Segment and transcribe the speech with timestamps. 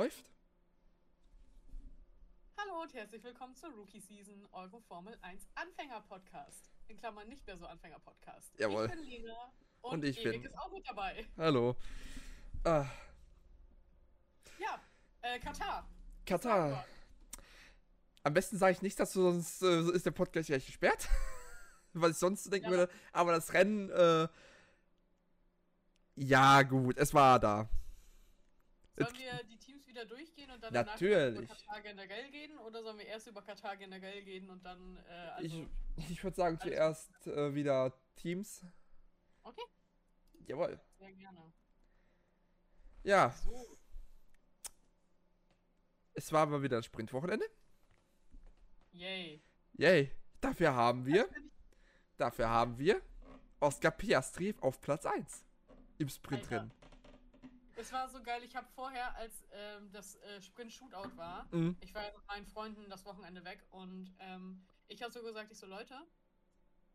[0.00, 0.24] Läuft.
[2.56, 6.70] Hallo und herzlich willkommen zur Rookie Season, eurem Formel 1 Anfänger Podcast.
[6.88, 8.50] In Klammern nicht mehr so Anfänger Podcast.
[8.58, 8.86] Jawohl.
[8.86, 9.52] Ich bin Lena
[9.82, 11.26] und, Und ich Erik bin- ist auch mit dabei.
[11.36, 11.76] Hallo.
[12.64, 12.86] Ah,
[14.58, 14.80] Ja,
[15.20, 15.86] äh, Katar.
[16.24, 16.82] Katar.
[18.22, 21.10] Am besten sage ich nicht, dass du sonst äh, ist der Podcast gleich gesperrt.
[21.92, 22.78] Was ich sonst denken Ja.
[22.78, 22.92] würde.
[23.12, 24.28] Aber das Rennen, äh,
[26.14, 27.68] ja, gut, es war da.
[28.96, 29.56] Sollen wir die
[30.00, 31.38] wieder durchgehen und dann Natürlich.
[31.38, 32.58] über Katar generell gehen?
[32.58, 36.36] Oder sollen wir erst über Katar generell gehen und dann, äh, also, Ich, ich würde
[36.36, 38.64] sagen, zuerst äh, wieder Teams.
[39.42, 39.62] Okay.
[40.46, 40.80] Jawohl.
[40.98, 41.52] sehr gerne.
[43.02, 43.78] Ja, So,
[46.14, 47.46] es war mal wieder ein Sprintwochenende.
[48.92, 49.42] yay.
[49.74, 50.10] Yay.
[50.40, 51.28] Dafür haben wir,
[52.16, 53.00] dafür haben wir
[53.60, 55.44] Oscar Piastri auf Platz 1
[55.98, 56.72] im Sprintrennen.
[57.80, 61.76] Es war so geil, ich habe vorher, als ähm, das äh, Sprint-Shootout war, Mhm.
[61.80, 65.50] ich war ja mit meinen Freunden das Wochenende weg und ähm, ich habe so gesagt,
[65.50, 65.94] ich so, Leute,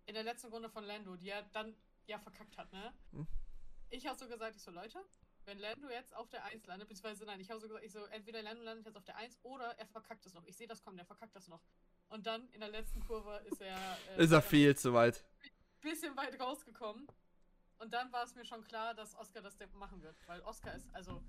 [0.05, 2.93] in der letzten Runde von Lando, die er dann ja verkackt hat, ne?
[3.13, 3.25] Hm.
[3.89, 5.03] Ich habe so gesagt, ich so, Leute,
[5.45, 8.05] wenn Lando jetzt auf der 1 landet, beziehungsweise nein, ich habe so gesagt, ich so,
[8.05, 10.45] entweder Lando landet jetzt auf der 1 oder er verkackt es noch.
[10.45, 11.61] Ich sehe das kommen, der verkackt das noch.
[12.09, 13.97] Und dann in der letzten Kurve ist er.
[14.17, 15.23] äh, Ist er viel zu weit.
[15.81, 17.07] bisschen weit rausgekommen.
[17.79, 20.15] Und dann war es mir schon klar, dass Oscar das machen wird.
[20.27, 21.21] Weil Oscar ist also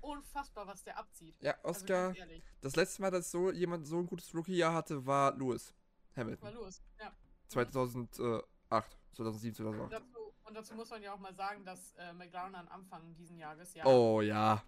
[0.00, 1.34] unfassbar, was der abzieht.
[1.42, 2.42] Ja, Also Oscar, ehrlich.
[2.60, 5.74] das letzte Mal, dass so jemand so ein gutes Rookie-Jahr hatte, war Lewis
[6.14, 6.54] Mal Hamilton.
[6.54, 6.82] los.
[7.00, 7.12] Ja.
[7.48, 9.82] 2008, 2007, 2008.
[9.82, 13.14] Und dazu, und dazu muss man ja auch mal sagen, dass äh, McLaren am Anfang
[13.16, 14.62] diesen Jahres ja Oh ja.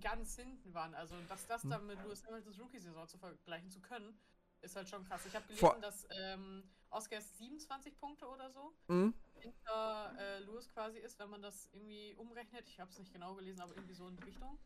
[0.00, 0.94] ganz hinten waren.
[0.94, 1.70] Also, dass das Hm.
[1.70, 4.18] dann mit Lewis Hamiltons Rookie-Saison zu vergleichen zu können,
[4.60, 5.24] ist halt schon krass.
[5.26, 9.14] Ich habe gelesen, Vor- dass ähm, Oscar erst 27 Punkte oder so Mhm.
[9.40, 12.68] Hinter äh, Lewis quasi ist, wenn man das irgendwie umrechnet.
[12.68, 14.58] Ich habe es nicht genau gelesen, aber irgendwie so in die Richtung.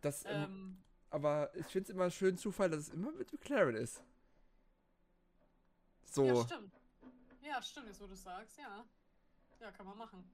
[0.00, 3.32] Das, ähm, Ähm, aber ich finde es immer einen schönen Zufall, dass es immer mit
[3.32, 4.02] McLaren ist.
[6.04, 6.24] So.
[6.24, 6.80] Ja, stimmt.
[7.42, 8.84] Ja, stimmt, jetzt wo du sagst, ja.
[9.60, 10.24] Ja, kann man machen.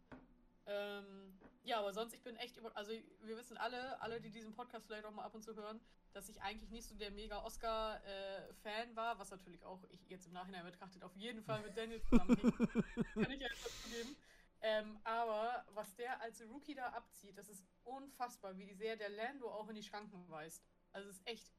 [0.66, 2.76] Ähm, ja, aber sonst, ich bin echt über.
[2.76, 5.80] Also, wir wissen alle, alle, die diesen Podcast vielleicht auch mal ab und zu hören,
[6.12, 10.32] dass ich eigentlich nicht so der mega Oscar-Fan war, was natürlich auch ich jetzt im
[10.32, 12.56] Nachhinein betrachtet auf jeden Fall mit Daniel zusammenhängt.
[13.14, 14.16] Kann ich ja etwas zugeben.
[14.62, 19.48] Ähm, aber was der als Rookie da abzieht, das ist unfassbar, wie sehr der Lando
[19.48, 20.64] auch in die Schranken weist.
[20.92, 21.52] Also, es ist echt,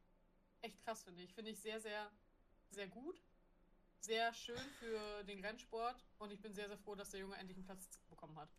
[0.62, 1.34] echt krass, finde ich.
[1.34, 2.12] Finde ich sehr, sehr,
[2.72, 3.22] sehr gut
[4.00, 7.58] sehr schön für den Rennsport und ich bin sehr, sehr froh, dass der Junge endlich
[7.58, 8.50] einen Platz bekommen hat.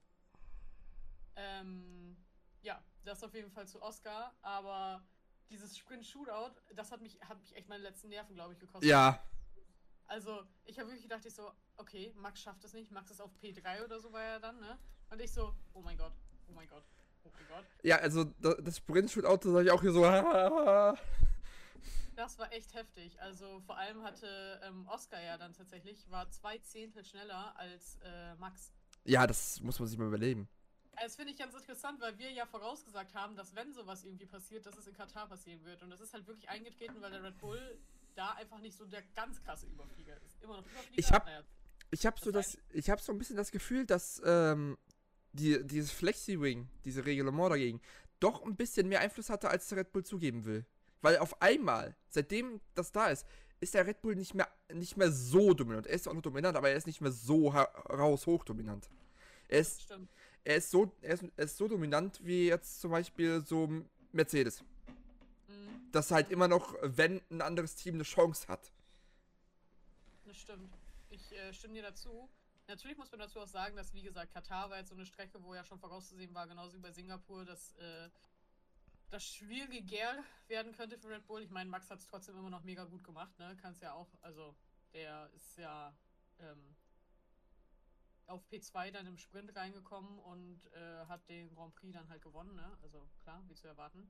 [1.41, 2.17] Ähm,
[2.63, 5.03] ja, das auf jeden Fall zu Oscar, aber
[5.51, 8.91] dieses Sprint-Shootout, das hat mich, hat mich echt meine letzten Nerven, glaube ich, gekostet.
[8.91, 9.23] Ja.
[10.07, 13.31] Also, ich habe wirklich gedacht, ich so, okay, Max schafft es nicht, Max ist auf
[13.41, 14.79] P3 oder so war er dann, ne?
[15.11, 16.13] Und ich so, oh mein Gott,
[16.49, 16.85] oh mein Gott,
[17.25, 17.65] oh mein Gott.
[17.83, 20.03] Ja, also da- das Sprint-Shootout sag ich auch hier so.
[22.17, 23.21] Das war echt heftig.
[23.21, 28.35] Also vor allem hatte ähm, Oscar ja dann tatsächlich, war zwei Zehntel schneller als äh,
[28.35, 28.73] Max.
[29.05, 30.49] ja, das muss man sich mal überlegen.
[31.03, 34.67] Das finde ich ganz interessant, weil wir ja vorausgesagt haben, dass wenn sowas irgendwie passiert,
[34.67, 35.83] dass es in Katar passieren wird.
[35.83, 37.79] Und das ist halt wirklich eingetreten, weil der Red Bull
[38.15, 40.43] da einfach nicht so der ganz krasse Überflieger ist.
[40.43, 40.99] Immer noch Überflieger.
[40.99, 41.43] Ich hab- naja,
[41.91, 44.77] Ich habe so Das das, ich habe so ein bisschen das Gefühl, dass ähm,
[45.33, 47.81] die, dieses Flexi-Wing, diese Reglement dagegen,
[48.21, 50.67] doch ein bisschen mehr Einfluss hatte, als der Red Bull zugeben will.
[51.01, 53.25] Weil auf einmal, seitdem das da ist,
[53.61, 55.87] ist der Red Bull nicht mehr, nicht mehr so dominant.
[55.87, 58.89] Er ist auch noch dominant, aber er ist nicht mehr so heraus hochdominant.
[59.49, 60.11] Er ist, stimmt.
[60.49, 63.69] Er ist so, er ist, er ist so dominant wie jetzt zum Beispiel so
[64.13, 64.63] Mercedes.
[65.47, 68.73] Mhm, Dass halt immer noch, wenn ein anderes Team eine Chance hat.
[70.25, 70.73] das stimmt.
[71.11, 72.31] Ich äh, stimme dir dazu.
[72.67, 75.43] Natürlich muss man dazu auch sagen, dass, wie gesagt, Katar war jetzt so eine Strecke,
[75.43, 78.09] wo ja schon vorauszusehen war, genauso wie bei Singapur, dass äh,
[79.11, 81.43] das schwieriger werden könnte für Red Bull.
[81.43, 83.55] Ich meine, Max hat es trotzdem immer noch mega gut gemacht, ne?
[83.61, 84.55] Kann es ja auch, also
[84.95, 85.95] der ist ja
[86.41, 86.75] ähm,
[88.29, 92.55] auf P2 dann im Sprint reingekommen und äh, hat den Grand Prix dann halt gewonnen,
[92.55, 92.79] ne?
[92.83, 94.09] Also klar, wie zu erwarten.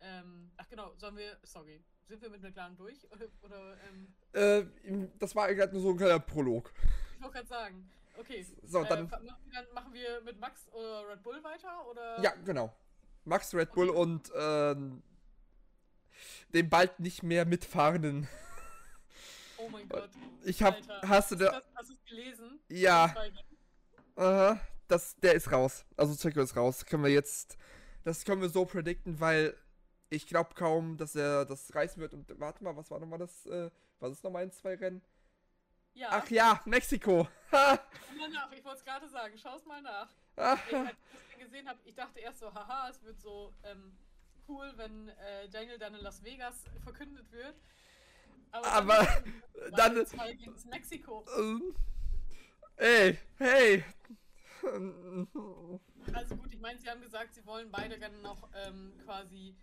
[0.00, 3.06] Ähm, ach genau, sollen wir, sorry, sind wir mit McLaren durch?
[3.42, 4.64] Oder, ähm, Äh,
[5.18, 6.72] das war gerade nur so ein kleiner Prolog.
[7.14, 8.44] ich wollte gerade sagen, okay.
[8.64, 11.86] So, äh, dann- machen, wir dann machen wir mit Max oder Red Bull weiter?
[11.88, 12.20] Oder?
[12.22, 12.74] Ja, genau.
[13.24, 15.02] Max Red Bull und ähm,
[16.52, 18.28] den bald nicht mehr mitfahrenden.
[19.64, 20.10] Oh mein Gott.
[20.44, 22.60] Ich hab, Alter, hast du da, das, hast du es gelesen?
[22.68, 23.14] ja,
[24.14, 25.84] war- aha, das, der ist raus.
[25.96, 26.84] Also Checo ist raus.
[26.84, 27.56] Können wir jetzt,
[28.04, 29.56] das können wir so predikten, weil
[30.10, 32.14] ich glaube kaum, dass er das reißen wird.
[32.14, 33.70] Und warte mal, was war nochmal das, äh,
[34.00, 35.02] was ist nochmal in zwei Rennen?
[35.94, 37.28] Ja, Ach ja, Mexiko.
[37.52, 37.78] Ha,
[38.08, 38.50] schau mal nach.
[38.52, 39.34] Ich wollte es gerade sagen.
[39.40, 40.08] Schau es mal nach.
[40.36, 43.52] ah, Ich, als ich das gesehen habe, ich dachte erst so, haha, es wird so
[43.62, 43.96] ähm,
[44.48, 47.54] cool, wenn äh, Daniel dann in Las Vegas verkündet wird.
[48.54, 49.24] Aber, Aber
[49.76, 51.24] dann, dann- gegen Mexiko.
[51.38, 51.74] Ähm,
[52.76, 53.84] Ey, hey.
[56.12, 59.56] Also gut, ich meine, sie haben gesagt, sie wollen beide gerne noch ähm, quasi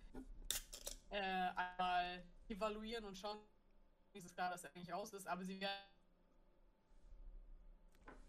[1.10, 3.38] äh, einmal evaluieren und schauen,
[4.12, 5.26] wie es klar das eigentlich aus ist.
[5.26, 5.70] Aber sie werden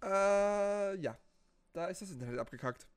[0.01, 1.17] Äh, ja.
[1.73, 2.87] Da ist das Internet abgekackt.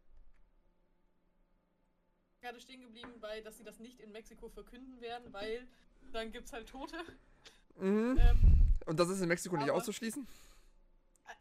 [2.40, 5.66] gerade stehen geblieben bei, dass sie das nicht in Mexiko verkünden werden, weil
[6.12, 6.96] dann gibt es halt Tote.
[7.78, 8.18] Mhm.
[8.20, 10.26] Ähm, Und das ist in Mexiko nicht auszuschließen?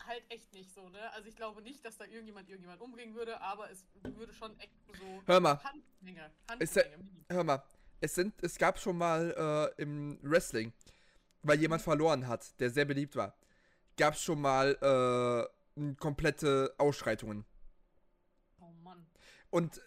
[0.08, 1.12] halt echt nicht so, ne?
[1.14, 4.74] Also ich glaube nicht, dass da irgendjemand irgendjemand umbringen würde, aber es würde schon echt
[4.88, 7.10] so Hör mal, Handmenge, Handmenge.
[7.30, 7.64] Hör mal.
[8.02, 10.74] Es, sind, es gab schon mal äh, im Wrestling,
[11.44, 13.36] weil jemand verloren hat, der sehr beliebt war,
[13.98, 17.46] gab es schon mal äh, komplette Ausschreitungen.
[18.60, 19.06] Oh Mann.
[19.50, 19.82] Und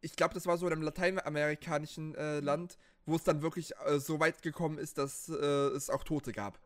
[0.00, 3.98] ich glaube, das war so in einem lateinamerikanischen äh, Land, wo es dann wirklich äh,
[3.98, 6.58] so weit gekommen ist, dass äh, es auch Tote gab.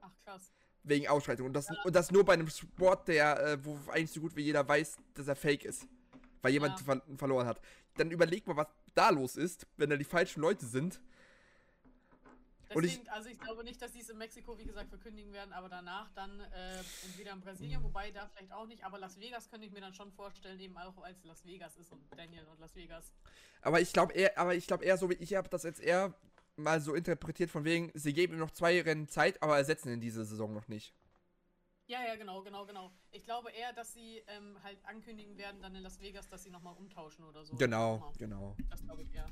[0.00, 0.52] Ach krass.
[0.82, 1.48] Wegen Ausschreitungen.
[1.48, 4.42] Und das, und das nur bei einem Sport, der, äh, wo eigentlich so gut wie
[4.42, 5.86] jeder weiß, dass er fake ist.
[6.42, 6.84] Weil jemand Ja.
[6.84, 7.60] ver verloren hat.
[7.96, 11.00] Dann überleg mal, was da los ist, wenn da die falschen Leute sind.
[12.76, 15.32] Und ich- Deswegen, also ich glaube nicht, dass sie es in Mexiko, wie gesagt, verkündigen
[15.32, 19.18] werden, aber danach dann äh, entweder in Brasilien, wobei da vielleicht auch nicht, aber Las
[19.18, 22.44] Vegas könnte ich mir dann schon vorstellen, eben auch als Las Vegas ist und Daniel
[22.44, 23.12] und Las Vegas.
[23.62, 26.14] Aber ich glaube eher, aber ich glaube eher so wie ich habe das jetzt eher
[26.56, 30.00] mal so interpretiert von wegen, sie geben ihm noch zwei Rennen Zeit, aber ersetzen ihn
[30.00, 30.94] diese Saison noch nicht.
[31.86, 32.90] Ja, ja, genau, genau, genau.
[33.12, 36.50] Ich glaube eher, dass sie ähm, halt ankündigen werden dann in Las Vegas, dass sie
[36.50, 37.54] nochmal umtauschen oder so.
[37.56, 38.56] Genau, genau.
[38.70, 39.30] Das glaube ich eher.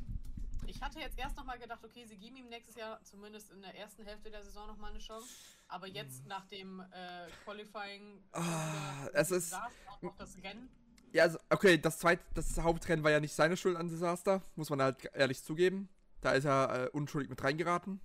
[0.66, 3.74] Ich hatte jetzt erst nochmal gedacht, okay, sie geben ihm nächstes Jahr zumindest in der
[3.76, 5.28] ersten Hälfte der Saison nochmal eine Chance.
[5.68, 10.68] Aber jetzt nach dem äh, Qualifying wieder es ist- auch noch das Rennen.
[11.12, 14.68] Ja, also, okay, das zweite, das Hauptrennen war ja nicht seine Schuld an Desaster, muss
[14.70, 15.88] man halt ehrlich zugeben.
[16.20, 18.00] Da ist er äh, unschuldig mit reingeraten.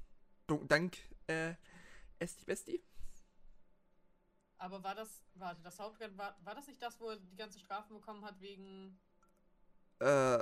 [0.67, 0.97] Dank,
[1.27, 1.55] äh,
[2.19, 2.83] Esti Besti.
[4.57, 7.59] Aber war das, warte, das Hauptrennen, war, war das nicht das, wo er die ganze
[7.59, 8.99] Strafen bekommen hat wegen,
[9.99, 10.39] Äh,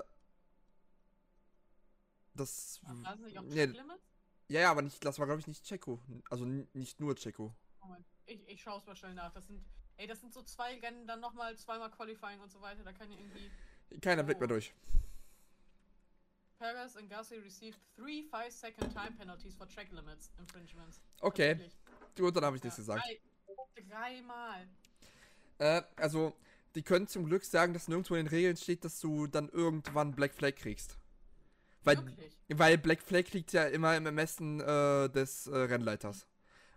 [2.37, 2.79] das.
[2.83, 3.73] war das nicht auch Nee,
[4.49, 5.99] ja, ja, aber nicht, das war, glaube ich, nicht Checo.
[6.29, 7.53] Also nicht nur Checo.
[7.81, 9.33] Moment, ich, ich schaue es mal schnell nach.
[9.33, 9.61] Das sind,
[9.97, 12.83] ey, das sind so zwei Rennen, dann nochmal zweimal Qualifying und so weiter.
[12.83, 13.51] Da kann ja irgendwie.
[13.99, 14.53] Keiner blickt mehr Oh.
[14.53, 14.73] durch.
[16.59, 20.99] Perez and Gasly received three 5-second time penalties for track limits infringements.
[21.21, 21.69] Okay,
[22.17, 23.03] gut, dann habe ich Ja, nichts gesagt.
[23.05, 23.19] drei-
[23.89, 24.67] Dreimal.
[25.59, 26.35] Äh, also,
[26.73, 30.15] die können zum Glück sagen, dass nirgendwo in den Regeln steht, dass du dann irgendwann
[30.15, 30.97] Black Flag kriegst.
[31.87, 32.35] Weil, Wirklich.
[32.49, 36.27] weil Black Flag liegt ja immer im Ermessen äh, des äh, Rennleiters.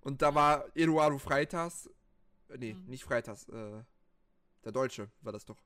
[0.03, 1.91] Und da war Eduardo Freitas,
[2.49, 2.85] äh, nee, Mhm.
[2.87, 3.83] nicht Freitas, äh,
[4.65, 5.59] der Deutsche war das doch.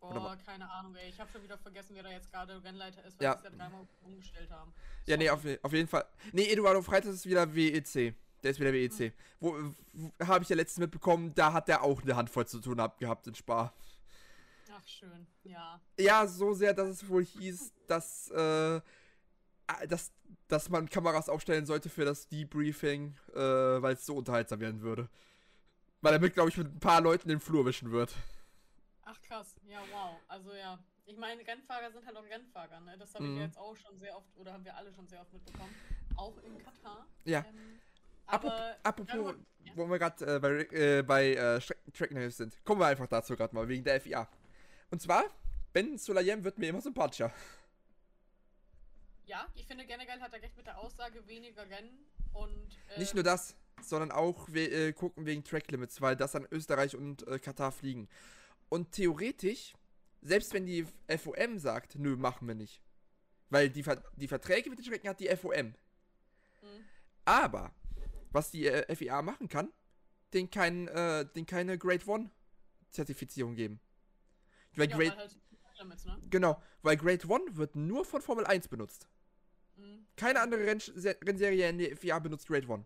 [0.00, 1.08] Boah, wa- keine Ahnung, ey.
[1.10, 3.32] Ich habe schon wieder vergessen, wer da jetzt gerade Rennleiter ist, weil Ja.
[3.38, 4.72] sie es ja dreimal umgestellt haben.
[5.06, 6.04] Ja, nee, auf, auf jeden Fall.
[6.32, 8.14] Nee, Eduardo Freitas ist wieder WEC.
[8.42, 9.12] Der ist wieder WEC.
[9.38, 9.56] Wo,
[9.92, 12.98] wo habe ich ja letztens mitbekommen, da hat der auch eine Handvoll zu tun hab,
[12.98, 13.72] gehabt in Spa.
[14.74, 15.26] Ach, schön.
[15.44, 15.80] Ja.
[15.98, 18.80] Ja, so sehr, dass es wohl hieß, dass, äh,
[19.88, 20.12] dass,
[20.48, 25.08] dass man Kameras aufstellen sollte für das Debriefing, äh, weil es so unterhaltsam werden würde.
[26.00, 28.14] Weil er mit, glaube ich, mit ein paar Leuten den Flur wischen wird.
[29.02, 29.54] Ach, krass.
[29.68, 30.16] Ja, wow.
[30.28, 30.78] Also, ja.
[31.04, 32.96] Ich meine, Rennfahrer sind halt auch Rennfahrer, ne?
[32.96, 33.40] Das habe ich Mhm.
[33.40, 35.74] jetzt auch schon sehr oft, oder haben wir alle schon sehr oft mitbekommen.
[36.16, 37.06] Auch in Katar.
[37.24, 37.44] Ja.
[37.48, 37.80] Ähm,
[38.26, 38.76] Apropos, aber.
[38.84, 39.72] apropos Ja, ja.
[39.76, 43.36] wo wir gerade äh, bei, äh, bei äh, Streck- Trackenhilfe sind, kommen wir einfach dazu
[43.36, 44.28] gerade mal, wegen der FIA.
[44.92, 45.24] Und zwar,
[45.72, 47.32] Ben Sulayem wird mir immer sympathischer.
[49.24, 52.78] Ja, ich finde generell hat er recht mit der Aussage, weniger Rennen und.
[52.94, 56.46] Äh, Nicht nur das, sondern auch we äh, gucken wegen Track Limits, weil das an
[56.50, 58.06] Österreich und äh, Katar fliegen.
[58.68, 59.72] Und theoretisch,
[60.20, 62.82] selbst wenn die FOM sagt, nö, machen wir nicht.
[63.48, 65.68] Weil die, Ver die Verträge mit den Strecken hat die FOM.
[65.68, 66.84] Mhm.
[67.24, 67.72] Aber,
[68.30, 69.72] was die äh, FIA machen kann,
[70.34, 72.30] den, kein, äh, den keine Grade One
[72.90, 73.80] Zertifizierung geben.
[74.76, 76.18] Weil Ja, Grade, halt ne?
[76.30, 79.08] genau, weil Grade One wird nur von Formel 1 benutzt.
[79.76, 80.06] Mhm.
[80.16, 82.84] Keine andere Renn Rennserie in der FIA benutzt Grade One.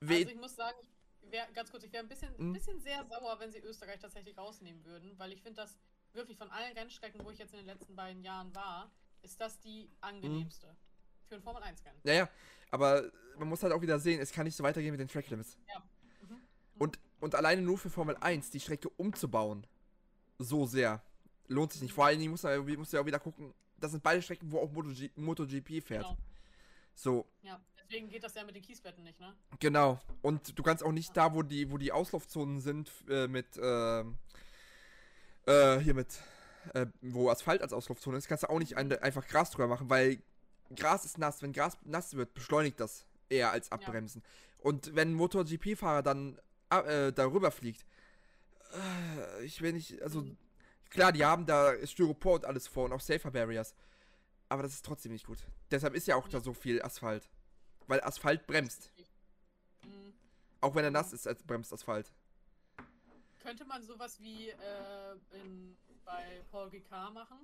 [0.00, 2.52] We Also ich muss sagen, ich wär, ganz kurz, ich wäre ein bisschen, Mhm.
[2.52, 5.76] bisschen sehr sauer, wenn sie Österreich tatsächlich rausnehmen würden, weil ich finde das
[6.12, 8.90] wirklich von allen Rennstrecken, wo ich jetzt in den letzten beiden Jahren war,
[9.22, 10.76] ist das die angenehmste.
[11.28, 12.00] Für ein Formel 1 Rennen.
[12.04, 12.30] Ja, ja,
[12.70, 15.28] aber man muss halt auch wieder sehen, es kann nicht so weitergehen mit den Track
[15.28, 15.58] Limits.
[16.22, 16.40] Mhm.
[16.78, 19.66] Und, und alleine nur für Formel 1 die Strecke umzubauen,
[20.38, 21.02] so sehr,
[21.48, 21.92] lohnt sich nicht.
[21.92, 24.60] Vor allen Dingen muss man, muss ja auch wieder gucken, das sind beide Strecken, wo
[24.60, 26.04] auch MotoG MotoGP fährt.
[26.04, 26.16] Genau.
[26.94, 29.34] So, Ja, deswegen geht das ja mit den Kiesbetten nicht, ne?
[29.60, 30.00] genau.
[30.20, 34.16] Und du kannst auch nicht da, wo die, wo die Auslaufzonen sind, äh, mit, ähm,
[35.46, 36.20] äh, hier mit
[36.74, 39.88] äh, wo Asphalt als Auslaufzone ist, kannst du auch nicht ein, einfach Gras drüber machen,
[39.88, 40.20] weil
[40.74, 41.40] Gras ist nass.
[41.40, 44.22] Wenn Gras nass wird, beschleunigt das eher als abbremsen.
[44.58, 46.38] Und wenn ein MotoGP-Fahrer dann
[46.70, 47.84] äh, darüber fliegt, äh,
[49.42, 50.24] ich will nicht, also
[50.90, 53.74] klar, die haben da Styropor und alles vor und auch Safer Barriers.
[54.48, 55.38] Aber das ist trotzdem nicht gut.
[55.70, 57.28] Deshalb ist ja auch da so viel Asphalt.
[57.86, 58.90] Weil Asphalt bremst.
[59.82, 60.14] Mhm.
[60.60, 62.12] Auch wenn er nass ist, als bremst Asphalt.
[63.42, 67.38] Könnte man sowas wie äh, in, bei Paul Ricard machen?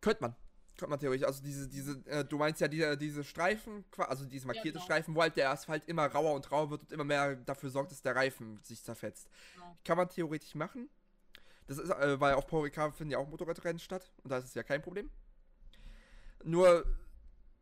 [0.00, 0.36] Könnte man.
[0.76, 1.26] Könnte man theoretisch.
[1.26, 4.84] Also diese, diese, äh, du meinst ja diese, diese Streifen, also diese markierte genau.
[4.84, 7.92] Streifen, wo halt der Asphalt immer rauer und rauer wird und immer mehr dafür sorgt,
[7.92, 9.28] dass der Reifen sich zerfetzt.
[9.54, 9.76] Genau.
[9.84, 10.88] Kann man theoretisch machen.
[11.66, 14.46] Das ist, äh, weil auf Paul Ricard finden ja auch Motorradrennen statt und da ist
[14.46, 15.10] es ja kein Problem.
[16.44, 16.84] Nur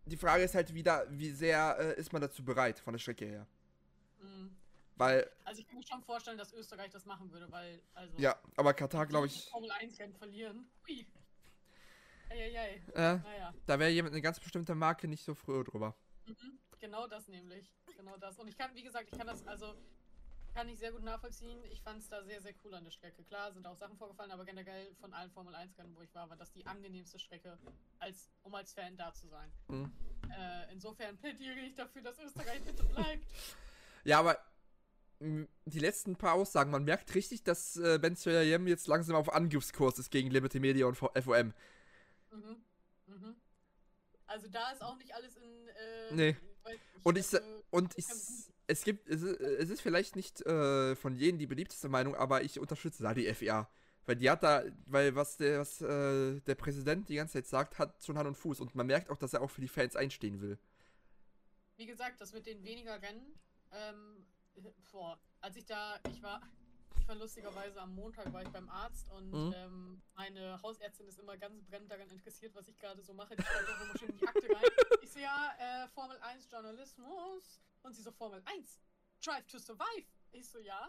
[0.07, 3.27] die Frage ist halt wieder, wie sehr äh, ist man dazu bereit von der Strecke
[3.27, 3.47] her?
[4.21, 4.57] Mhm.
[4.97, 8.19] Weil, Also ich kann mir schon vorstellen, dass Österreich das machen würde, weil, also.
[8.19, 10.67] ja, aber Katar, glaube ich, Formel 1 Rennen verlieren.
[10.87, 11.07] Hui.
[12.31, 12.81] Eieiei.
[12.95, 13.55] äh, Naja.
[13.67, 15.95] da wäre jemand eine ganz bestimmte Marke nicht so früh drüber.
[16.27, 16.59] Mhm.
[16.79, 17.71] Genau das nämlich.
[17.97, 18.39] Genau das.
[18.39, 19.75] Und ich kann, wie gesagt, ich kann das, also,
[20.55, 21.59] kann ich sehr gut nachvollziehen.
[21.71, 23.23] Ich fand es da sehr, sehr cool an der Strecke.
[23.25, 26.29] Klar, sind auch Sachen vorgefallen, aber generell von allen Formel 1 Rennen, wo ich war,
[26.31, 27.59] war das die angenehmste Strecke,
[27.99, 29.53] als, um als Fan da zu sein.
[29.69, 29.93] Mhm.
[30.31, 33.27] Äh, insofern plädiere ich dafür, dass Österreich bitte bleibt.
[34.03, 34.39] Ja, aber
[35.21, 39.99] die letzten paar Aussagen, man merkt richtig, dass äh, Ben Sulayem jetzt langsam auf Angriffskurs
[39.99, 41.53] ist gegen Liberty Media und FOM.
[42.31, 42.63] Mhm.
[43.07, 43.37] Mhm.
[44.27, 45.69] Also da ist auch nicht alles in.
[45.69, 46.37] Äh, Nee.
[46.63, 47.39] weiß Und ich, also,
[47.71, 48.07] und ich,
[48.67, 52.43] es gibt, es ist, es ist vielleicht nicht äh, von jedem die beliebteste Meinung, aber
[52.43, 53.69] ich unterstütze da die FIA.
[54.07, 57.79] Weil die hat da, weil was der, was, äh, der Präsident die ganze Zeit sagt,
[57.79, 58.61] hat schon Hand und Fuß.
[58.61, 60.59] Und man merkt auch, dass er auch für die Fans einstehen will.
[61.77, 63.39] Wie gesagt, das mit den weniger Rennen,
[63.73, 64.27] ähm,
[64.91, 66.60] boah, als ich da, ich war, ich
[67.11, 69.53] war lustigerweise am Montag war ich beim Arzt und Mhm.
[69.57, 73.35] ähm, meine Hausärztin ist immer ganz brennend daran interessiert, was ich gerade so mache.
[73.35, 74.63] Die schreibt auch immer schön in die Akte rein.
[75.03, 77.61] Ich so, ja, äh, Formel 1 Journalismus.
[77.83, 78.79] Und sie so, Formel 1,
[79.25, 80.07] Drive to Survive.
[80.31, 80.89] Ich so, ja.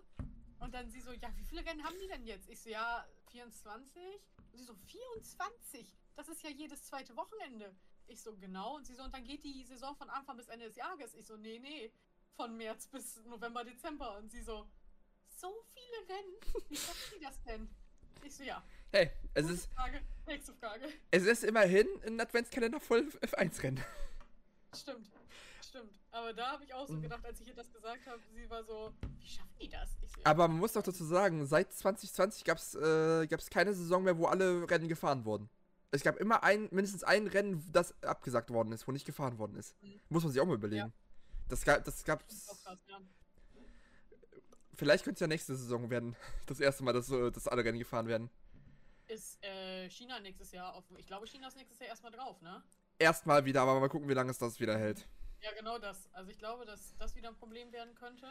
[0.59, 2.47] Und dann sie so, ja, wie viele Rennen haben die denn jetzt?
[2.49, 4.03] Ich so, ja, 24.
[4.51, 5.97] Und sie so, 24?
[6.15, 7.75] Das ist ja jedes zweite Wochenende.
[8.05, 8.75] Ich so, genau.
[8.75, 11.15] Und sie so, und dann geht die Saison von Anfang bis Ende des Jahres.
[11.15, 11.91] Ich so, nee, nee.
[12.35, 14.17] Von März bis November, Dezember.
[14.17, 14.69] Und sie so,
[15.25, 16.65] so viele Rennen?
[16.69, 17.69] Wie schaffen die das denn?
[18.23, 18.63] Ich so, ja.
[18.91, 20.01] Hey, es Gute ist, Frage.
[20.27, 20.85] Nächste Frage.
[21.11, 23.83] es ist immerhin ein Adventskalender voll F1-Rennen.
[24.75, 25.07] Stimmt.
[25.67, 25.99] Stimmt.
[26.11, 27.01] Aber da habe ich auch so Mhm.
[27.03, 29.89] gedacht, als ich ihr das gesagt habe, sie war so, wie schaffen die das?
[30.01, 30.25] So, ja.
[30.25, 34.17] Aber man muss doch dazu sagen, seit 2020 gab es äh, gab's keine Saison mehr,
[34.17, 35.49] wo alle Rennen gefahren wurden.
[35.91, 39.55] Es gab immer ein, mindestens ein Rennen, das abgesagt worden ist, wo nicht gefahren worden
[39.57, 39.81] ist.
[39.81, 39.99] Mhm.
[40.09, 40.93] Muss man sich auch mal überlegen.
[41.49, 42.99] Das gab, das gab, Das auch krass, ja.
[44.81, 46.15] Vielleicht könnte es ja nächste Saison werden.
[46.47, 48.31] Das erste Mal, dass, äh, dass alle Rennen gefahren werden.
[49.07, 50.83] Ist äh, China nächstes Jahr auf.
[50.97, 52.63] Ich glaube, China ist nächstes Jahr erstmal drauf, ne?
[52.97, 55.07] Erstmal wieder, aber mal gucken, wie lange es das wieder hält.
[55.41, 56.09] Ja, genau das.
[56.13, 58.25] Also ich glaube, dass das wieder ein Problem werden könnte.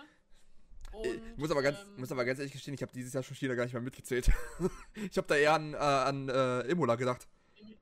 [0.92, 3.22] Und, Ich muss aber ganz, ähm, muss aber ganz ehrlich gestehen, ich habe dieses Jahr
[3.22, 4.28] schon China gar nicht mehr mitgezählt.
[4.94, 7.28] ich habe da eher an, äh, an äh, Imola gedacht.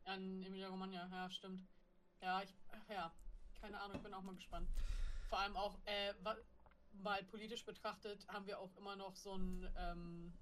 [0.05, 1.67] An Emilia Romagna, ja, stimmt.
[2.21, 2.55] Ja, ich,
[2.91, 3.13] ja,
[3.61, 4.69] keine Ahnung, ich bin auch mal gespannt.
[5.31, 6.13] Vor allem auch, äh,
[7.03, 10.33] mal politisch betrachtet, haben wir auch immer noch so ein ähm,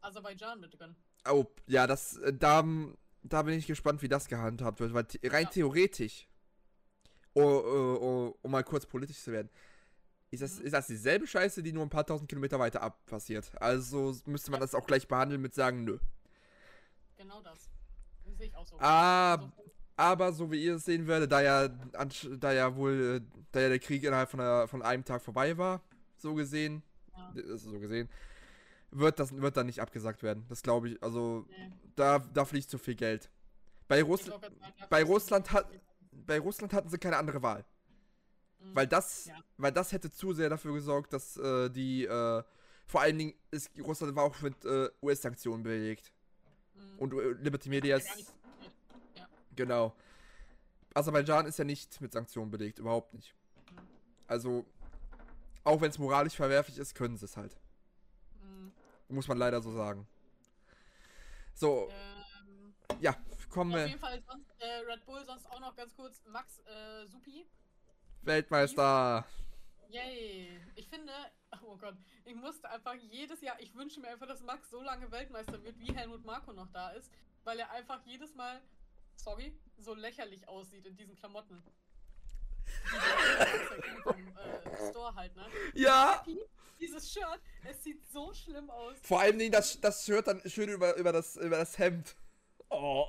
[0.00, 0.96] Aserbaidschan mit drin.
[1.28, 2.64] Oh, ja, das, äh, da,
[3.22, 5.50] da bin ich gespannt, wie das gehandhabt wird, weil rein Ja.
[5.50, 6.28] theoretisch,
[7.34, 9.50] oh, oh, oh, um mal kurz politisch zu werden,
[10.30, 10.66] ist das, Mhm.
[10.66, 13.50] ist das dieselbe Scheiße, die nur ein paar tausend Kilometer weiter ab passiert.
[13.60, 15.98] Also müsste man das auch gleich behandeln mit sagen, nö.
[17.16, 17.68] Genau das.
[18.24, 18.78] Das sehe ich auch so.
[18.80, 19.52] Ah, Also,
[20.00, 23.68] aber so wie ihr es sehen werdet, da ja, da ja wohl, äh, da ja
[23.68, 25.82] der Krieg innerhalb von, einer, von einem Tag vorbei war,
[26.16, 26.82] so gesehen,
[27.16, 27.34] Ja.
[27.36, 28.08] äh, so gesehen,
[28.90, 30.44] wird das wird dann nicht abgesagt werden.
[30.48, 31.72] Das glaube ich, also nee.
[31.96, 33.30] da, da fließt zu viel Geld.
[33.88, 34.30] Bei, Russ
[34.88, 35.68] bei Russland hat-
[36.12, 37.64] bei Russland hatten sie keine andere Wahl.
[38.60, 38.74] Mhm.
[38.74, 39.34] Weil das, Ja.
[39.58, 42.42] weil das hätte zu sehr dafür gesorgt, dass äh, die, äh,
[42.86, 46.12] vor allen Dingen, ist, Russland war auch mit äh, US-Sanktionen belegt.
[46.74, 46.98] Mhm.
[46.98, 48.34] Und äh, Liberty Media ist.
[49.60, 49.94] Genau.
[50.94, 53.34] Aserbaidschan ist ja nicht mit Sanktionen belegt, überhaupt nicht.
[54.26, 54.64] Also,
[55.64, 57.56] auch wenn es moralisch verwerflich ist, können sie es halt.
[58.42, 58.72] Mhm.
[59.08, 60.08] Muss man leider so sagen.
[61.54, 63.14] So, Ähm, ja,
[63.50, 63.86] kommen auf wir.
[63.86, 67.46] jeden Fall sonst, äh, Red Bull, sonst auch noch ganz kurz Max äh, Supi.
[68.22, 69.26] Weltmeister.
[69.90, 70.60] Yay!
[70.76, 71.12] Ich finde,
[71.62, 75.10] oh Gott, ich musste einfach jedes Jahr, ich wünsche mir einfach, dass Max so lange
[75.10, 77.10] Weltmeister wird, wie Helmut Marko noch da ist,
[77.44, 78.60] weil er einfach jedes Mal,
[79.22, 81.62] sorry, so lächerlich aussieht in diesen Klamotten.
[83.84, 85.46] Die vom äh, Store halt, ne?
[85.74, 86.24] Ja,
[86.80, 88.96] dieses Shirt, es sieht so schlimm aus.
[89.02, 92.14] Vor allem das, das Shirt dann schön über, über, das, über das Hemd.
[92.70, 93.06] Oh.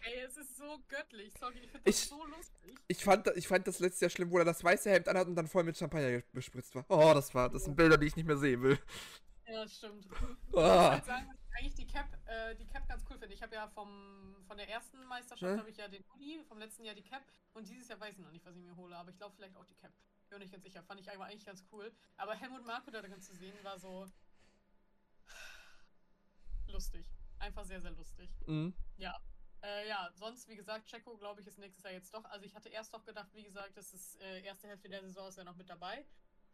[0.00, 1.32] Ey, es ist so göttlich.
[1.38, 2.74] Sorry, ich finde das Ich- so lustig.
[2.88, 5.36] Ich fand, ich fand das letztes Jahr schlimm, wo er das weiße Hemd anhat und
[5.36, 6.84] dann voll mit Champagner bespritzt war.
[6.88, 8.78] Oh, das war, das sind Bilder, die ich nicht mehr sehen will.
[9.46, 10.04] Ja, stimmt.
[10.06, 10.82] Ich Ah.
[10.82, 13.34] muss halt sagen, ich eigentlich die Cap, äh, die Cap ganz cool finde.
[13.34, 15.58] Ich habe ja vom, von der ersten Meisterschaft Hä?
[15.58, 18.24] habe ich ja den Hoodie, vom letzten Jahr die Cap und dieses Jahr weiß ich
[18.24, 19.92] noch nicht, was ich mir hole, aber ich glaube vielleicht auch die Cap.
[20.28, 20.82] Bin nicht ganz sicher.
[20.82, 21.92] Fand ich aber eigentlich ganz cool.
[22.16, 24.06] Aber Helmut Marko da drin zu sehen, war so
[26.66, 27.06] lustig.
[27.38, 28.30] Einfach sehr, sehr lustig.
[28.46, 28.74] Mhm.
[29.62, 32.24] Äh, ja, sonst, wie gesagt, Checo, glaube ich, ist nächstes Jahr jetzt doch.
[32.26, 35.28] Also ich hatte erst doch gedacht, wie gesagt, das ist äh, erste Hälfte der Saison
[35.28, 36.04] ist er noch mit dabei.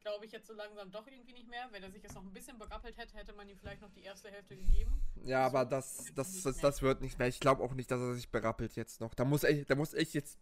[0.00, 1.68] Glaube ich jetzt so langsam doch irgendwie nicht mehr.
[1.70, 4.02] Wenn er sich jetzt noch ein bisschen berappelt hätte, hätte man ihm vielleicht noch die
[4.02, 5.00] erste Hälfte gegeben.
[5.24, 7.28] Ja, aber das, das, das, das wird nicht mehr.
[7.28, 9.14] Ich glaube auch nicht, dass er sich berappelt jetzt noch.
[9.14, 10.38] Da muss ich, da muss ich jetzt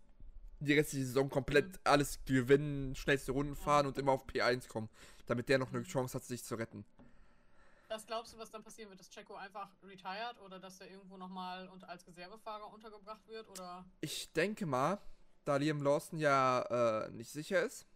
[0.61, 4.89] die restliche Saison komplett alles gewinnen, schnellste Runden fahren und immer auf P1 kommen,
[5.27, 6.85] damit der noch eine Chance hat, sich zu retten.
[7.89, 9.01] Was glaubst du, was dann passieren wird?
[9.01, 13.49] Dass Checo einfach retired oder dass er irgendwo nochmal und als Reservefahrer untergebracht wird?
[13.49, 15.01] Oder Ich denke mal,
[15.45, 17.87] da Liam Lawson ja äh, nicht sicher ist,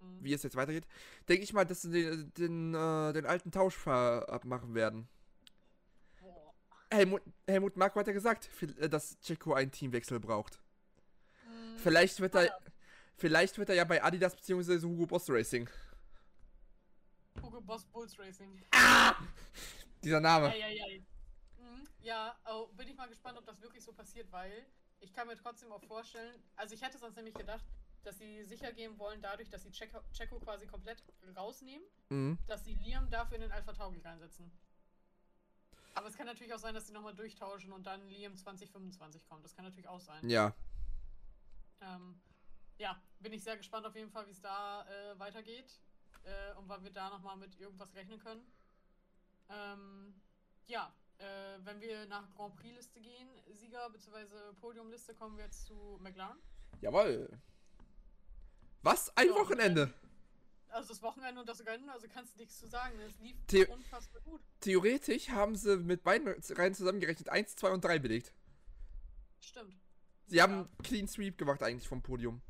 [0.00, 0.86] hm, wie es jetzt weitergeht,
[1.28, 5.08] denke ich mal, dass sie den, den, äh, den alten Tausch abmachen werden.
[6.20, 6.54] boah.
[6.90, 10.60] Helmut, Helmut Marko hat ja gesagt, äh, dass Checo einen Teamwechsel braucht.
[11.44, 12.58] Hm, Vielleicht wird ah er, ja.
[13.16, 14.80] vielleicht wird er ja bei Adidas bzw.
[14.82, 15.68] Hugo Boss Racing.
[17.42, 18.62] Hugo Boss Bulls Racing.
[20.02, 20.48] Dieser Name.
[20.48, 21.04] Eieiei.
[21.58, 21.88] Mhm.
[22.00, 24.66] Ja, oh, bin ich mal gespannt, ob das wirklich so passiert, weil
[25.00, 27.64] ich kann mir trotzdem auch vorstellen, also ich hätte sonst nämlich gedacht,
[28.04, 31.02] dass sie sicher gehen wollen, dadurch, dass sie Checo, Checo quasi komplett
[31.36, 32.38] rausnehmen, Mhm.
[32.46, 34.50] dass sie Liam dafür in den Alpha Tauri reinsetzen.
[35.94, 39.44] Aber es kann natürlich auch sein, dass sie nochmal durchtauschen und dann Liam 2025 kommt.
[39.44, 40.28] Das kann natürlich auch sein.
[40.28, 40.54] Ja.
[41.80, 42.20] Ähm,
[42.78, 45.80] ja, bin ich sehr gespannt auf jeden Fall, wie es da äh, weitergeht
[46.24, 48.42] äh, und wann wir da nochmal mit irgendwas rechnen können.
[49.48, 50.20] Ähm,
[50.66, 54.52] ja, äh, wenn wir nach Grand Prix-Liste gehen, Sieger- bzw.
[54.60, 56.38] Podiumliste, kommen wir jetzt zu McLaren.
[56.80, 57.28] Jawohl.
[58.82, 59.14] Was?
[59.16, 59.92] Ein Ja, Wochenende.
[60.70, 62.98] Also das Wochenende und das Rennen, also kannst du nichts zu sagen.
[63.00, 64.40] Es lief The- unfassbar gut.
[64.60, 68.32] Theoretisch haben sie mit beiden Reihen zusammengerechnet 1, 2 und 3 belegt.
[69.40, 69.74] Stimmt.
[70.26, 72.42] Sie haben Clean Sweep gemacht eigentlich vom Podium.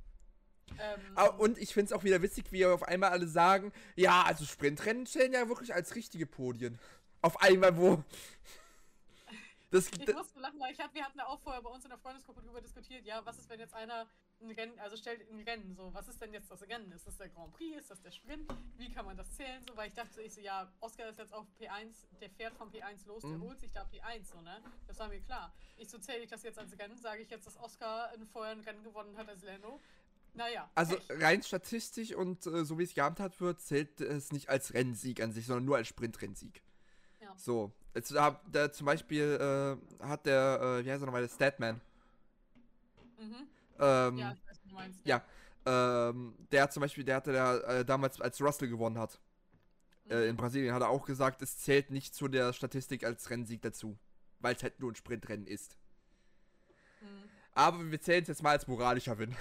[0.79, 4.23] Ähm, Ah, und ich finde es auch wieder witzig, wie auf einmal alle sagen, ja,
[4.25, 6.79] also Sprintrennen stellen ja wirklich als richtige Podien.
[7.23, 8.03] Auf einmal, wo...
[9.71, 11.91] Das, Ich musste lachen, weil ich hab, wir hatten ja auch vorher bei uns in
[11.91, 14.07] der Freundesgruppe darüber diskutiert, ja, was ist, wenn jetzt einer
[14.41, 16.93] ein Rennen, also stellt ein Rennen, so, was ist denn jetzt das Rennen?
[16.93, 17.77] Ist das der Grand Prix?
[17.79, 18.49] Ist das der Sprint?
[18.77, 19.63] Wie kann man das zählen?
[19.69, 22.71] So, weil ich dachte, ich so, ja, Oscar ist jetzt auf P1, der fährt vom
[22.71, 23.43] P1 los, der Mhm.
[23.43, 24.63] holt sich da P1, so, ne?
[24.87, 25.53] Das war mir klar.
[25.77, 26.97] Ich so, zähle ich das jetzt als Rennen?
[26.97, 29.81] Sage ich jetzt, dass Oscar ein, vorher ein Rennen gewonnen hat als Lando?
[30.35, 30.71] Naja.
[30.75, 31.21] also Pech.
[31.23, 35.33] rein statistisch und äh, so wie es gehandhabt wird, zählt es nicht als Rennsieg an
[35.33, 36.63] sich, sondern nur als Sprintrennsieg.
[37.21, 37.35] Ja.
[37.37, 41.29] So, jetzt hab, der, zum Beispiel äh, hat der, äh, wie heißt er nochmal, der
[41.29, 41.81] Statman.
[43.19, 43.49] Mhm.
[43.81, 45.01] Ähm, Ja, ich weiß, was du meinst.
[45.07, 45.23] ja.
[45.67, 49.21] Ähm, der zum Beispiel, der hatte da äh, damals, als Russell gewonnen hat,
[50.09, 50.37] äh, in Mhm.
[50.39, 53.99] Brasilien, hat er auch gesagt, es zählt nicht zu der Statistik als Rennsieg dazu.
[54.41, 55.77] Weil es halt nur ein Sprintrennen ist.
[57.01, 57.29] Mhm.
[57.55, 59.37] Aber wir zählen es jetzt mal als moralischer Win.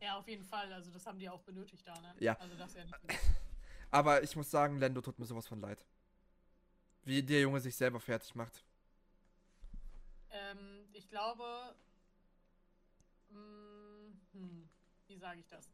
[0.00, 0.72] Ja, auf jeden Fall.
[0.72, 2.14] Also das haben die auch benötigt da, ne?
[2.20, 2.36] Ja.
[2.38, 2.96] Also das ja nicht.
[3.90, 5.84] Aber ich muss sagen, Lando tut mir sowas von leid.
[7.04, 8.64] Wie der Junge sich selber fertig macht.
[10.30, 11.74] Ähm, ich glaube.
[13.32, 14.68] Mh, hm,
[15.06, 15.70] wie sage ich das?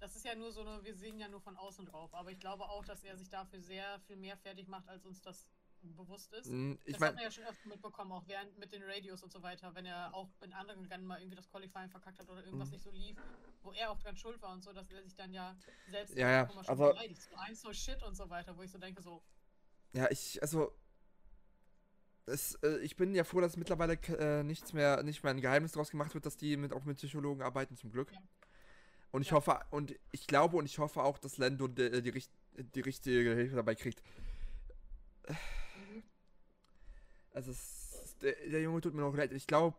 [0.00, 2.38] Das ist ja nur so eine, wir sehen ja nur von außen drauf, aber ich
[2.38, 5.48] glaube auch, dass er sich dafür sehr viel mehr fertig macht, als uns das
[5.82, 6.46] bewusst ist.
[6.50, 9.32] Mm, Ich das hat man ja schon öfter mitbekommen, auch während mit den Radios und
[9.32, 12.44] so weiter, wenn er auch in anderen Rennen mal irgendwie das Qualifying verkackt hat oder
[12.44, 12.72] irgendwas Mhm.
[12.74, 13.16] nicht so lief,
[13.62, 15.56] wo er auch dran schuld war und so, dass er sich dann ja
[15.88, 17.22] selbst Ja, ja, auch immer schon aber- beleidigt.
[17.22, 19.22] So eins so shit und so weiter, wo ich so denke, so,
[19.92, 20.72] ja, ich, also.
[22.30, 25.72] Es, äh, ich bin ja froh, dass mittlerweile äh, nichts mehr, nicht mehr ein Geheimnis
[25.72, 28.12] draus gemacht wird, dass die mit, auch mit Psychologen arbeiten, zum Glück.
[28.12, 28.18] Ja.
[29.10, 29.36] Und ich Ja.
[29.36, 32.32] hoffe, und ich glaube und ich hoffe auch, dass Lando die, die, richt-
[32.74, 34.02] die richtige Hilfe dabei kriegt.
[35.28, 36.02] mhm.
[37.32, 39.32] Also, es, der, der Junge tut mir noch leid.
[39.32, 39.76] Ich glaube,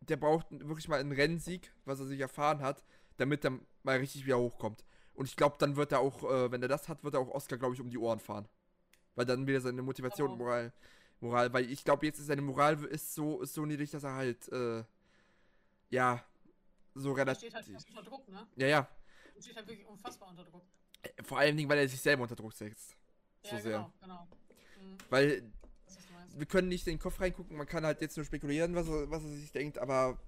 [0.00, 2.82] der braucht wirklich mal einen Rennsieg, was er sich erfahren hat,
[3.18, 4.84] damit er mal richtig wieder hochkommt.
[5.14, 7.28] Und ich glaube, dann wird er auch, äh, wenn er das hat, wird er auch
[7.28, 8.48] Oscar, glaube ich, um die Ohren fahren.
[9.14, 10.72] Weil dann wieder seine Motivation und Genau.
[11.20, 14.14] Moral, weil ich glaube, jetzt ist seine Moral ist so, ist so niedrig, dass er
[14.14, 14.82] halt, äh,
[15.90, 16.24] ja,
[16.94, 17.38] so er relativ.
[17.50, 18.46] steht halt fast unter Druck, ne?
[18.56, 18.88] Ja, ja.
[19.34, 20.64] Er steht halt wirklich unfassbar unter Druck.
[21.22, 22.96] Vor allen Dingen, weil er sich selber unter Druck setzt.
[23.42, 23.72] So ja, sehr.
[23.72, 24.28] genau, genau.
[24.80, 25.52] Mhm, Weil
[26.36, 29.10] wir können nicht in den Kopf reingucken, man kann halt jetzt nur spekulieren, was er,
[29.10, 30.18] was er sich denkt, aber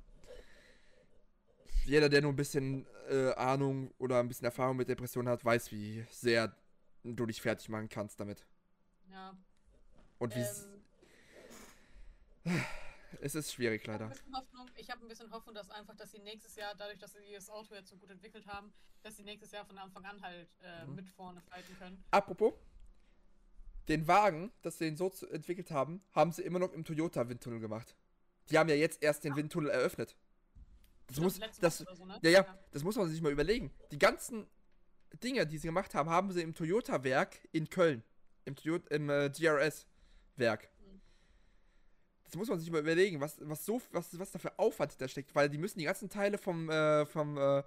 [1.84, 5.72] jeder, der nur ein bisschen äh, Ahnung oder ein bisschen Erfahrung mit Depressionen hat, weiß,
[5.72, 6.54] wie sehr
[7.04, 8.46] du dich fertig machen kannst damit.
[9.10, 9.36] Ja.
[10.18, 10.81] Und wie Ähm,
[13.20, 14.88] es ist schwierig ich habe ein leider.
[14.90, 17.74] habe ein bisschen Hoffnung, dass einfach, dass sie nächstes Jahr, dadurch, dass sie das Auto
[17.74, 20.94] jetzt so gut entwickelt haben, dass sie nächstes Jahr von Anfang an halt äh, Mhm.
[20.94, 22.02] mit vorne fighten können.
[22.10, 22.54] Apropos,
[23.88, 27.60] den Wagen, das sie den so entwickelt haben, haben sie immer noch im Toyota Windtunnel
[27.60, 27.96] gemacht.
[28.50, 30.16] Die haben ja jetzt erst den Windtunnel eröffnet.
[31.06, 32.18] Das Stimmt, muss, das, so, ne?
[32.22, 33.72] ja, ja, das muss man sich mal überlegen.
[33.90, 34.46] Die ganzen
[35.22, 38.02] Dinge, die sie gemacht haben, haben sie im Toyota-Werk in Köln.
[38.44, 40.68] Im, Toyota, im äh, GRS-Werk.
[42.32, 45.06] Das muss man sich mal überlegen, was, was, so, was, was da für Aufwand da
[45.06, 47.62] steckt, weil die müssen die ganzen Teile vom, äh, vom, äh,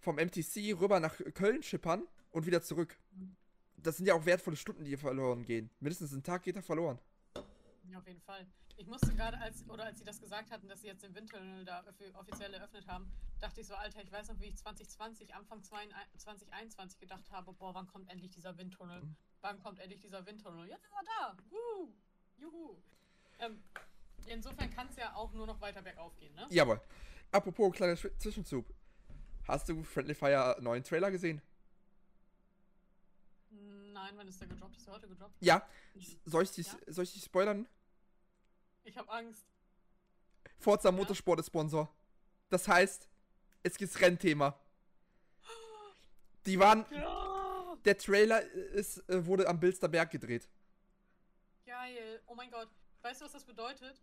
[0.00, 2.98] vom MTC rüber nach Köln schippern und wieder zurück.
[3.78, 5.70] Das sind ja auch wertvolle Stunden, die verloren gehen.
[5.80, 6.98] Mindestens ein Tag geht da verloren.
[7.88, 8.46] Ja, auf jeden Fall.
[8.76, 11.64] Ich musste gerade, als, oder als sie das gesagt hatten, dass sie jetzt den Windtunnel
[11.64, 15.34] da offi- offiziell eröffnet haben, dachte ich so, Alter, ich weiß noch, wie ich 2020,
[15.34, 19.00] Anfang 22 2021 gedacht habe, boah, wann kommt endlich dieser Windtunnel?
[19.00, 19.16] Mhm.
[19.40, 20.68] Wann kommt endlich dieser Windtunnel?
[20.68, 21.36] Jetzt ist er da!
[21.48, 21.94] Woo!
[22.36, 22.76] Juhu!
[23.38, 23.62] Ähm,
[24.28, 26.46] insofern kann es ja auch nur noch weiter bergauf gehen, ne?
[26.50, 26.80] Jawohl.
[27.32, 28.66] Apropos, kleiner Zwi- Zwischenzug.
[29.46, 31.40] Hast du Friendly Fire neuen Trailer gesehen?
[33.50, 34.76] Nein, wann ist der gedroppt?
[34.76, 35.34] Ist der heute gedroppt?
[35.40, 35.66] Ja.
[36.24, 36.78] Soll ich dich, Ja.
[36.88, 37.66] soll ich dich spoilern?
[38.84, 39.44] Ich habe Angst.
[40.58, 41.88] Forza Motorsport ist Sponsor.
[42.48, 43.08] Das heißt,
[43.62, 44.58] es gibt Rennthema.
[46.44, 46.84] Die waren.
[46.90, 47.76] Ja!
[47.84, 50.48] Der Trailer ist, äh, wurde am Bilsterberg gedreht.
[51.64, 52.20] Geil.
[52.26, 52.68] Oh mein Gott.
[53.02, 54.00] Weißt du, was das bedeutet?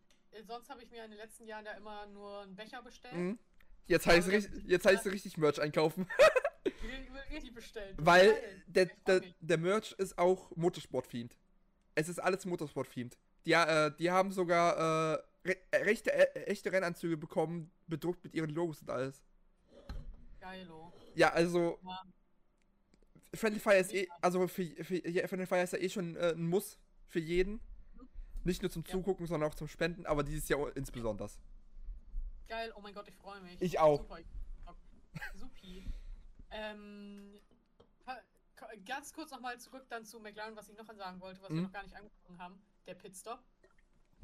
[0.47, 3.15] Sonst habe ich mir in den letzten Jahren ja immer nur einen Becher bestellt.
[3.15, 3.39] Mhm.
[3.85, 6.07] Jetzt heißt, es jetzt heißt es richtig Merch einkaufen.
[7.31, 7.95] Richtig bestellen.
[7.97, 8.35] Weil
[8.67, 11.35] der, der, der Merch ist auch Motorsport-themed.
[11.95, 13.17] Es ist alles Motorsport-themed.
[13.45, 18.49] Die, äh, die haben sogar äh, re rechte, äh, echte Rennanzüge bekommen, bedruckt mit ihren
[18.49, 19.23] Logos und alles.
[20.39, 20.93] Geilo.
[21.15, 21.79] Ja, also.
[21.83, 22.03] Ja.
[23.35, 26.33] Friendly Fire ist eh, also für, für ja, Friendly Fire ist ja eh schon äh,
[26.35, 27.59] ein Muss für jeden.
[28.43, 28.91] Nicht nur zum Ja.
[28.91, 31.29] Zugucken, sondern auch zum Spenden, aber dieses Jahr insbesondere.
[32.47, 33.61] Geil, oh mein Gott, ich freue mich.
[33.61, 34.01] Ich auch.
[34.01, 34.19] Super,
[35.35, 35.85] Supi.
[36.51, 37.39] ähm,
[38.85, 41.63] ganz kurz nochmal zurück dann zu McLaren, was ich noch sagen wollte, was wir Mhm.
[41.63, 42.61] noch gar nicht angesprochen haben.
[42.87, 43.39] Der Pitstop.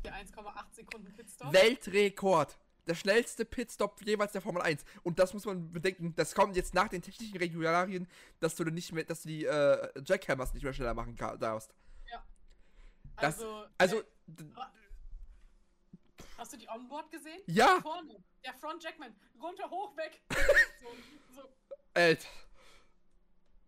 [0.03, 1.51] Der 1,8 Sekunden Pitstop.
[1.53, 2.57] Weltrekord.
[2.87, 4.83] Der schnellste Pitstop jeweils der Formel 1.
[5.03, 8.07] Und das muss man bedenken, das kommt jetzt nach den technischen Regularien,
[8.39, 11.73] dass du nicht mehr, dass du die äh, Jackhammers nicht mehr schneller machen darfst.
[13.21, 14.45] Das- also, Also, äh, d-
[16.37, 17.41] hast du die Onboard gesehen?
[17.47, 20.21] ja, Vorne, der Front Jackman, runter, hoch, weg.
[20.81, 21.49] so, so.
[21.93, 22.27] Alter.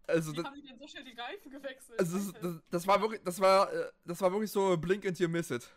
[0.08, 2.00] Also, Wie das, haben die denn so schnell die Reifen gewechselt?
[2.00, 5.18] also das, das, das war wirklich, das war, äh, das war wirklich so blink and
[5.20, 5.70] you miss it.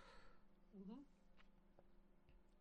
[0.72, 1.04] Mhm.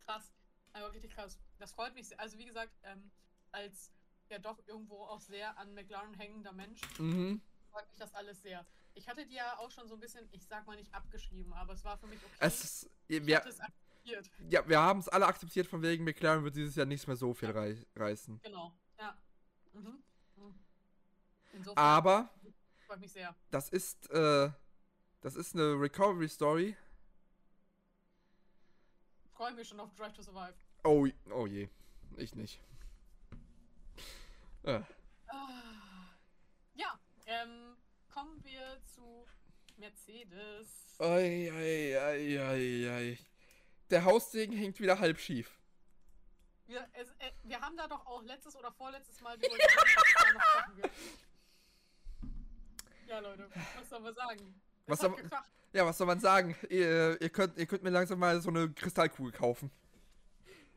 [0.05, 0.31] Krass.
[0.73, 1.39] Aber richtig krass.
[1.59, 2.19] Das freut mich sehr.
[2.19, 3.11] Also wie gesagt, ähm,
[3.51, 3.91] als
[4.29, 7.41] ja doch irgendwo auch sehr an McLaren hängender Mensch, Mhm.
[7.71, 8.65] freut mich das alles sehr.
[8.95, 11.73] Ich hatte die ja auch schon so ein bisschen, ich sag mal nicht abgeschrieben, aber
[11.73, 12.35] es war für mich okay.
[12.39, 14.29] Es ist, wir, es akzeptiert.
[14.49, 17.33] ja, wir haben es alle akzeptiert, von wegen McLaren wird dieses Jahr nicht mehr so
[17.33, 18.39] viel rei reißen.
[18.43, 18.73] Genau.
[18.99, 19.17] Ja.
[19.73, 20.03] Mhm.
[20.35, 20.59] Mhm.
[21.53, 22.29] Insofern Aber
[22.85, 23.35] freut mich sehr.
[23.49, 24.51] das ist, äh,
[25.21, 26.77] das ist eine Recovery Story.
[29.31, 30.53] Freue mich schon auf Drive to Survive.
[30.83, 31.67] Oh, oh je.
[32.17, 32.61] Ich nicht.
[34.63, 34.81] Äh.
[35.27, 36.07] Ah.
[36.75, 37.75] Ja, ähm,
[38.13, 39.25] kommen wir zu
[39.77, 40.95] Mercedes.
[40.99, 43.19] Ei, ei, ei, ei, ei.
[43.89, 45.59] Der Haussegen hängt wieder halb schief.
[46.67, 49.55] Wir, es, äh, wir haben da doch auch letztes oder vorletztes Mal drüber
[50.75, 50.91] wird.
[53.07, 54.61] Ja, Leute, was soll man sagen?
[54.87, 55.29] Was soll-.
[55.73, 56.55] Ja, was soll man sagen?
[56.69, 59.71] Ihr, ihr, könnt, ihr könnt mir langsam mal so eine Kristallkugel kaufen.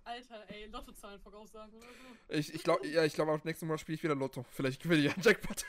[0.04, 2.34] Alter, ey, Lottozahlen voraussagen oder so.
[2.34, 4.44] Ich, ich glaube, ja, ich glaube, nächsten Mal spiele ich wieder Lotto.
[4.50, 5.64] Vielleicht gewinne ich einen Jackpot.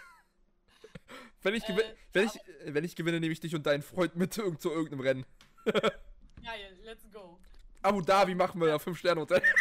[1.43, 2.39] Wenn, ich gewin- Äh, wenn, ich,
[2.73, 5.25] wenn ich gewinne, nehme ich dich und deinen Freund mit zu irgendeinem Rennen.
[5.65, 7.39] Geil, let's go.
[7.81, 9.41] Abu Dhabi machen wir, 5 Sterne Hotel.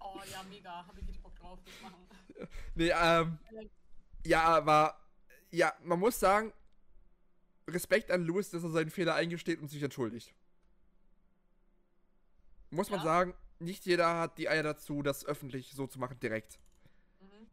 [0.00, 1.96] Oh ja, mega, hab ich richtig Bock drauf, das machen.
[2.74, 3.38] Nee, ähm.
[4.24, 4.96] Ja, aber.
[5.50, 6.52] Ja, man muss sagen,
[7.68, 10.34] Respekt an Lewis, dass er seinen Fehler eingesteht und sich entschuldigt.
[12.70, 13.04] Muss man Ja.
[13.04, 16.58] sagen, nicht jeder hat die Eier dazu, das öffentlich so zu machen, direkt.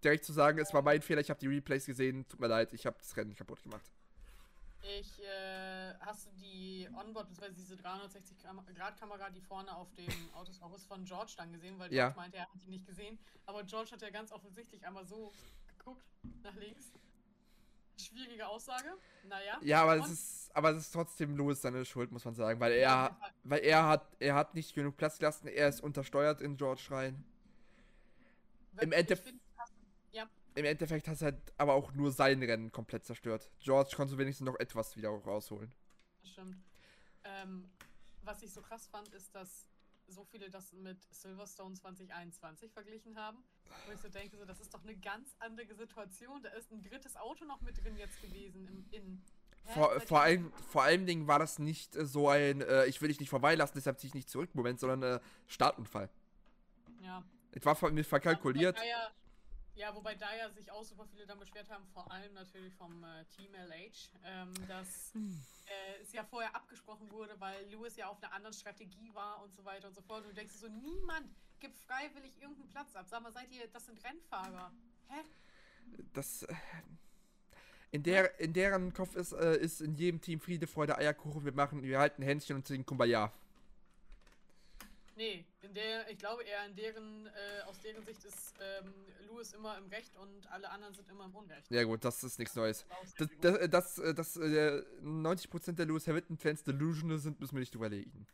[0.03, 2.71] Direkt zu sagen, es war mein Fehler, ich habe die Replays gesehen, tut mir leid,
[2.73, 3.81] ich habe das Rennen kaputt gemacht.
[4.99, 10.73] Ich, äh, hast du die Onboard, beziehungsweise diese 360-Grad-Kamera, die vorne auf dem Autos auch
[10.75, 12.05] ist, von George dann gesehen, weil Ja.
[12.09, 13.17] George meinte, er hat die nicht gesehen.
[13.47, 15.33] Aber George hat ja ganz offensichtlich einmal so
[15.77, 16.03] geguckt,
[16.43, 16.91] nach links.
[17.99, 18.93] Schwierige Aussage.
[19.27, 19.57] Naja.
[19.63, 22.73] Ja, aber es ist, aber es ist trotzdem Lewis seine Schuld, muss man sagen, weil
[22.77, 26.55] Ja, er, weil er hat, er hat nicht genug Platz gelassen, er ist untersteuert in
[26.55, 27.25] George rein.
[28.79, 29.33] Im Endeffekt- Ja,
[30.57, 33.49] im Endeffekt hast du halt aber auch nur sein Rennen komplett zerstört.
[33.59, 35.71] George konnte wenigstens noch etwas wieder rausholen.
[36.23, 36.57] Stimmt.
[37.23, 37.69] Ähm,
[38.23, 39.67] was ich so krass fand, ist, dass
[40.07, 43.43] so viele das mit Silverstone 2021 verglichen haben.
[43.85, 46.41] Wo ich so denke, so, das ist doch eine ganz andere Situation.
[46.41, 49.23] Da ist ein drittes Auto noch mit drin jetzt gewesen im Innen.
[49.73, 53.09] Vor, vor, allem, vor allem Dingen war das nicht äh, so ein, äh, ich will
[53.09, 56.09] dich nicht vorbeilassen, deshalb ziehe ich nicht zurück, Moment, sondern äh, Startunfall.
[57.01, 57.21] Ja.
[57.51, 58.77] Es war ver- mit verkalkuliert.
[58.77, 59.11] Ja,
[59.77, 63.03] ja, wobei da ja sich auch super viele dann beschwert haben, vor allem natürlich vom
[63.03, 68.21] äh, Team LH, ähm, dass äh, es ja vorher abgesprochen wurde, weil Lewis ja auf
[68.21, 70.23] einer anderen Strategie war und so weiter und so fort.
[70.23, 71.27] Und du denkst so, niemand
[71.59, 73.05] gibt freiwillig irgendeinen Platz ab.
[73.07, 74.71] Sag mal, seid ihr, das sind Rennfahrer.
[75.09, 75.21] Hä?
[76.13, 76.43] Das.
[76.43, 76.55] Äh,
[77.91, 81.45] in, der, in deren Kopf ist, äh, ist in jedem Team Friede, Freude, Eierkuchen.
[81.45, 83.31] Wir machen, wir halten Händchen und singen Kumbaya.
[85.17, 88.93] Nee, in der, ich glaube eher in deren, äh, aus deren Sicht ist ähm,
[89.27, 91.71] Lewis immer im Recht und alle anderen sind immer im Unrecht.
[91.71, 92.85] Ja gut, das ist nichts Neues.
[93.17, 97.55] Das Das, das, äh, das, äh, das äh, 90% der Lewis Hamilton-Fans delusional sind, müssen
[97.55, 98.27] wir nicht überlegen.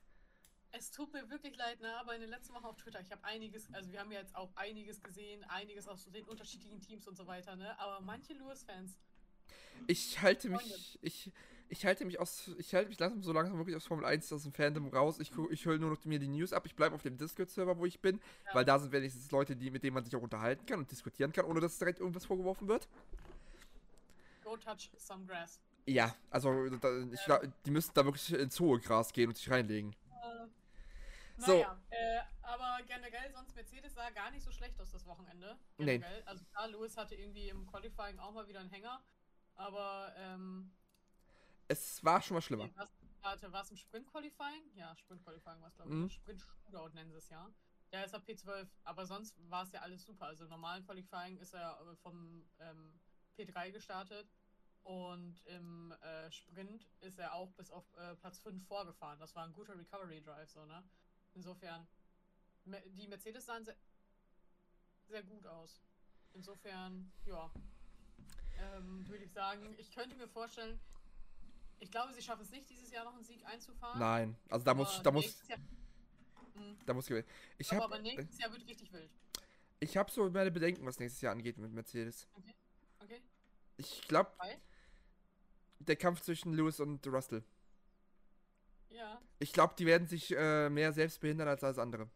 [0.73, 3.23] Es tut mir wirklich leid, ne, aber in den letzten Wochen auf Twitter, ich habe
[3.23, 7.15] einiges, also wir haben ja jetzt auch einiges gesehen, einiges aus den unterschiedlichen Teams und
[7.15, 7.79] so weiter, ne?
[7.79, 8.97] Aber manche Lewis-Fans,
[9.87, 11.31] Ich halte mich, ich,
[11.73, 14.43] ich halte mich aus, ich halte mich langsam so langsam wirklich aus Formel 1 aus
[14.43, 15.19] dem Fandom raus.
[15.19, 16.65] Ich, ich höre nur noch mir die News ab.
[16.67, 18.53] Ich bleibe auf dem Discord-Server, wo ich bin, Ja.
[18.55, 21.33] weil da sind wenigstens Leute, die, mit denen man sich auch unterhalten kann und diskutieren
[21.33, 22.88] kann, ohne dass direkt irgendwas vorgeworfen wird.
[24.43, 25.59] go touch some grass.
[25.86, 29.49] Ja, also da, ich, glaub, die müssten da wirklich ins hohe Gras gehen und sich
[29.49, 29.91] reinlegen.
[30.12, 30.47] Äh,
[31.38, 31.53] So.
[31.53, 35.57] Naja, äh, aber generell sonst Mercedes sah gar nicht so schlecht aus das Wochenende.
[35.77, 35.97] Nee.
[35.97, 36.23] Generell.
[36.25, 39.01] Also klar, Lewis hatte irgendwie im Qualifying auch mal wieder einen Hänger.
[39.55, 40.71] Aber, ähm,
[41.67, 42.69] Es war schon mal schlimmer.
[42.76, 42.89] was,
[43.21, 44.76] warte, war es im Sprint-Qualifying?
[44.76, 46.06] Ja, Sprint-Qualifying war es, glaube Mhm.
[46.08, 46.13] ich.
[46.15, 47.49] Sprint-Shootout nennen sie es ja.
[47.91, 50.26] Ja, ist er P12, aber sonst war es ja alles super.
[50.26, 52.99] Also im normalen Qualifying ist er äh, vom ähm,
[53.38, 54.28] P3 gestartet
[54.84, 59.19] und im äh, Sprint ist er auch bis auf äh, Platz 5 vorgefahren.
[59.19, 60.84] Das war ein guter Recovery Drive, so, ne?
[61.36, 61.88] Insofern,
[62.65, 63.76] die Mercedes sahen sehr,
[65.08, 65.82] sehr gut aus.
[66.34, 67.52] Insofern, ja.
[68.58, 70.80] Ähm, würde ich sagen, ich könnte mir vorstellen,
[71.79, 73.99] ich glaube, sie schaffen es nicht, dieses Jahr noch einen Sieg einzufahren.
[73.99, 75.59] Nein, also da muss, aber da muss, Jahr,
[76.55, 76.77] Mhm.
[76.86, 77.25] da muss gewählt.
[77.57, 79.09] Ich aber, habe, aber nächstes Jahr wird richtig wild.
[79.79, 82.27] ich habe so meine Bedenken, was nächstes Jahr angeht mit Mercedes.
[82.99, 83.21] Okay?
[83.77, 84.31] Ich glaube,
[85.79, 87.43] der Kampf zwischen Lewis und Russell.
[88.89, 89.19] Ja.
[89.39, 92.07] Ich glaube, die werden sich äh, mehr selbst behindern als alles andere.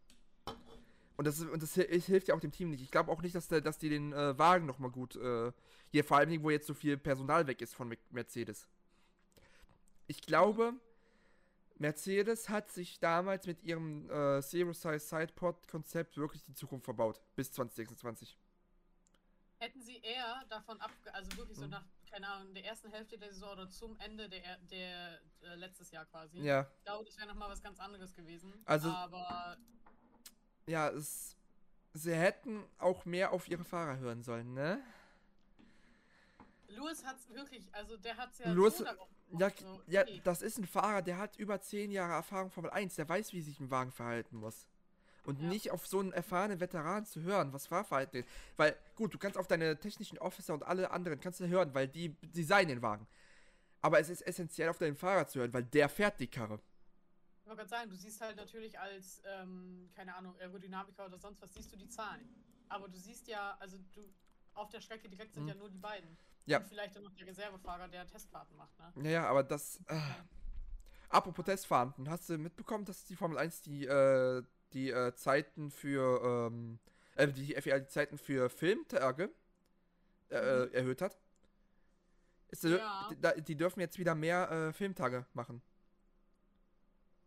[1.16, 2.80] Und das, und das hi- hilft ja auch dem Team nicht.
[2.80, 5.16] Ich glaube auch nicht, dass, der, dass die den äh, Wagen nochmal gut.
[5.16, 5.52] Äh,
[5.90, 8.68] hier vor allem, wo jetzt so viel Personal weg ist von Mer- Mercedes.
[10.08, 10.72] Ich glaube,
[11.76, 17.20] Mercedes hat sich damals mit ihrem äh, Zero Size Sidepod Konzept wirklich die Zukunft verbaut.
[17.36, 18.36] Bis 2026.
[19.58, 21.70] Hätten sie eher davon ab, also wirklich so Mhm.
[21.70, 25.90] nach, keine Ahnung, der ersten Hälfte der Saison oder zum Ende der, der äh, letztes
[25.90, 26.38] Jahr quasi.
[26.40, 28.52] Ja, Ich glaube, das wäre nochmal was ganz anderes gewesen.
[28.64, 29.56] Also- Aber
[30.66, 31.34] ja, es.
[31.94, 34.80] Sie hätten auch mehr auf ihre Fahrer hören sollen, ne?
[36.68, 40.20] Lewis hat es wirklich, also der hat es ja Lewis- so Ja, so, ja, okay.
[40.24, 43.42] das ist ein Fahrer, der hat über 10 Jahre Erfahrung Formel 1, der weiß, wie
[43.42, 44.66] sich ein Wagen verhalten muss.
[45.24, 45.48] Und Ja.
[45.48, 48.28] nicht auf so einen erfahrenen Veteran zu hören, was Fahrverhalten ist.
[48.56, 51.88] Weil, gut, du kannst auf deine technischen Officer und alle anderen kannst du hören, weil
[51.88, 53.06] die designen den Wagen.
[53.82, 56.60] Aber es ist essentiell, auf deinen Fahrer zu hören, weil der fährt die Karre.
[57.42, 61.40] Ich wollte gerade sagen, du siehst halt natürlich als, ähm, keine Ahnung, Aerodynamiker oder sonst
[61.42, 62.28] was, siehst du die Zahlen.
[62.68, 64.02] Aber du siehst ja, also du,
[64.54, 65.48] auf der Strecke direkt sind Mhm.
[65.50, 66.16] ja nur die beiden.
[66.48, 66.58] Ja.
[66.58, 68.92] Und vielleicht dann noch der Reservefahrer, der Testfahrten macht, ne?
[68.94, 69.80] Naja, aber das.
[69.86, 70.00] Äh,
[71.10, 76.48] apropos Testfahren, hast du mitbekommen, dass die Formel 1 die, äh, die äh, Zeiten für.
[76.50, 76.78] Ähm,
[77.16, 79.30] äh, die FIA die Zeiten für Filmtage
[80.30, 80.72] äh, Mhm.
[80.72, 81.18] erhöht hat?
[82.48, 83.08] Ist, äh, Ja.
[83.40, 85.60] die, dürfen jetzt wieder mehr äh, Filmtage machen.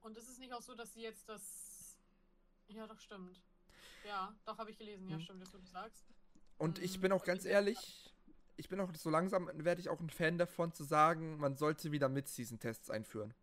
[0.01, 1.97] Und ist es nicht auch so, dass sie jetzt das.
[2.69, 3.39] Ja, doch, stimmt.
[4.03, 5.07] Ja, doch, habe ich gelesen.
[5.09, 5.21] Ja, Mhm.
[5.21, 6.05] stimmt, das, was du sagst.
[6.57, 8.11] Und ich Mhm, bin auch ganz ehrlich,
[8.57, 11.91] ich bin auch so langsam, werde ich auch ein Fan davon zu sagen, man sollte
[11.91, 13.33] wieder Mid-Season-Tests einführen.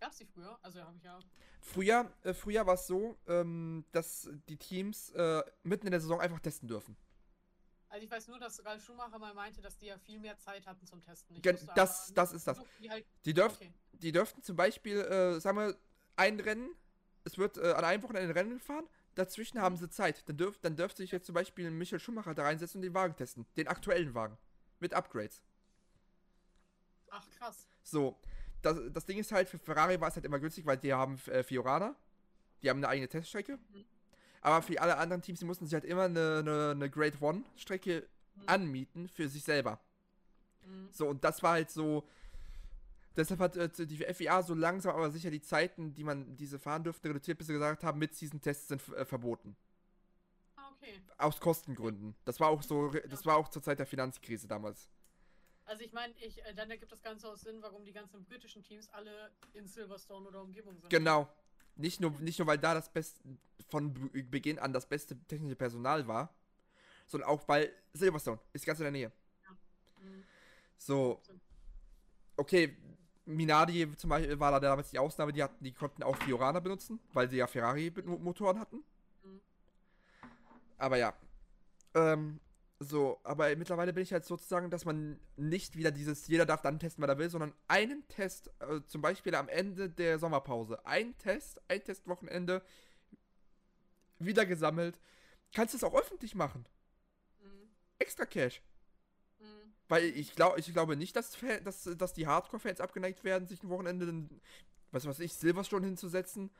[0.00, 0.56] Gab's die früher?
[0.62, 1.18] Also, habe ich ja.
[1.60, 6.20] Früher, äh, früher war es so, ähm, dass die Teams äh, mitten in der Saison
[6.20, 6.96] einfach testen dürfen.
[7.88, 10.66] Also, ich weiß nur, dass Ralf Schumacher mal meinte, dass die ja viel mehr Zeit
[10.66, 11.34] hatten zum Testen.
[11.36, 12.60] Ich Gen- wusste das- das ist das.
[12.78, 13.72] wie Halt, Die, dürf, okay.
[13.92, 15.76] die dürften zum Beispiel, äh, sagen wir,
[16.14, 16.70] ein Rennen,
[17.24, 18.86] es wird äh, an einem Wochenende ein Rennen gefahren,
[19.18, 20.28] dazwischen haben sie Zeit.
[20.28, 23.16] Dann, dürf, dann dürfte sich jetzt zum Beispiel Michael Schumacher da reinsetzen und den Wagen
[23.16, 23.46] testen.
[23.56, 24.36] Den aktuellen Wagen.
[24.80, 25.42] Mit Upgrades.
[27.10, 27.66] Ach, krass.
[27.82, 28.16] So,
[28.62, 31.18] das, das Ding ist halt, für Ferrari war es halt immer günstig, weil die haben
[31.26, 31.96] äh, Fiorana.
[32.62, 33.58] Die haben eine eigene Teststrecke.
[33.72, 33.84] Mhm.
[34.40, 38.08] Aber für alle anderen Teams, die mussten sich halt immer eine, eine, eine Grade One-Strecke
[38.38, 38.42] Mhm.
[38.46, 39.80] anmieten für sich selber.
[40.64, 40.88] Mhm.
[40.92, 42.06] So, und das war halt so.
[43.18, 46.84] Deshalb hat äh, die FIA so langsam aber sicher die Zeiten, die man diese fahren
[46.84, 49.56] dürfte, reduziert, bis sie gesagt haben, mit diesen Tests sind äh, verboten.
[50.54, 51.02] Ah, okay.
[51.18, 52.14] Aus Kostengründen.
[52.24, 54.88] Das war auch so, das war auch zur Zeit der Finanzkrise damals.
[55.64, 58.62] Also ich meine, ich, äh, dann ergibt das Ganze auch Sinn, warum die ganzen britischen
[58.62, 60.88] Teams alle in Silverstone oder Umgebung sind.
[60.88, 61.28] Genau.
[61.74, 63.20] Nicht nur, nicht nur, weil da das beste,
[63.68, 66.32] von Be- Beginn an das beste technische Personal war,
[67.06, 69.12] sondern auch, weil Silverstone ist ganz in der Nähe.
[70.00, 70.24] Mhm.
[70.76, 71.20] So,
[72.36, 72.76] okay,
[73.28, 76.98] Minardi zum Beispiel war da damals die Ausnahme, die, hatten, die konnten auch Fiorana benutzen,
[77.12, 78.82] weil sie ja Ferrari-Motoren hatten.
[79.22, 79.40] Mhm.
[80.78, 81.12] Aber ja.
[81.94, 82.40] Ähm,
[82.80, 86.78] so, aber mittlerweile bin ich halt sozusagen, dass man nicht wieder dieses, jeder darf dann
[86.78, 91.16] testen, was er will, sondern einen Test, äh, zum Beispiel am Ende der Sommerpause, ein
[91.18, 92.62] Test, ein Testwochenende,
[94.18, 95.00] wieder gesammelt.
[95.52, 96.66] Kannst es auch öffentlich machen.
[97.42, 97.68] Mhm.
[97.98, 98.62] Extra Cash.
[99.88, 99.94] Mhm.
[99.94, 103.62] Weil ich, glaub, ich glaube nicht, dass, Fan, dass, dass die Hardcore-Fans abgeneigt werden, sich
[103.62, 104.40] ein Wochenende, in,
[104.90, 106.50] was weiß ich, Silverstone hinzusetzen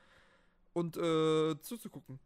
[0.73, 2.19] und äh, zuzugucken.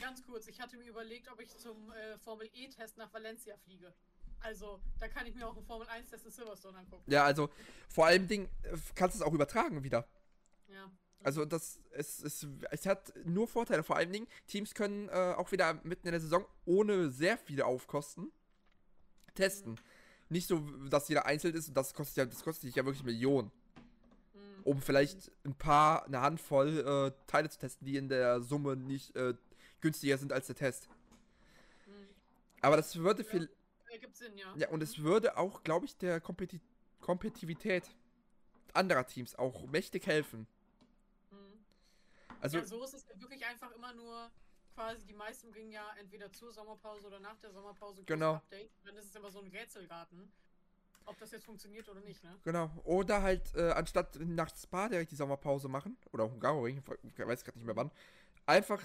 [0.00, 3.92] Ganz kurz, ich hatte mir überlegt, ob ich zum äh, Formel E-Test nach Valencia fliege.
[4.40, 7.08] Also, da kann ich mir auch einen Formel 1-Test in Silverstone angucken.
[7.10, 7.50] Ja, also
[7.88, 10.08] vor allem Ding, äh, kannst du es auch übertragen wieder.
[10.68, 10.90] Ja.
[11.22, 13.84] Also das, es, es, es hat nur Vorteile.
[13.84, 17.64] Vor allen Dingen, Teams können äh, auch wieder mitten in der Saison ohne sehr viele
[17.64, 18.32] Aufkosten
[19.34, 19.78] testen.
[20.32, 23.50] Nicht so, dass jeder einzeln ist und das kostet ja, das kostet ja wirklich Millionen.
[24.34, 24.62] Mhm.
[24.64, 29.14] um vielleicht ein paar, eine Handvoll äh, Teile zu testen, die in der Summe nicht
[29.14, 29.34] äh,
[29.80, 30.88] günstiger sind als der Test.
[31.86, 32.08] Mhm.
[32.62, 33.50] Aber das würde viel,
[33.90, 34.54] Ergibt Sinn, ja.
[34.56, 36.60] ja, und es würde auch, glaube ich, der Kompeti
[37.00, 37.90] Kompetitivität
[38.72, 40.46] anderer Teams auch mächtig helfen.
[41.30, 41.36] Mhm.
[42.40, 44.30] Also, ja, so ist es ja wirklich einfach immer nur
[44.74, 48.34] quasi, die meisten bringen ja entweder zur Sommerpause oder nach der Sommerpause Genau.
[48.34, 48.82] Updates.
[48.84, 50.32] Dann ist es immer so ein Rätselgarten,
[51.04, 52.38] ob das jetzt funktioniert oder nicht, ne?
[52.44, 52.70] genau.
[52.84, 57.58] Oder halt, äh, anstatt nach Spa direkt die Sommerpause machen, oder Hungaroring, ich weiß gerade
[57.58, 57.90] nicht mehr wann,
[58.46, 58.82] einfach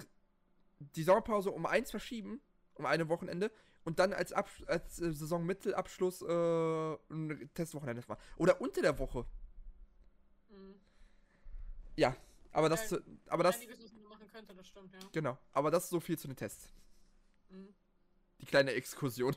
[0.80, 2.42] die Sommerpause um eins verschieben,
[2.76, 3.52] um eine Wochenende,
[3.84, 8.22] und dann als, Abs als äh, Saisonmittelabschluss äh, ein Testwochenende machen.
[8.36, 9.26] Oder unter der Woche.
[10.50, 10.76] Mhm.
[11.96, 12.16] Ja,
[12.52, 13.60] aber das, Ja, aber das,
[14.38, 15.00] Könnte, das stimmt, ja.
[15.12, 16.70] genau, aber das ist so viel zu den Tests.
[17.50, 17.74] Mhm.
[18.40, 19.36] Die kleine Exkursion.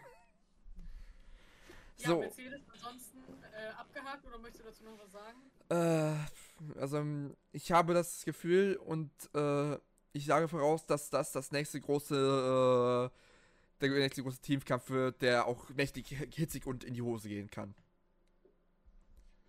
[1.96, 5.38] Ja, So, Mercedes ansonsten äh, abgehakt oder möchtest du dazu noch was sagen?
[5.70, 9.78] äh, also ich habe das Gefühl und äh,
[10.12, 15.46] ich sage voraus, dass das das nächste große, äh, der nächste große Teamkampf wird, der
[15.46, 17.74] auch mächtig hitzig und in die Hose gehen kann.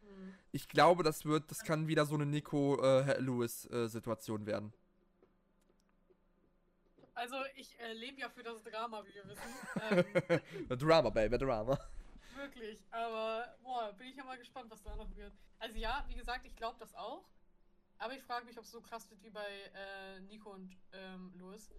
[0.01, 0.33] Mhm.
[0.53, 4.73] Ich glaube, das wird, das kann wieder so eine Nico äh, Lewis äh, Situation werden.
[7.21, 10.41] Also, ich äh, lebe ja für das Drama, wie wir wissen.
[10.71, 11.77] Ähm, Drama, Baby, Drama.
[12.35, 15.31] Wirklich, aber boah, bin ich ja mal gespannt, was da noch wird.
[15.59, 17.29] Also ja, wie gesagt, ich glaube das auch.
[17.99, 21.31] Aber ich frage mich, ob es so krass wird wie bei äh, Nico und ähm,
[21.35, 21.69] Louis.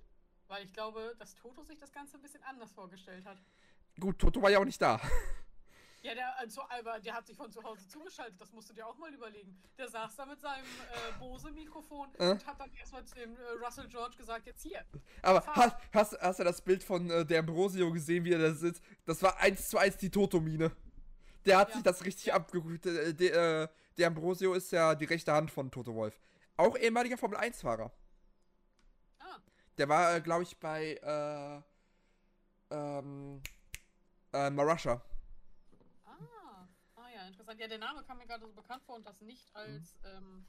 [0.46, 3.38] Weil ich glaube, dass Toto sich das Ganze ein bisschen anders vorgestellt hat.
[3.98, 5.00] Gut, Toto war ja auch nicht da.
[6.02, 6.62] Ja, der, also,
[7.04, 9.56] der hat sich von zu Hause zugeschaltet, das musst du dir auch mal überlegen.
[9.78, 12.30] Der saß da mit seinem äh, Bose-Mikrofon Äh?
[12.32, 14.84] und hat dann erstmal zu dem äh, Russell George gesagt, jetzt hier.
[15.22, 18.52] Aber hast, hast, hast du das Bild von äh, der Ambrosio gesehen, wie er da
[18.52, 18.82] sitzt?
[19.04, 20.72] Das war eins zu eins die Toto-Mine.
[21.44, 21.74] Der hat Ja.
[21.74, 22.84] sich das richtig abgeguckt.
[22.86, 26.18] Äh, der, äh, der Ambrosio ist ja die rechte Hand von Toto Wolf.
[26.56, 27.92] Auch ehemaliger Formel-1-Fahrer.
[29.20, 29.38] Ah,
[29.78, 30.94] Der war, glaube ich, bei
[32.70, 33.40] äh, ähm,
[34.32, 35.00] äh, Marussia.
[37.32, 37.60] Interessant.
[37.60, 40.44] Ja, der Name kam mir gerade so bekannt vor und das nicht als ähm,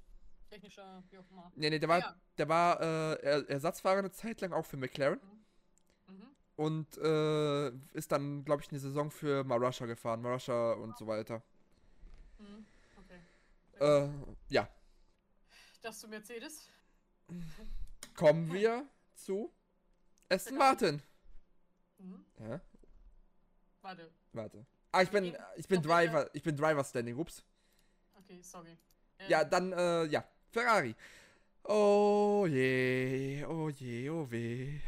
[0.50, 1.52] technischer, wie auch immer.
[1.56, 2.16] Nee, nee, der war, Ja.
[2.38, 5.20] der war äh, Er- Ersatzfahrer eine Zeit lang auch für McLaren.
[6.08, 6.28] Mhm.
[6.56, 10.22] Und äh, ist dann, glaube ich, eine Saison für Marussia gefahren.
[10.22, 11.42] Marussia und so weiter.
[12.38, 12.66] Mhm.
[12.98, 13.20] Okay.
[13.80, 14.10] Äh,
[14.50, 14.70] ja.
[15.82, 16.70] Das zu Mercedes.
[18.16, 19.52] Kommen wir zu
[20.30, 21.02] Aston Martin.
[21.98, 22.26] Mhm.
[22.40, 22.62] Ja,
[23.82, 24.12] Warte.
[24.34, 24.66] warte.
[24.94, 25.82] Ah, ich bin, ich bin?
[25.82, 27.44] Driver, ich bin Driver Standing, ups.
[28.20, 28.78] Okay, sorry.
[29.18, 30.96] Ähm, Ja, dann, äh, ja, Ferrari.
[31.64, 34.80] Oh je, oh je, oh weh.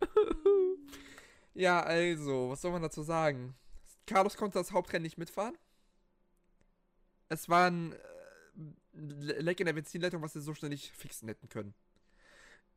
[1.54, 3.56] ja, also, was soll man dazu sagen?
[4.06, 5.58] Carlos konnte das Hauptrennen nicht mitfahren.
[7.28, 7.92] Es war ein
[8.94, 11.74] äh, Leck in der Benzinleitung, was sie so schnell nicht fixen hätten können.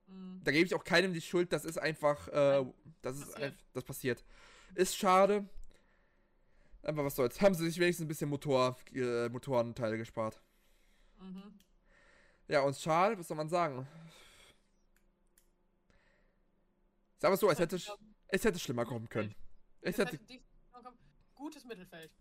[0.07, 0.41] mhm.
[0.43, 2.65] Da gebe ich auch keinem die Schuld, das ist einfach, äh,
[3.03, 3.43] das ist Passiert.
[3.43, 4.23] einfach, das passiert.
[4.75, 5.47] Ist schade.
[6.83, 7.39] Aber was soll's.
[7.41, 10.41] Haben sie sich wenigstens ein bisschen Motor, äh, Motorenteile gespart.
[11.19, 11.59] Mhm.
[12.47, 13.87] Ja, und Schal, was soll man sagen?
[17.19, 17.79] Sag mal so, es hätte,
[18.27, 19.35] es hätte schlimmer kommen können.
[19.81, 20.19] Es hätte.
[21.35, 22.11] Gutes Mittelfeld.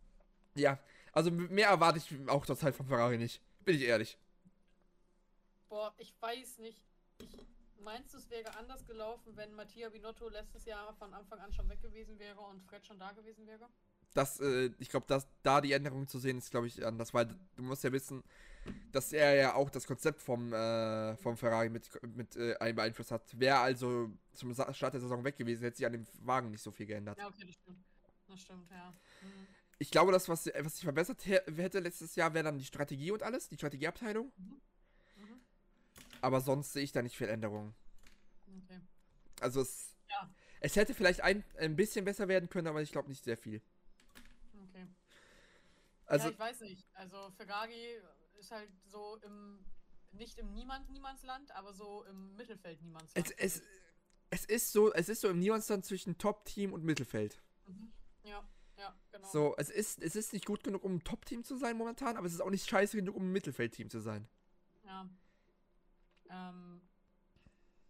[0.55, 0.79] Ja,
[1.13, 3.41] also mehr erwarte ich auch zur Zeit von Ferrari nicht.
[3.65, 4.19] Bin ich ehrlich.
[5.69, 6.79] Boah, ich weiß nicht.
[7.19, 7.29] Ich
[7.81, 11.69] meinst du, es wäre anders gelaufen, wenn Mattia Binotto letztes Jahr von Anfang an schon
[11.69, 13.69] weg gewesen wäre und Fred schon da gewesen wäre?
[14.15, 17.27] Das, äh, ich glaube, dass da die Änderung zu sehen ist, glaube ich, anders, weil
[17.57, 18.25] du musst ja wissen,
[18.93, 23.11] dass er ja auch das Konzept vom, äh, vom Ferrari mit, mit äh, einem beeinflusst
[23.13, 23.39] hat.
[23.39, 26.71] Wäre also zum Start der Saison weg gewesen, hätte sich an dem Wagen nicht so
[26.73, 27.19] viel geändert.
[27.19, 27.85] Ja, okay, das stimmt.
[28.29, 28.91] Das stimmt, ja.
[29.23, 29.47] Mhm.
[29.79, 33.13] Ich glaube, das, was, was sich verbessert hä- hätte letztes Jahr, wäre dann die Strategie
[33.13, 34.31] und alles, die Strategieabteilung.
[34.37, 34.61] Mhm.
[36.21, 37.75] Aber sonst sehe ich da nicht viel Änderungen.
[38.65, 38.81] Okay.
[39.41, 40.31] Also es, Ja.
[40.61, 43.63] es hätte vielleicht ein, ein bisschen besser werden können, aber ich glaube nicht sehr viel.
[44.69, 44.87] Okay.
[46.07, 46.87] Also, ja, ich weiß nicht.
[46.95, 48.01] Also Ferrari
[48.39, 49.65] ist halt so im
[50.13, 53.31] nicht im Niemand Niemandsland, aber so im Mittelfeld Niemandsland.
[53.39, 53.63] es, es,
[54.31, 57.41] es ist so, es ist so im Niemandsland zwischen Top-Team und Mittelfeld.
[57.67, 57.93] Mhm.
[58.25, 58.45] Ja,
[58.77, 59.29] ja, genau.
[59.29, 62.27] So, es ist, es ist nicht gut genug, um ein Top-Team zu sein momentan, aber
[62.27, 64.27] es ist auch nicht scheiße genug, um ein Mittelfeld-Team zu sein.
[64.85, 65.09] Ja.
[66.31, 66.81] Ähm,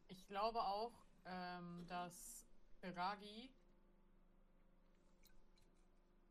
[0.08, 0.92] ich glaube auch,
[1.24, 2.46] ähm, dass
[2.80, 3.50] Ferrari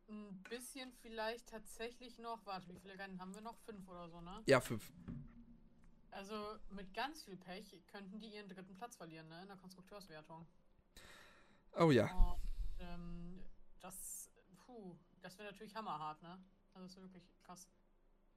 [0.08, 3.56] ein bisschen vielleicht tatsächlich noch, warte, wie viele Rennen haben wir noch?
[3.58, 4.42] Fünf oder so, ne?
[4.46, 4.92] Ja, fünf.
[6.10, 9.42] Also mit ganz viel Pech könnten die ihren dritten Platz verlieren, ne?
[9.42, 10.46] In der Konstrukteurswertung.
[11.76, 12.12] Oh ja.
[12.12, 12.40] Und,
[12.80, 13.44] ähm,
[13.78, 14.30] das,
[14.66, 16.42] puh, das wäre natürlich hammerhart, ne?
[16.74, 17.68] Also das ist wirklich krass.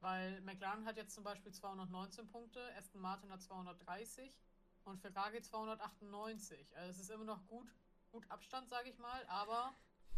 [0.03, 4.35] Weil McLaren hat jetzt zum Beispiel 219 Punkte, Aston Martin hat 230
[4.83, 6.75] und Ferrari 298.
[6.75, 7.73] Also es ist immer noch gut,
[8.11, 9.73] gut Abstand, sage ich mal, aber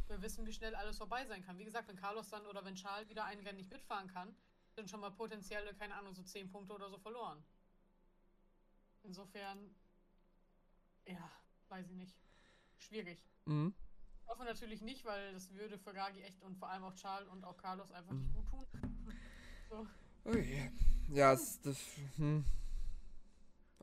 [0.08, 1.60] wir wissen, wie schnell alles vorbei sein kann.
[1.60, 4.36] Wie gesagt, wenn Carlos dann oder wenn Charles wieder ein Rennen nicht mitfahren kann,
[4.74, 7.46] sind schon mal potenzielle, keine Ahnung, so 10 Punkte oder so verloren.
[9.04, 9.70] Insofern,
[11.06, 11.32] ja,
[11.70, 12.18] weiß ich nicht.
[12.80, 13.24] Schwierig.
[13.46, 13.76] Mhm.
[14.24, 17.44] Ich hoffe natürlich nicht, weil das würde Ferrari echt und vor allem auch Charles und
[17.44, 18.22] auch Carlos einfach Mhm.
[18.22, 18.68] nicht gut tun.
[19.70, 19.86] So.
[20.26, 20.72] Okay.
[21.12, 21.78] Ja, es, das,
[22.18, 22.44] hm.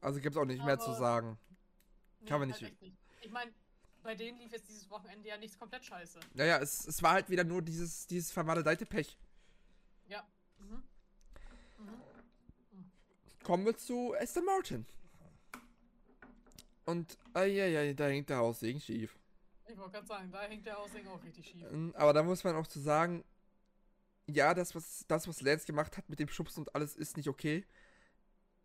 [0.01, 1.39] Also gibt es auch nicht mehr zu Aber- sagen.
[2.27, 2.97] Kann man nicht- nicht.
[3.21, 3.53] Ich meine,
[4.03, 6.19] bei denen lief jetzt dieses Wochenende ja nichts komplett scheiße.
[6.35, 9.17] Naja, es, es war halt wieder nur dieses, dieses vermaledeite Pech.
[10.09, 10.25] Ja.
[10.59, 10.83] Mhm.
[11.79, 12.91] Mhm.
[13.45, 14.87] Kommen wir zu Aston Martin.
[16.85, 19.17] Und, ja, da hängt der Haussegen schief.
[19.69, 21.65] Ich wollte gerade sagen, da hängt der Aussehen auch richtig schief.
[21.71, 23.25] Ähm, Aber da muss man auch zu sagen,
[24.29, 27.29] ja, das was, das, was Lance gemacht hat mit dem Schubsen und alles, ist nicht
[27.29, 27.65] okay.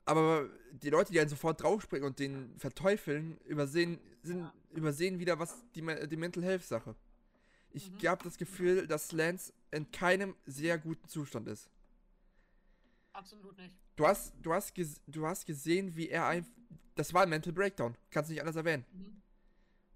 [0.06, 5.56] Aber die Leute, die einen sofort draufspringen und den verteufeln, übersehen, sind, übersehen wieder, was
[5.76, 6.96] die, die Mental Health Sache.
[7.72, 8.08] Ich Mhm.
[8.08, 11.70] habe das Gefühl, dass Lance in keinem sehr guten Zustand ist.
[13.14, 13.74] Absolut nicht.
[13.96, 14.74] Du hast, du hast,
[15.08, 16.46] du hast gesehen, wie er ein.
[16.96, 17.96] Das war ein Mental Breakdown.
[18.10, 18.86] Kannst nicht anders erwähnen.
[18.94, 19.22] Mhm.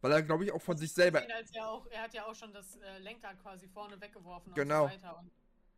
[0.01, 1.21] Weil er, glaube ich, auch von sich selber.
[1.21, 4.85] Gesehen, er, auch, er hat ja auch schon das äh, Lenkrad quasi vorne weggeworfen Genau.
[4.85, 5.19] und so weiter.
[5.19, 5.31] Und,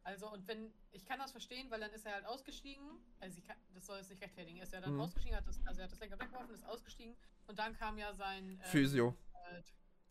[0.04, 2.84] also, und wenn, ich kann das verstehen, weil dann ist er halt ausgestiegen,
[3.20, 5.00] also ich kann, das soll es nicht rechtfertigen, er ist ja dann Mhm.
[5.02, 7.16] ausgestiegen, hat das, also er hat das Lenkrad weggeworfen, ist ausgestiegen
[7.48, 9.16] und dann kam ja sein ähm, Physio.
[9.52, 9.62] Äh,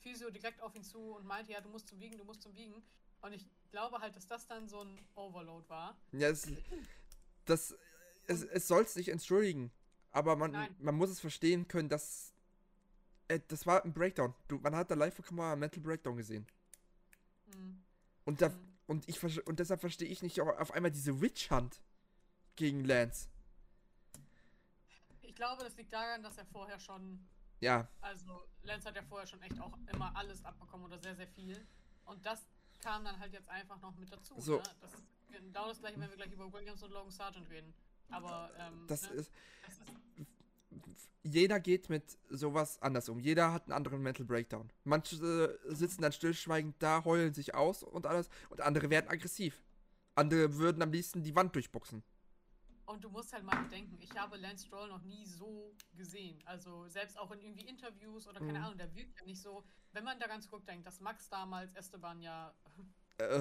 [0.00, 2.54] Physio direkt auf ihn zu und meinte, ja, du musst zum Wiegen, du musst zum
[2.54, 2.82] Wiegen.
[3.20, 5.96] Und ich glaube halt, dass das dann so ein Overload war.
[6.10, 6.48] Ja, es,
[7.44, 7.76] das,
[8.26, 9.70] es, es soll es nicht entschuldigen.
[10.10, 10.74] Aber man, Nein.
[10.80, 12.34] man muss es verstehen können, dass.
[13.28, 14.34] Äh, das war ein Breakdown.
[14.48, 16.46] Du, man hat da live von Kamera einen Mental Breakdown gesehen.
[17.46, 17.84] Mhm.
[18.24, 18.71] Und, da, Mhm.
[18.86, 21.80] Und, ich, und deshalb verstehe ich nicht auf auf einmal diese Witch Hunt
[22.56, 23.28] gegen Lance.
[25.22, 27.26] Ich glaube, das liegt daran, dass er vorher schon,
[27.60, 31.28] Ja, also Lenz hat ja vorher schon echt auch immer alles abbekommen oder sehr, sehr
[31.28, 31.66] viel.
[32.04, 32.46] Und das
[32.80, 34.34] kam dann halt jetzt einfach noch mit dazu.
[34.38, 34.56] So.
[34.56, 34.62] Ne?
[34.80, 37.72] Das ist genau das gleiche, wenn wir gleich über Williams und Logan Sargent reden.
[38.10, 39.08] Aber ähm, das ne?
[39.10, 39.32] ist.
[39.64, 40.01] das ist
[41.24, 43.18] jeder geht mit sowas anders um.
[43.18, 44.70] Jeder hat einen anderen Mental Breakdown.
[44.84, 48.28] Manche äh, sitzen dann stillschweigend da, heulen sich aus und alles.
[48.50, 49.62] Und andere werden aggressiv.
[50.14, 52.02] Andere würden am liebsten die Wand durchboxen.
[52.84, 56.42] Und du musst halt mal bedenken, ich habe Lance Stroll noch nie so gesehen.
[56.44, 58.64] Also selbst auch in irgendwie Interviews oder keine Mhm.
[58.64, 62.52] Ahnung, der wirkt ja nicht so, wenn man daran zurückdenkt, dass Max damals Esteban ja
[63.18, 63.40] Äh,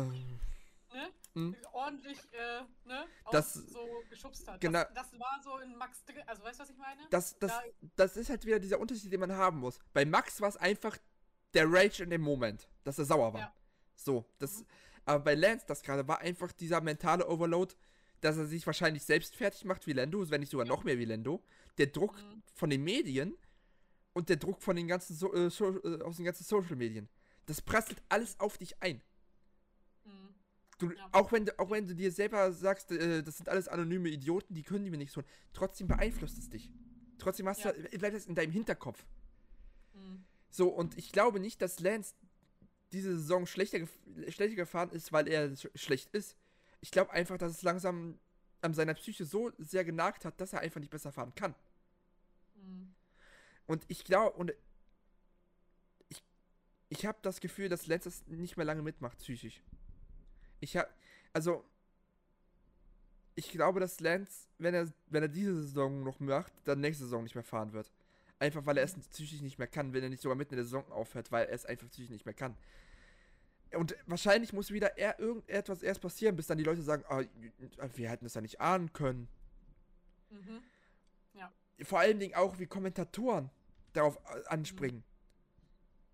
[0.94, 1.56] ne, Mhm.
[1.72, 4.60] ordentlich äh, ne, Das- so geschubst hat.
[4.62, 6.22] genau- Das, das war so in Max drin.
[6.28, 7.02] Also weißt du, was ich meine?
[7.10, 7.64] das, das, Da-
[7.96, 9.80] das ist halt wieder dieser Unterschied, den man haben muss.
[9.94, 10.98] Bei Max war es einfach
[11.54, 13.40] der Rage in dem Moment, dass er sauer war.
[13.42, 13.54] Ja.
[13.96, 14.60] So, das.
[14.60, 14.66] Mhm.
[15.06, 17.74] Aber bei Lance, das gerade war einfach dieser mentale Overload,
[18.22, 21.06] dass er sich wahrscheinlich selbst fertig macht wie Lando, wenn nicht sogar noch mehr wie
[21.06, 21.44] Lando.
[21.78, 22.44] Der Druck Mhm.
[22.54, 23.36] von den Medien
[24.14, 27.10] und der Druck von den ganzen so äh, so äh, aus den ganzen Social Medien.
[27.48, 29.02] Das prasselt alles auf dich ein.
[30.82, 31.10] Du, Ja.
[31.12, 34.54] auch, wenn du, auch wenn du dir selber sagst, äh, das sind alles anonyme Idioten,
[34.56, 35.24] die können die mir nichts tun,
[35.54, 36.70] trotzdem beeinflusst es dich.
[37.20, 37.72] Trotzdem hast Ja.
[37.72, 39.06] du, bleibt es in deinem Hinterkopf.
[39.94, 40.24] Mhm.
[40.50, 42.16] So, und ich glaube nicht, dass Lance
[42.92, 46.36] diese Saison schlechter, gef- schlechter gefahren ist, weil er sch schlecht ist.
[46.82, 48.20] Ich glaube einfach, dass es langsam
[48.62, 51.56] an seiner Psyche so sehr genagt hat, dass er einfach nicht besser fahren kann.
[52.56, 52.94] Mhm.
[53.68, 54.52] Und ich glaube, und
[56.10, 56.24] ich,
[56.90, 59.62] ich habe das Gefühl, dass Lance das nicht mehr lange mitmacht, psychisch.
[60.62, 60.90] Ich habe,
[61.34, 61.66] also,
[63.36, 67.24] ich glaube, dass Lance, wenn er, wenn er diese Saison noch macht, dann nächste Saison
[67.24, 67.92] nicht mehr fahren wird.
[68.40, 70.66] Einfach, weil er es psychisch nicht mehr kann, wenn er nicht sogar mitten in der
[70.66, 72.56] Saison aufhört, weil er es einfach psychisch nicht mehr kann.
[73.74, 77.24] Und wahrscheinlich muss wieder eher irgendetwas erst passieren, bis dann die Leute sagen, ah,
[77.96, 79.28] wir hätten es ja nicht ahnen können
[80.32, 80.62] Mhm.
[81.84, 83.50] vor allen Dingen auch wie Kommentatoren
[83.94, 85.04] darauf anspringen.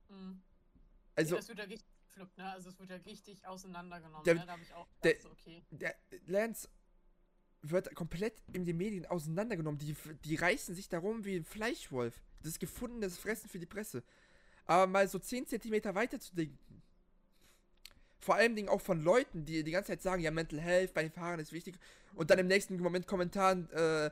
[0.10, 0.42] Mhm.
[1.16, 1.88] Also, ja, es wird ja richtig
[2.18, 2.52] gepflückt, ne?
[2.52, 4.44] Also es wird ja richtig auseinandergenommen, Der- ne?
[4.46, 5.64] Da habe ich auch der- so, okay.
[5.72, 5.96] der
[6.26, 6.68] Lance
[7.62, 9.80] wird komplett in den Medien auseinandergenommen.
[9.80, 9.96] Die,
[10.26, 12.22] die reißen sich darum wie ein Fleischwolf.
[12.40, 14.04] Das ist gefundenes Fressen für die Presse.
[14.66, 16.58] Aber mal so 10 Zentimeter weiter zu denken.
[18.20, 21.04] Vor allen Dingen auch von Leuten, die die ganze Zeit sagen, ja, Mental Health bei
[21.04, 21.78] den Fahrern ist wichtig.
[22.16, 24.10] Und dann im nächsten Moment Kommentaren äh,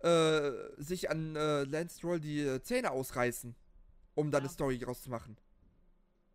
[0.00, 3.54] äh, sich an äh, Lance Stroll die äh, Zähne ausreißen,
[4.14, 4.46] um dann Ja.
[4.48, 5.36] eine Story rauszumachen.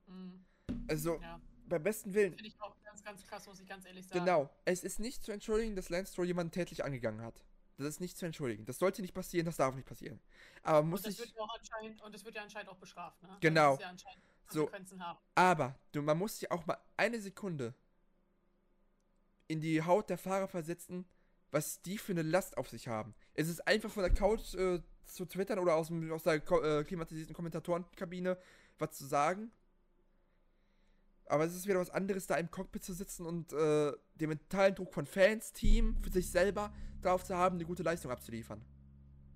[0.07, 0.43] Mhm.
[0.92, 4.06] Also, Ja, beim besten Willen, finde ich auch ganz, ganz krass, muss ich ganz ehrlich
[4.06, 4.26] sagen.
[4.26, 4.50] Genau.
[4.66, 7.46] Es ist nicht zu entschuldigen, dass Lance Stroll jemanden tätlich angegangen hat.
[7.78, 8.66] Das ist nicht zu entschuldigen.
[8.66, 10.20] Das sollte nicht passieren, das darf nicht passieren.
[10.64, 11.20] Aber muss Und das ich.
[11.20, 13.38] wird ja auch anscheinend, und das wird ja anscheinend auch bestraft, ne?
[13.39, 13.72] Genau.
[13.72, 14.70] Das ja anscheinend So.
[15.34, 17.74] Aber du, man muss sich auch mal eine Sekunde
[19.48, 21.06] in die Haut der Fahrer versetzen,
[21.52, 23.16] was die für eine Last auf sich haben.
[23.34, 27.34] Es ist einfach von der Couch äh, zu twittern oder aus, aus der äh, klimatisierten
[27.34, 28.38] Kommentatorenkabine
[28.78, 29.52] was zu sagen.
[31.32, 34.76] Aber es ist wieder was anderes, da im Cockpit zu sitzen und äh, den mentalen
[34.76, 38.62] Druck von Fans, Team, für sich selber drauf zu haben, eine gute Leistung abzuliefern.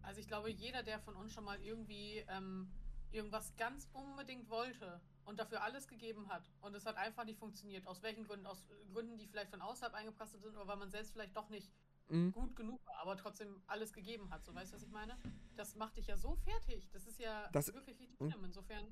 [0.02, 2.70] Also ich glaube, jeder, der von uns schon mal irgendwie ähm,
[3.12, 7.88] irgendwas ganz unbedingt wollte und dafür alles gegeben hat und es hat einfach nicht funktioniert,
[7.88, 10.92] aus welchen Gründen, aus äh, Gründen, die vielleicht von außerhalb eingeprasselt sind oder weil man
[10.92, 11.72] selbst vielleicht doch nicht
[12.08, 12.34] Mhm.
[12.34, 14.46] gut genug war, aber trotzdem alles gegeben hat.
[14.46, 15.18] So weißt du, was ich meine?
[15.56, 16.88] Das macht dich ja so fertig.
[16.92, 18.44] Das ist ja Das- wirklich richtig Mhm.
[18.44, 18.86] Insofern,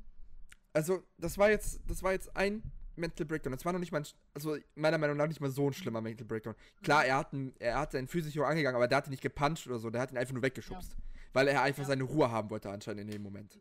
[0.74, 2.64] Also, das war jetzt, das war jetzt ein
[2.96, 3.52] Mental Breakdown.
[3.52, 6.02] Das war noch nicht mal, ein, also meiner Meinung nach nicht mal so ein schlimmer
[6.02, 6.56] Mental Breakdown.
[6.82, 9.66] Klar, er hat, einen, er hat seinen Physio angegangen, aber der hat ihn nicht gepuncht
[9.68, 9.90] oder so.
[9.90, 10.96] Der hat ihn einfach nur weggeschubst.
[11.34, 11.88] Weil er einfach Ja.
[11.88, 13.60] seine Ruhe haben wollte anscheinend in dem Moment.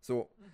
[0.00, 0.44] So, mhm.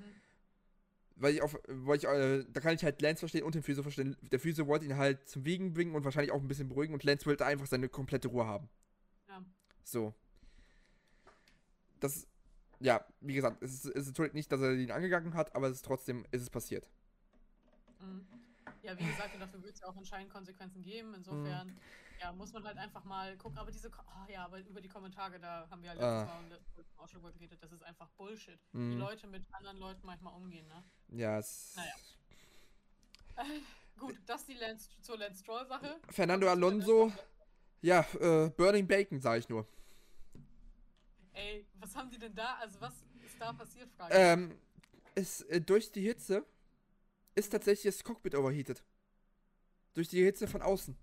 [1.16, 3.82] weil ich auf, weil ich, äh, da kann ich halt Lance verstehen und den Physio
[3.82, 4.16] verstehen.
[4.30, 7.04] Der Physio wollte ihn halt zum Wiegen bringen und wahrscheinlich auch ein bisschen beruhigen und
[7.04, 8.68] Lance wollte einfach seine komplette Ruhe haben.
[9.28, 9.42] Ja.
[9.84, 10.14] So.
[12.00, 12.26] Das,
[12.80, 15.68] ja, wie gesagt, es ist, es ist natürlich nicht, dass er ihn angegangen hat, aber
[15.68, 16.90] es ist trotzdem, ist es passiert.
[18.02, 18.26] Mhm.
[18.82, 21.14] Ja, wie gesagt, und dafür wird es ja auch anscheinend Konsequenzen geben.
[21.14, 21.76] Insofern, Mhm.
[22.20, 23.58] ja, muss man halt einfach mal gucken.
[23.58, 26.24] Aber diese, oh, ja, aber über die Kommentare, da haben wir ja Ah.
[26.24, 26.58] Mal Mal
[26.96, 28.58] auch schon drüber geredet, das ist einfach Bullshit.
[28.72, 28.98] Wie Mhm.
[28.98, 30.84] Leute mit anderen Leuten manchmal umgehen, ne?
[31.08, 31.74] Ja, es.
[31.76, 31.94] Naja.
[33.98, 36.00] Gut, das die Lance, zur Lance Stroll-Sache.
[36.10, 37.12] Fernando Alonso,
[37.80, 39.66] ja, äh, Burning Bacon, sag ich nur.
[41.32, 42.56] Ey, was haben die denn da?
[42.56, 42.94] Also, was
[43.24, 43.90] ist da passiert?
[43.92, 44.14] Frage.
[44.14, 44.58] Ähm,
[45.14, 46.44] ist, äh, durch die Hitze
[47.34, 48.82] ist tatsächlich das Cockpit overheated.
[49.94, 50.96] Durch die Hitze von außen.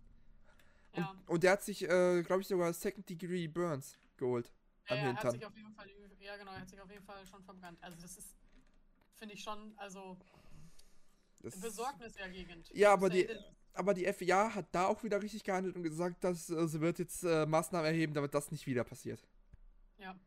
[0.93, 4.51] Und, ja, und der hat sich, äh, glaube ich, sogar Second Degree Burns geholt.
[4.87, 5.31] ja, am ja, er hat Hintern.
[5.33, 5.87] sich auf jeden Fall,
[6.19, 7.77] ja genau, er hat sich auf jeden Fall schon verbrannt.
[7.81, 8.27] Also, das ist,
[9.15, 10.17] finde ich schon, also,
[11.41, 12.69] Das, besorgniserregend.
[12.73, 13.29] Ja, aber die-
[13.73, 16.99] aber die FIA hat da auch wieder richtig gehandelt und gesagt, dass äh, sie wird
[16.99, 19.23] jetzt äh, Maßnahmen erheben, damit das nicht wieder passiert.
[19.99, 20.19] Ja.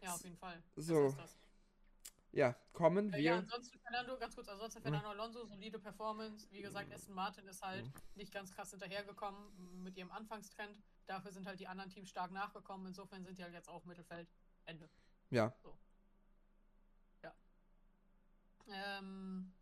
[0.00, 0.62] Ja, auf jeden Fall.
[0.76, 1.36] So, Das ist das.
[2.38, 3.38] Ja, kommen Äh, ja, wir.
[3.38, 6.46] ansonsten Fernando, ganz kurz, ansonsten Fernando Alonso, solide Performance.
[6.52, 7.92] Wie gesagt, Aston Martin ist halt Mhm.
[8.14, 10.80] nicht ganz krass hinterhergekommen mit ihrem Anfangstrend.
[11.06, 12.86] Dafür sind halt die anderen Teams stark nachgekommen.
[12.86, 14.28] Insofern sind die halt jetzt auch Mittelfeld.
[14.66, 14.88] Ende.
[15.30, 15.52] Ja,
[18.70, 19.52] Ähm,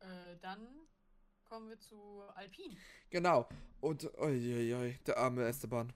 [0.00, 0.66] äh, dann
[1.44, 2.74] kommen wir zu Alpine.
[3.10, 3.46] genau.
[3.82, 5.92] Und, oi, der arme Esteban.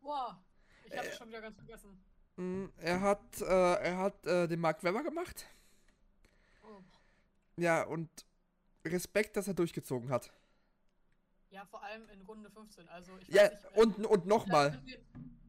[0.00, 0.42] Boah,
[0.86, 1.12] ich habe Äh.
[1.16, 2.02] schon wieder ganz vergessen.
[2.36, 5.46] Mm, Er hat, äh, er hat äh, den Mark Webber gemacht.
[6.62, 6.80] Oh.
[7.56, 8.08] Ja, und
[8.84, 10.30] Respekt, dass er durchgezogen hat.
[11.50, 12.88] Ja, vor allem in Runde 15.
[12.88, 14.82] Also ich Ja, weiß nicht, und, und nochmal.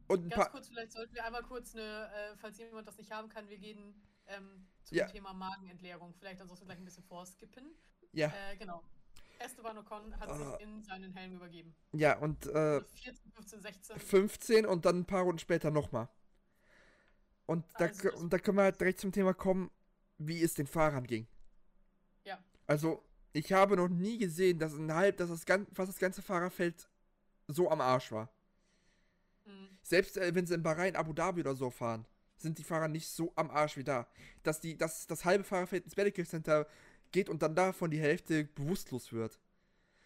[0.07, 3.11] Und ein Ganz kurz, vielleicht sollten wir einmal kurz eine, äh, falls jemand das nicht
[3.11, 3.93] haben kann, wir gehen
[4.27, 5.07] ähm, zu Ja.
[5.07, 6.13] Thema Magenentleerung.
[6.13, 7.65] Vielleicht ansonsten gleich ein bisschen vorskippen.
[8.13, 8.81] Ja, Äh, genau.
[9.39, 10.37] Esteban Ocon hat Ah.
[10.37, 11.75] sich in seinen Helm übergeben.
[11.91, 13.99] ja, und äh, 14, 15, 16.
[13.99, 16.07] 15 und dann ein paar Runden später nochmal.
[17.47, 19.71] Und da, Also und da können wir halt direkt zum Thema kommen,
[20.19, 21.25] wie es den Fahrern ging.
[22.23, 22.37] Ja.
[22.67, 26.21] Also, ich habe noch nie gesehen, dass ein halb, dass das gan- fast das ganze
[26.21, 26.87] Fahrerfeld
[27.47, 28.29] so am Arsch war.
[29.45, 29.69] Mhm.
[29.81, 33.07] Selbst äh, wenn sie in Bahrain, Abu Dhabi oder so fahren, sind die Fahrer nicht
[33.09, 34.07] so am Arsch wie da.
[34.43, 36.67] Dass, die, dass das halbe Fahrerfeld ins Medical Center
[37.11, 39.39] geht und dann davon die Hälfte bewusstlos wird.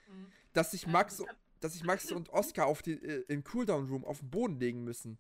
[0.08, 0.32] Mhm.
[0.54, 4.06] Dass sich Max, kann- dass sich Max und Oscar auf die, äh, im Cooldown Room
[4.06, 5.18] auf den Boden legen müssen.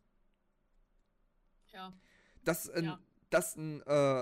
[1.74, 1.93] Ja.
[2.44, 3.00] Dass ein, Ja.
[3.30, 4.22] dass ein, äh,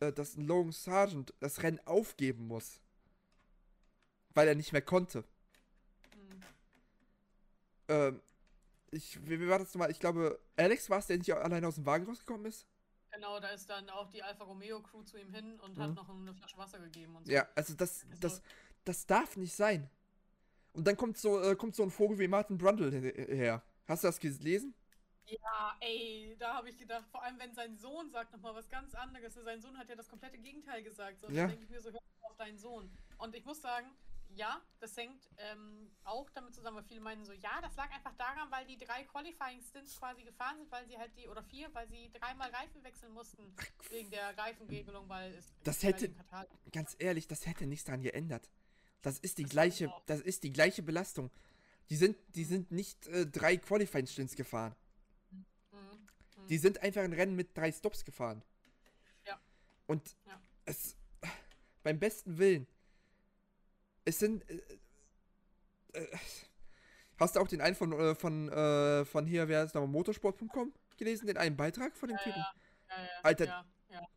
[0.00, 2.80] äh, dass ein Logan Sargent das Rennen aufgeben muss.
[4.34, 5.24] Weil er nicht mehr konnte.
[6.14, 6.40] Mhm.
[7.88, 8.20] Ähm,
[8.90, 9.90] ich, wie, wie war das nochmal?
[9.90, 12.66] Ich glaube, Alex war es, der nicht alleine aus dem Wagen rausgekommen ist.
[13.12, 15.82] Genau, da ist dann auch die Alfa Romeo Crew zu ihm hin und Mhm.
[15.82, 17.32] hat noch eine Flasche Wasser gegeben und so.
[17.32, 18.42] Ja, also das, Also- das,
[18.84, 19.88] das darf nicht sein.
[20.74, 23.62] Und dann kommt so, äh, kommt so ein Vogel wie Martin Brundle her- her.
[23.88, 24.74] Hast du das gelesen?
[25.28, 28.94] Ja, ey, da habe ich gedacht, vor allem wenn sein Sohn sagt nochmal was ganz
[28.94, 29.34] anderes.
[29.34, 31.20] Sein Sohn hat ja das komplette Gegenteil gesagt.
[31.20, 31.46] So, Ja.
[31.46, 32.90] denke ich mir so, hör auf deinen Sohn.
[33.18, 33.86] Und ich muss sagen,
[34.34, 38.14] ja, das hängt ähm, auch damit zusammen, weil viele meinen so, ja, das lag einfach
[38.16, 41.88] daran, weil die drei Qualifying-Stints quasi gefahren sind, weil sie halt die, oder vier, weil
[41.88, 43.54] sie dreimal Reifen wechseln mussten,
[43.90, 46.14] wegen der Reifenregelung, weil es Das hätte-
[46.72, 48.50] Ganz ehrlich, das hätte nichts daran geändert.
[49.02, 51.30] Das ist die Das gleiche, das ist die gleiche Belastung.
[51.88, 54.74] Die sind, die sind nicht äh, drei Qualifying-Stints gefahren.
[56.46, 56.48] Mhm.
[56.48, 56.48] Mhm.
[56.48, 58.42] Die sind einfach ein Rennen mit drei Stops gefahren.
[59.26, 59.40] Ja.
[59.86, 60.40] Und Ja.
[60.64, 60.96] es
[61.82, 62.66] beim besten Willen.
[64.04, 64.48] Es sind.
[64.50, 64.60] Äh,
[65.92, 66.06] äh,
[67.18, 70.72] hast du auch den einen von, äh, von, äh, von hier, wer ist nochmal, motorsport.com
[70.96, 72.38] gelesen, den einen Beitrag von dem Ja, Typen?
[72.40, 73.44] ja, ja, Alter.
[73.46, 74.08] Ja, ja.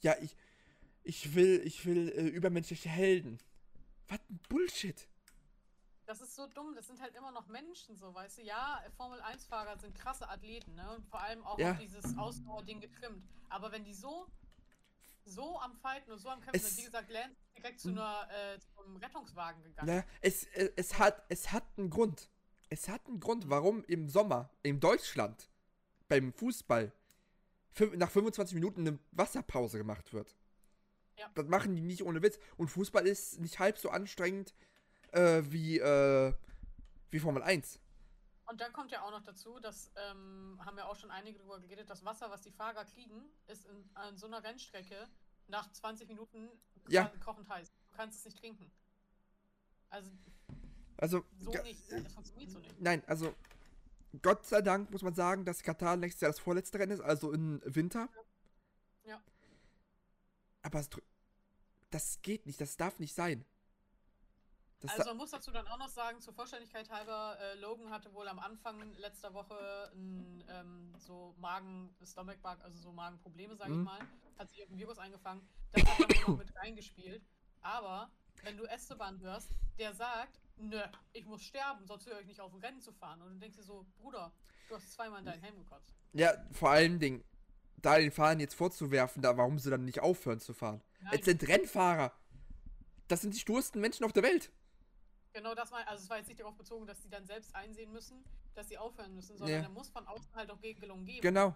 [0.00, 0.36] Ja, ich.
[1.04, 3.38] Ich will, ich will äh, übermenschliche Helden.
[4.08, 5.07] Was ein Bullshit.
[6.08, 8.42] Das ist so dumm, das sind halt immer noch Menschen, so, weißt du?
[8.42, 10.96] Ja, Formel-1-Fahrer sind krasse Athleten, ne?
[10.96, 11.74] Und vor allem auch Ja.
[11.74, 13.22] dieses Ausdauerding getrimmt.
[13.50, 14.26] Aber wenn die so,
[15.26, 17.90] so am Fighten und so am Kämpfen Es- sind, wie gesagt, Lance ist direkt zu
[17.90, 17.98] Mhm.
[17.98, 19.88] einer, äh, zum Rettungswagen gegangen.
[19.98, 22.30] Ja, es, äh, es, hat, es hat einen Grund.
[22.70, 25.50] Es hat einen Grund, warum im Sommer in Deutschland
[26.08, 26.90] beim Fußball
[27.96, 30.34] nach 25 Minuten eine Wasserpause gemacht wird.
[31.18, 31.30] Ja.
[31.34, 32.38] Das machen die nicht ohne Witz.
[32.56, 34.54] Und Fußball ist nicht halb so anstrengend
[35.12, 36.32] äh, wie, äh,
[37.10, 37.78] wie Formel 1.
[38.46, 41.58] Und dann kommt ja auch noch dazu, das ähm, haben ja auch schon einige drüber
[41.60, 45.06] geredet, das Wasser, was die Fahrer kriegen, ist in, an so einer Rennstrecke
[45.48, 46.48] nach 20 Minuten
[46.88, 47.12] Ja.
[47.24, 47.70] kochend heiß.
[47.90, 48.70] Du kannst es nicht trinken.
[49.90, 50.10] Also
[50.96, 51.90] Also, so nicht.
[51.92, 52.80] Das funktioniert so nicht.
[52.80, 53.34] nein, also
[54.22, 57.32] Gott sei Dank muss man sagen, dass Katar nächstes Jahr das vorletzte Rennen ist, also
[57.32, 58.08] im Winter.
[59.04, 59.22] Ja.
[60.62, 61.02] Aber es, drü-
[61.90, 63.44] das geht nicht, das darf nicht sein.
[64.80, 68.12] Das Also man muss dazu dann auch noch sagen, zur Vollständigkeit halber, äh, Logan hatte
[68.14, 73.72] wohl am Anfang letzter Woche ein, ähm, so Magen, Stomach Bug, also so Magenprobleme, sage
[73.72, 73.80] Mhm.
[73.80, 73.98] ich mal.
[74.38, 75.48] Hat sich auf ein Virus eingefangen.
[75.72, 77.26] Das hat dann wohl noch mit reingespielt.
[77.60, 78.10] Aber
[78.44, 80.80] wenn du Esteban hörst, der sagt, nö,
[81.12, 83.20] ich muss sterben, sonst höre ich nicht auf, ein Rennen zu fahren.
[83.22, 84.32] Und du denkst dir so, Bruder,
[84.68, 85.92] du hast zweimal in deinen Helm gekotzt.
[86.12, 87.24] Ja, vor allen Dingen,
[87.78, 90.82] da den Fahrern jetzt vorzuwerfen, da, warum sie dann nicht aufhören zu fahren.
[91.00, 92.12] Nein, Es sind Rennfahrer.
[93.08, 94.52] Das sind die stursten Menschen auf der Welt.
[95.38, 97.92] Genau das war, also es war jetzt nicht darauf bezogen, dass die dann selbst einsehen
[97.92, 98.24] müssen,
[98.54, 99.62] dass sie aufhören müssen, sondern Ja.
[99.62, 101.20] da muss von außen halt auch Regelungen geben.
[101.22, 101.54] Genau.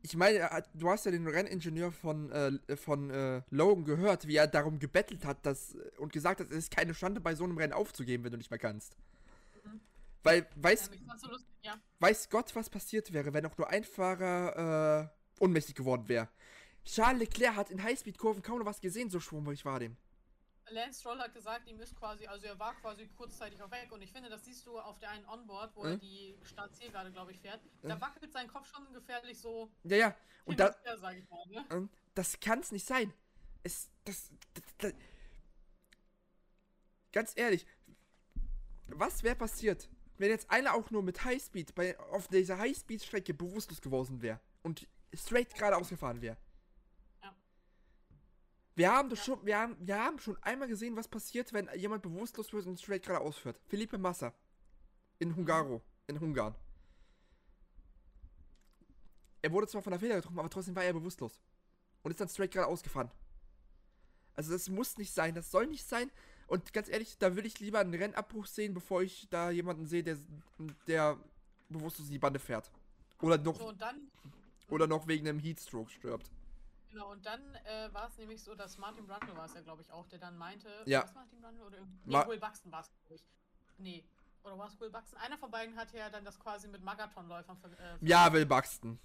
[0.00, 4.46] Ich meine, du hast ja den Renningenieur von, äh, von äh, Logan gehört, wie er
[4.46, 7.72] darum gebettelt hat dass, und gesagt hat, es ist keine Schande, bei so einem Rennen
[7.72, 8.96] aufzugeben, wenn du nicht mehr kannst.
[9.64, 9.80] Mhm.
[10.22, 11.30] Weil, weiß, fand's so
[11.62, 11.78] ja.
[11.98, 16.28] weiß Gott, was passiert wäre, wenn auch nur ein Fahrer äh, ohnmächtig geworden wäre.
[16.84, 19.96] Charles Leclerc hat in Highspeed-Kurven kaum noch was gesehen, so schwummrig war dem.
[20.70, 24.02] Lance Stroll hat gesagt, ihm ist quasi, also er war quasi kurzzeitig auch weg und
[24.02, 26.00] ich finde, das siehst du auf der einen Onboard, wo er Mhm.
[26.00, 27.60] die Startzielgerade, glaube ich, fährt.
[27.82, 28.00] Da Mhm.
[28.00, 30.16] wackelt sein Kopf schon gefährlich so Ja, ja.
[30.44, 31.88] Und da, her, sag ich mal, ne?
[32.14, 33.12] Das kann's nicht sein.
[33.62, 34.92] Es, das, das, das
[37.12, 37.66] Ganz ehrlich,
[38.88, 39.88] was wäre passiert,
[40.18, 44.86] wenn jetzt einer auch nur mit Highspeed bei, auf dieser Highspeed-Strecke bewusstlos geworden wäre und
[45.14, 46.36] straight geradeaus gefahren wäre?
[48.78, 52.00] Wir haben, das schon, wir, haben, wir haben schon einmal gesehen, was passiert, wenn jemand
[52.00, 53.58] bewusstlos wird und straight geradeaus fährt.
[53.66, 54.32] Felipe Massa.
[55.18, 55.82] In Hungaro.
[56.06, 56.54] In Ungarn.
[59.42, 61.40] Er wurde zwar von der Feder getroffen, aber trotzdem war er bewusstlos.
[62.04, 63.10] Und ist dann straight geradeaus gefahren.
[64.36, 66.12] Also das muss nicht sein, das soll nicht sein.
[66.46, 70.04] Und ganz ehrlich, da will ich lieber einen Rennabbruch sehen, bevor ich da jemanden sehe,
[70.04, 70.18] der,
[70.86, 71.18] der
[71.68, 72.70] bewusstlos in die Bande fährt.
[73.22, 74.08] Oder noch, So, dann,
[74.68, 76.30] oder noch wegen einem Heatstroke stirbt.
[76.98, 79.82] Genau, und dann äh, war es nämlich so, dass Martin Brundle war es ja, glaube
[79.82, 81.02] ich, auch, der dann meinte, Ja.
[81.02, 83.24] was Martin Brundle oder nee, Ma- Will Buxton war es, glaube ich.
[83.78, 84.04] Nee,
[84.42, 85.18] oder war es Will Buxton?
[85.20, 88.98] Einer von beiden hat ja dann das quasi mit Marathonläufern ver äh, Ja, Will Buxton.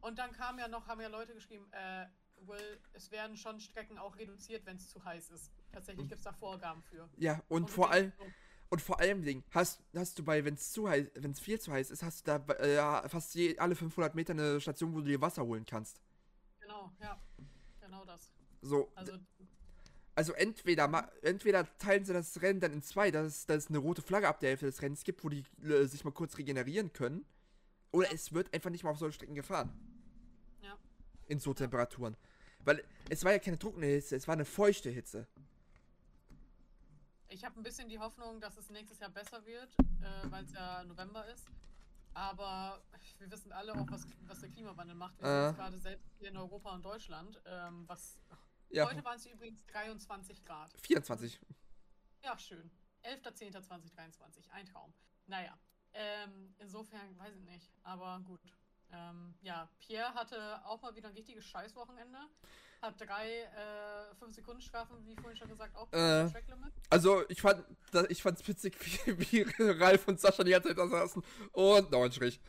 [0.00, 2.06] Und dann kam ja noch, haben ja Leute geschrieben, äh,
[2.46, 5.50] Will, es werden schon Strecken auch reduziert, wenn es zu heiß ist.
[5.72, 7.06] Tatsächlich gibt es da Vorgaben für.
[7.18, 8.12] Ja, und du vor allem,
[8.70, 11.60] Und vor allem Ding, hast, hast du bei, wenn es zu heiß, wenn es viel
[11.60, 15.00] zu heiß ist, hast du da äh, fast je, alle 500 Meter eine Station, wo
[15.00, 16.00] du dir Wasser holen kannst.
[16.80, 17.20] Genau, ja.
[17.80, 18.30] Genau das.
[18.62, 19.12] So, Also,
[20.14, 23.78] also entweder, entweder teilen sie das Rennen dann in zwei, dass es, dass es eine
[23.78, 26.92] rote Flagge ab der Hälfte des Rennens gibt, wo die äh, sich mal kurz regenerieren
[26.92, 27.24] können.
[27.92, 29.70] Oder es wird einfach nicht mal auf solche Strecken gefahren.
[30.62, 30.76] Ja.
[31.26, 32.16] In so Temperaturen.
[32.64, 35.26] Weil es war ja keine trockene Hitze, es war eine feuchte Hitze.
[37.28, 40.52] ich habe ein bisschen die Hoffnung, dass es nächstes Jahr besser wird, äh, weil es
[40.52, 41.46] ja November ist.
[42.14, 42.82] Aber
[43.18, 45.18] wir wissen alle auch, was, was der Klimawandel macht.
[45.20, 45.40] Wir Äh.
[45.42, 47.40] sehen es gerade selbst hier in Europa und Deutschland.
[47.44, 48.20] Ähm, was,
[48.70, 50.72] Ja, Heute waren es übrigens 23 Grad.
[50.82, 51.40] 24.
[52.22, 52.70] Ja, schön.
[53.04, 54.48] 11.10.2023.
[54.50, 54.92] Ein Traum.
[55.26, 55.58] Naja.
[55.92, 57.72] Ähm, insofern weiß ich nicht.
[57.82, 58.40] Aber gut.
[58.92, 62.18] Ähm, ja, Pierre hatte auch mal wieder ein richtiges Scheißwochenende.
[62.82, 66.30] Hat drei äh, 5-Sekunden-Strafen, wie vorhin schon gesagt, auch Äh.
[66.88, 67.62] Also, ich fand,
[67.92, 69.18] da- ich fand's witzig, wie,
[69.58, 71.22] wie Ralf und Sascha die ganze Zeit da saßen.
[71.52, 72.40] Und neun Strich.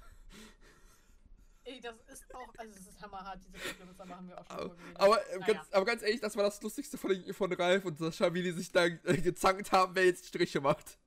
[1.64, 4.58] Ey, das ist auch, also es ist hammerhart, diese Tracklimits, aber haben wir auch schon
[4.78, 5.00] geredet.
[5.00, 5.54] Aber, äh, Naja.
[5.54, 8.52] ganz, aber ganz ehrlich, das war das Lustigste von, von Ralf und Sascha, wie die
[8.52, 10.98] sich da äh, gezankt haben, wer jetzt Striche macht.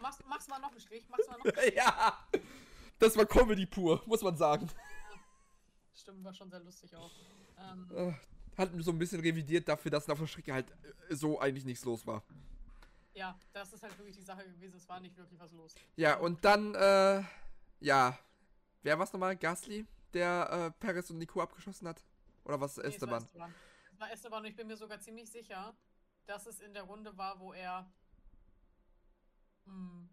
[0.00, 1.74] Mach's, mach's mal noch einen Strich, mach's mal noch einen Strich.
[1.74, 2.18] ja!
[2.98, 4.68] Das war Comedy pur, muss man sagen.
[5.94, 7.10] Stimmt, war schon sehr lustig auch.
[7.58, 8.12] Ähm, Äh,
[8.56, 10.70] Hat so ein bisschen revidiert dafür, dass auf der Strecke halt
[11.08, 12.22] äh, so eigentlich nichts los war.
[13.14, 15.74] ja, das ist halt wirklich die Sache gewesen, es war nicht wirklich was los.
[15.96, 17.22] Ja, und dann, äh,
[17.80, 18.18] ja.
[18.82, 19.36] Wer war's nochmal?
[19.36, 22.04] Gasly, der äh, Perez und Nico abgeschossen hat?
[22.44, 23.22] Oder was Nee, es war Esteban?
[23.22, 23.54] Esteban.
[23.92, 25.76] Es war Esteban und ich bin mir sogar ziemlich sicher,
[26.26, 27.90] dass es in der Runde war, wo er
[29.66, 30.08] mh,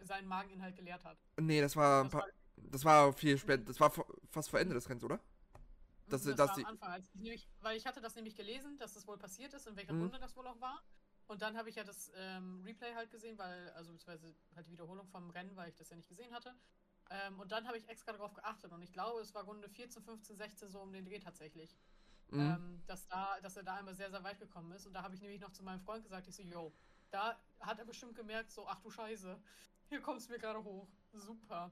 [0.00, 1.18] seinen Mageninhalt geleert hat.
[1.40, 3.68] Nee, das war, ein Das paar, war, das war viel spät.
[3.68, 3.92] Das war
[4.30, 5.20] fast vor Ende des Rennens, oder?
[6.08, 8.34] Das, sie- das dass war am Anfang, als ich nämlich, weil ich hatte das nämlich
[8.36, 10.02] gelesen, dass das wohl passiert ist, in welcher Mhm.
[10.02, 10.82] Runde das wohl auch war.
[11.28, 14.72] Und dann habe ich ja das ähm, Replay halt gesehen, weil, also beziehungsweise halt die
[14.72, 16.54] Wiederholung vom Rennen, weil ich das ja nicht gesehen hatte.
[17.10, 20.02] Ähm, und dann habe ich extra darauf geachtet und ich glaube, es war Runde 14,
[20.02, 21.76] 15, 16 so um den Dreh tatsächlich.
[22.30, 22.40] Mhm.
[22.40, 24.86] ähm, dass, da, dass er da einmal sehr, sehr weit gekommen ist.
[24.86, 26.72] Und da habe ich nämlich noch zu meinem Freund gesagt, ich so, yo,
[27.10, 29.38] da hat er bestimmt gemerkt, so, ach du Scheiße,
[29.90, 30.88] hier kommst du mir gerade hoch.
[31.12, 31.70] Super.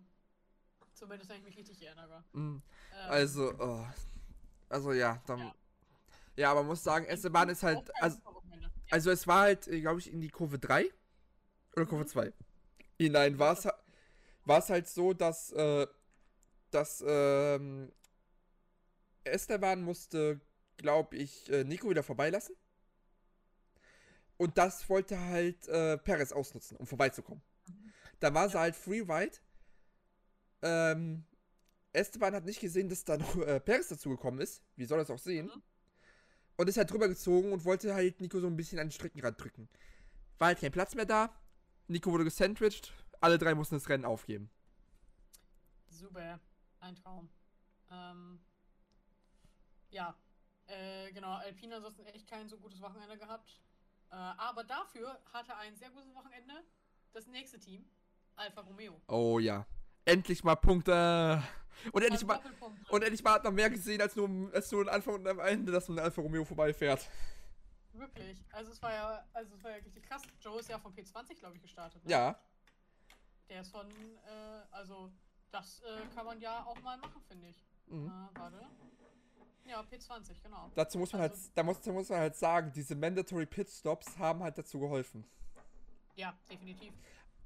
[0.93, 2.23] Zumindest, wenn ich mich richtig erinnere.
[2.33, 2.63] Mhm.
[2.93, 3.87] Ähm, Also, oh.
[4.71, 5.39] Also ja, dann.
[5.41, 5.55] Ja.
[6.37, 6.51] Ja.
[6.53, 7.91] aber man muss sagen, Esteban ist halt.
[8.01, 8.19] Also,
[8.91, 10.89] also es war halt, glaube ich, in die Kurve 3
[11.77, 12.09] oder Kurve Mhm.
[12.09, 12.33] 2.
[12.99, 13.69] Hinein war es
[14.45, 15.87] war es halt so, dass, äh,
[16.71, 17.93] dass ähm,
[19.25, 20.41] Esteban musste,
[20.77, 22.57] glaube ich, äh, Nico wieder vorbeilassen.
[24.39, 27.43] Und das wollte halt äh, Perez ausnutzen, um vorbeizukommen.
[27.69, 27.93] Mhm.
[28.21, 29.39] Da war sie halt free wide.
[30.63, 31.25] Ähm,
[31.93, 34.63] Esteban hat nicht gesehen, dass da noch äh, Perez dazugekommen ist.
[34.77, 35.47] Wie soll er das auch sehen?
[35.47, 35.63] Mhm.
[36.57, 39.43] Und ist halt drüber gezogen und wollte halt Nico so ein bisschen an den Streckenrand
[39.43, 39.69] drücken.
[40.39, 41.35] War halt kein Platz mehr da.
[41.89, 42.93] Nico wurde gesandwiched.
[43.21, 44.51] Alle drei mussten das Rennen aufgeben.
[45.89, 46.41] Super.
[46.81, 47.31] Ein Traum.
[47.91, 48.41] Ähm,
[49.91, 50.17] ja.
[50.67, 53.61] Äh, genau, Alpine ansonsten echt kein so gutes Wochenende gehabt.
[54.11, 56.55] Äh, aber dafür hatte ein sehr gutes Wochenende
[57.13, 57.85] das nächste Team,
[58.37, 59.01] Alfa Romeo.
[59.09, 59.67] Oh ja.
[60.05, 61.43] Endlich mal Punkte.
[61.93, 62.41] Und endlich mal,
[62.91, 65.39] und endlich mal hat man mehr gesehen als nur, als nur am Anfang und am
[65.39, 67.09] Ende, dass man Alfa Romeo vorbeifährt.
[67.93, 68.45] Wirklich.
[68.53, 70.23] Also es war ja, also es war ja richtig krass.
[70.41, 72.05] Joe ist ja von P20, glaube ich, gestartet.
[72.05, 72.11] Ne?
[72.11, 72.39] Ja.
[73.49, 75.11] Der ist von, äh, also
[75.51, 77.65] das äh, kann man ja auch mal machen, finde ich.
[77.87, 78.07] Mhm.
[78.07, 78.61] Äh, warte.
[79.65, 80.71] Ja, P20, genau.
[80.75, 83.69] Dazu muss man Also- halt, da muss, da muss man halt sagen, diese Mandatory Pit
[83.69, 85.25] Stops haben halt dazu geholfen.
[86.15, 86.93] Ja, definitiv.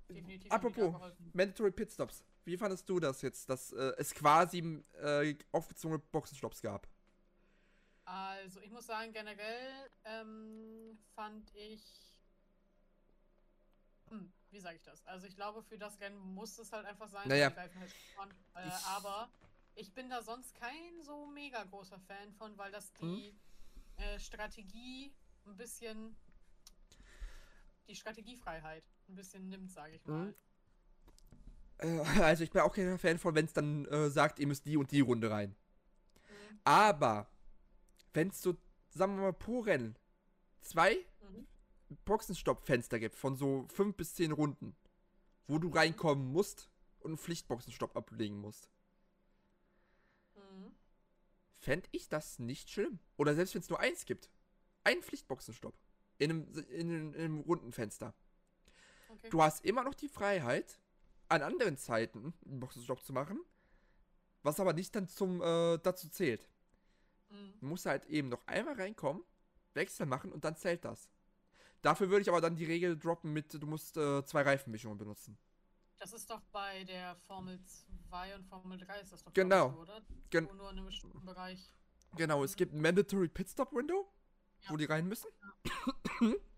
[0.09, 0.51] Definitiv.
[0.51, 0.95] Apropos.
[1.33, 2.25] Mandatory Pit Stops.
[2.45, 4.59] Wie fandest du das jetzt, dass äh, es quasi
[5.01, 6.87] äh, aufgezogene Boxenstops gab?
[8.05, 12.13] Also, ich muss sagen, generell ähm, fand ich.
[14.11, 15.05] Hm, wie sage ich das?
[15.07, 17.51] Also, ich glaube, für das Rennen muss es halt einfach sein, Naja.
[17.57, 17.73] halt
[18.17, 18.31] waren.
[18.57, 19.31] Äh, Ich- aber
[19.75, 23.35] ich bin da sonst kein so mega großer Fan von, weil das die
[23.97, 25.15] äh, Strategie
[25.47, 26.15] ein bisschen.
[27.89, 30.27] Die Strategiefreiheit ein bisschen nimmt, sage ich mal.
[30.27, 30.35] Mhm.
[31.79, 34.67] Äh, also ich bin auch kein Fan von, wenn es dann äh, sagt, ihr müsst
[34.67, 35.51] die und die Runde rein.
[35.51, 36.59] Mhm.
[36.65, 37.29] Aber
[38.13, 38.57] wenn es so,
[38.91, 39.97] sagen wir mal, pro Rennen
[40.61, 40.97] zwei
[41.31, 41.47] Mhm.
[42.05, 44.77] Boxenstopp-Fenster gibt von so fünf bis zehn Runden,
[45.47, 46.71] wo du reinkommen musst
[47.01, 48.69] und einen Pflichtboxenstopp ablegen musst,
[50.37, 50.73] Mhm.
[51.61, 52.99] fände ich das nicht schlimm.
[53.17, 54.31] Oder selbst wenn es nur eins gibt.
[54.85, 55.75] Ein Pflichtboxenstopp.
[56.19, 58.15] In einem, in, in einem Rundenfenster.
[59.09, 59.31] Okay.
[59.31, 60.79] Du hast immer noch die Freiheit,
[61.29, 63.41] an anderen Zeiten einen Boxenstopp zu machen,
[64.43, 66.49] was aber nicht dann zum äh, dazu zählt.
[67.31, 67.55] Mhm.
[67.61, 69.23] Du musst halt eben noch einmal reinkommen,
[69.75, 71.09] Wechsel machen und dann zählt das.
[71.83, 75.37] Dafür würde ich aber dann die Regel droppen mit, du musst äh, zwei Reifenmischungen benutzen.
[75.99, 77.59] Das ist doch bei der Formel
[78.09, 79.71] 2 und Formel 3 ist das doch Genau.
[79.71, 80.03] so, oder?
[80.31, 81.73] Gen Wo nur in einem bestimmten Bereich.
[82.17, 84.11] genau, es gibt ein Mandatory Pitstop Window,
[84.69, 84.77] wo Ja.
[84.77, 85.29] die rein müssen.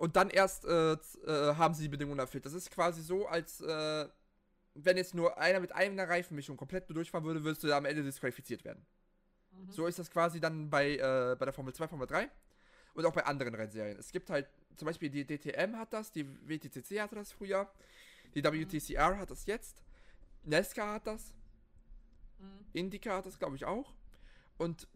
[0.00, 0.96] Und dann erst äh, äh,
[1.26, 2.46] haben sie die Bedingungen erfüllt.
[2.46, 4.08] Das ist quasi so, als äh,
[4.72, 8.02] wenn jetzt nur einer mit einer Reifenmischung komplett durchfahren würde, würdest du da am Ende
[8.02, 8.86] disqualifiziert werden.
[9.52, 9.70] Mhm.
[9.70, 12.30] So ist das quasi dann bei, äh, bei der Formel 2, Formel 3
[12.94, 13.98] und auch bei anderen Rennserien.
[13.98, 17.70] Es gibt halt zum Beispiel die DTM hat das, die WTCC hatte das früher,
[18.34, 19.82] die WTCR hat das jetzt,
[20.44, 21.34] NASCAR hat das,
[22.38, 22.64] Mhm.
[22.72, 23.92] IndyCar hat das glaube ich auch.
[24.56, 24.88] Und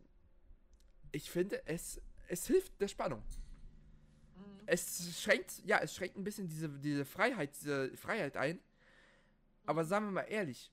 [1.12, 3.22] ich finde, es, es hilft der Spannung.
[4.66, 8.60] Es schränkt, ja, es schränkt ein bisschen diese, diese Freiheit, diese Freiheit ein.
[9.66, 10.72] Aber sagen wir mal ehrlich,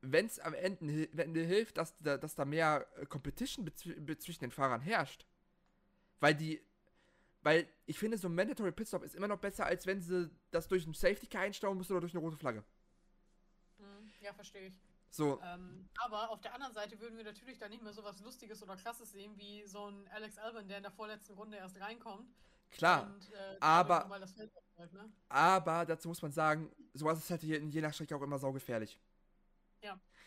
[0.00, 4.50] wenn es am Ende, dir hilft, dass da, dass da mehr äh, Competition zwischen den
[4.50, 5.26] Fahrern herrscht,
[6.20, 6.60] weil die,
[7.42, 10.68] weil ich finde, so ein Mandatory Pitstop ist immer noch besser, als wenn sie das
[10.68, 12.64] durch einen Safety Car einstauen müssen oder durch eine rote Flagge.
[13.78, 14.12] Mhm.
[14.20, 14.74] Ja, verstehe ich.
[15.10, 18.20] So, Ähm, aber auf der anderen Seite würden wir natürlich dann nicht mehr so was
[18.20, 21.78] Lustiges oder Krasses sehen, wie so ein Alex Albon, der in der vorletzten Runde erst
[21.80, 22.34] reinkommt.
[22.72, 25.12] Klar, Und, äh, aber- aufrollt, ne?
[25.28, 28.98] aber dazu muss man sagen, sowas ist halt je, je nach Strecke auch immer saugefährlich.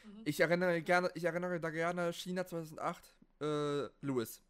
[0.06, 0.22] Mhm.
[0.26, 3.04] Ich erinnere gerne, ich erinnere da gerne China 2008,
[3.42, 4.42] äh, Lewis.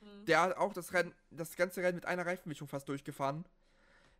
[0.00, 0.24] Mhm.
[0.26, 3.44] Der hat auch das Rennen, das ganze Rennen mit einer Reifenmischung fast durchgefahren.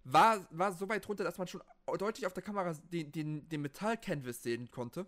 [0.05, 1.63] War, war so weit runter, dass man schon
[1.99, 5.07] deutlich auf der Kamera den, den, den Metall-Canvas sehen konnte.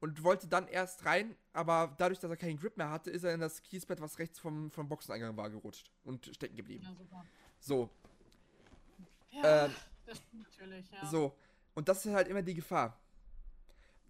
[0.00, 3.34] Und wollte dann erst rein, aber dadurch, dass er keinen Grip mehr hatte, ist er
[3.34, 6.84] in das Kiesbett, was rechts vom, vom Boxeneingang war, gerutscht und stecken geblieben.
[6.84, 7.24] Ja, super.
[7.58, 7.90] So,
[9.32, 9.74] Ja, Ähm,
[10.06, 11.04] das natürlich, ja.
[11.06, 11.36] so.
[11.74, 12.98] Und das ist halt immer die Gefahr.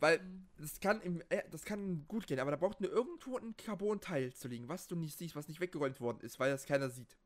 [0.00, 0.46] Weil Mhm.
[0.58, 4.32] das kann, im, äh, das kann gut gehen, aber da braucht nur irgendwo ein Carbon-Teil
[4.32, 7.16] zu liegen, was du nicht siehst, was nicht weggeräumt worden ist, weil das keiner sieht.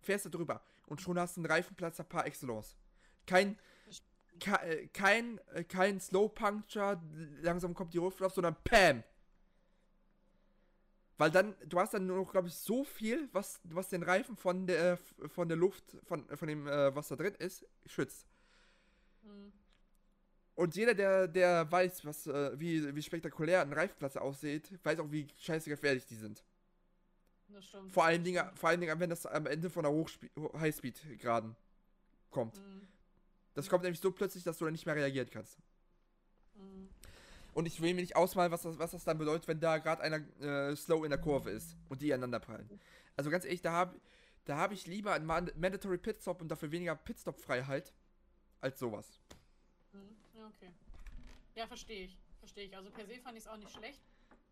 [0.00, 2.76] Fährst du drüber und schon hast du einen Reifenplatzer par excellence.
[3.26, 3.62] Kein, ke-
[4.38, 7.00] kein, äh, kein Slow Puncture,
[7.42, 9.02] langsam kommt die Luft auf, sondern PAM!
[11.18, 14.36] Weil dann, du hast dann nur noch, glaube ich, so viel, was, was den Reifen
[14.36, 18.26] von der, äh, von der Luft, von, von dem, äh, was da drin ist, schützt.
[19.22, 19.52] Mhm.
[20.54, 25.10] Und jeder, der, der weiß, was, äh, wie, wie spektakulär ein Reifenplatz aussieht, weiß auch,
[25.10, 26.44] wie scheiße gefährlich die sind.
[27.48, 27.92] Das stimmt.
[27.92, 31.56] Vor allen Dingen, vor allen Dingen, wenn das am Ende von der Hochspe- Highspeed-Graden
[32.30, 32.58] kommt.
[32.58, 32.88] Mhm.
[33.58, 35.58] Das kommt nämlich so plötzlich, dass du dann nicht mehr reagieren kannst.
[36.54, 36.88] Mhm.
[37.54, 40.00] Und ich will mir nicht ausmalen, was das, was das dann bedeutet, wenn da gerade
[40.00, 42.70] einer äh, slow in der Kurve ist und die aneinander prallen.
[43.16, 44.00] Also ganz ehrlich, da habe
[44.44, 47.92] da hab ich lieber einen Man- Mandatory Pitstop und dafür weniger Pitstop-Freiheit
[48.60, 49.18] als sowas.
[49.92, 50.16] Mhm.
[50.36, 50.70] Ja, okay.
[51.56, 52.16] Ja, verstehe ich.
[52.38, 52.76] Verstehe ich.
[52.76, 54.00] Also per se fand ich es auch nicht schlecht.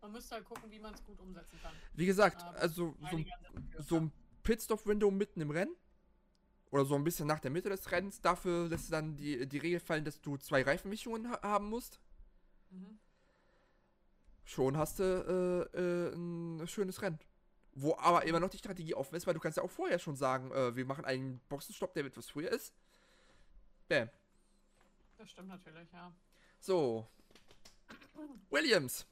[0.01, 1.71] Man müsste halt gucken, wie man es gut umsetzen kann.
[1.93, 4.11] Wie gesagt, Aber also so, so ein
[4.43, 5.77] Pitstop-Window mitten im Rennen.
[6.71, 8.21] Oder so ein bisschen nach der Mitte des Rennens.
[8.21, 11.99] Dafür lässt dann die, die Regel fallen, dass du zwei Reifenmischungen ha haben musst.
[12.69, 12.99] Mhm.
[14.43, 15.03] Schon hast du
[15.73, 17.19] äh, äh, ein schönes Rennen.
[17.73, 20.15] Wo aber immer noch die Strategie offen ist, weil du kannst ja auch vorher schon
[20.15, 22.73] sagen, äh, wir machen einen Boxenstopp, der etwas früher ist.
[23.87, 24.09] Bam.
[25.17, 26.11] Das stimmt natürlich, ja.
[26.59, 27.07] So.
[28.49, 29.05] Williams.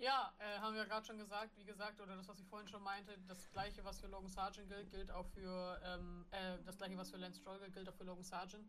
[0.00, 2.82] Ja, äh, haben wir gerade schon gesagt, wie gesagt, oder das, was ich vorhin schon
[2.82, 6.96] meinte, das gleiche, was für Logan Sargent gilt, gilt auch für, ähm, äh, das gleiche,
[6.96, 8.66] was für Lance Stroll gilt, gilt auch für Logan Sargent,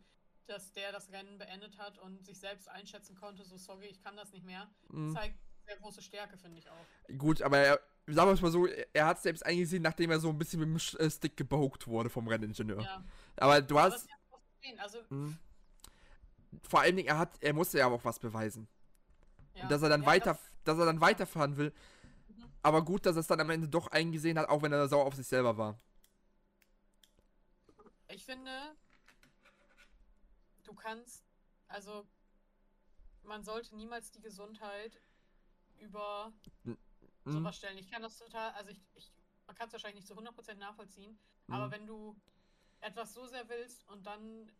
[0.48, 4.18] dass der das Rennen beendet hat und sich selbst einschätzen konnte, so sorry, ich kann
[4.18, 5.14] das nicht mehr, Hm.
[5.14, 6.86] zeigt sehr große Stärke, finde ich auch.
[7.18, 10.20] Gut, aber er, sagen wir es mal so, er hat es selbst eingesehen, nachdem er
[10.20, 12.82] so ein bisschen mit dem äh, Stick geboked wurde vom Renningenieur.
[12.82, 13.04] Ja,
[13.38, 14.10] Aber du aber hast.
[14.10, 14.16] ja
[14.80, 15.38] also, Hm.
[16.68, 18.68] Vor allen Dingen, er hat, er musste ja auch was beweisen.
[19.56, 19.64] ja.
[19.64, 21.74] Und dass er dann ja, weiter, dass er dann weiterfahren will.
[22.30, 22.52] Mhm.
[22.64, 25.06] Aber gut, dass er es dann am Ende doch eingesehen hat, auch wenn er sauer
[25.06, 25.80] auf sich selber war.
[28.10, 28.76] Ich finde,
[30.64, 31.24] du kannst,
[31.68, 32.06] also
[33.24, 35.00] man sollte niemals die Gesundheit
[35.80, 36.34] über
[36.66, 36.78] Hm.
[37.26, 37.78] sowas stellen.
[37.78, 39.12] Ich kann das total, also ich, ich
[39.48, 41.18] man kann es wahrscheinlich nicht zu 100% nachvollziehen,
[41.50, 41.72] aber Hm.
[41.72, 42.16] wenn du
[42.82, 44.52] etwas so sehr willst und dann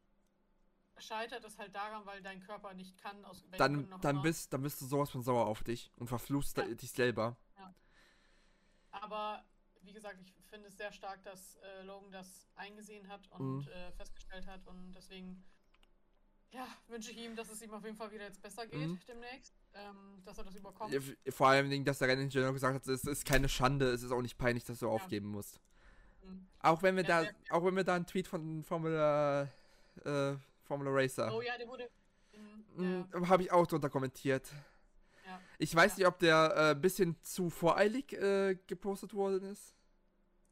[0.98, 4.62] scheitert es halt daran, weil dein Körper nicht kann, aus welchen Dann, dann, bist, dann
[4.62, 6.64] bist du sowas von sauer auf dich und verfluchst Ja.
[6.66, 7.38] dich selber.
[8.92, 9.44] Aber
[9.84, 13.68] wie gesagt, ich finde es sehr stark, dass äh, Logan das eingesehen hat und Mhm.
[13.68, 15.44] äh, festgestellt hat und deswegen
[16.54, 19.00] ja, wünsche ich ihm, dass es ihm auf jeden Fall wieder jetzt besser geht Mhm.
[19.08, 20.94] demnächst, ähm, dass er das überkommt.
[20.94, 21.00] Ja,
[21.32, 24.38] Vor allem, dass der Renningenieur gesagt hat, es ist keine Schande, es ist auch nicht
[24.38, 25.62] peinlich, dass du aufgeben musst.
[26.26, 26.46] Mhm.
[26.60, 29.48] Auch wenn wir Ja, da, auch wenn wir da einen Tweet von Formula,
[30.04, 30.36] äh,
[30.72, 31.90] Formula Racer, Oh ja, der wurde.
[32.78, 34.50] Mhm, ja, habe ich auch drunter kommentiert.
[35.26, 35.42] ja.
[35.58, 35.98] Ich weiß Ja.
[35.98, 39.76] nicht, ob der ein äh, bisschen zu voreilig äh, gepostet worden ist.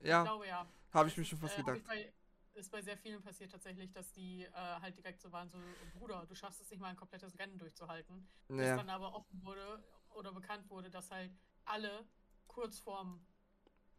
[0.02, 0.68] Ja, Ich glaube ja.
[0.92, 1.82] habe ich mir schon fast Äh, gedacht.
[1.88, 2.12] bei,
[2.56, 5.58] ist bei sehr vielen passiert tatsächlich, dass die äh, halt direkt so waren, so,
[5.98, 8.28] Bruder, du schaffst es nicht mal ein komplettes Rennen durchzuhalten.
[8.50, 8.76] Bis Naja.
[8.76, 9.82] dann aber offen wurde
[10.16, 11.32] oder bekannt wurde, dass halt
[11.64, 12.06] alle
[12.48, 13.26] kurz vorm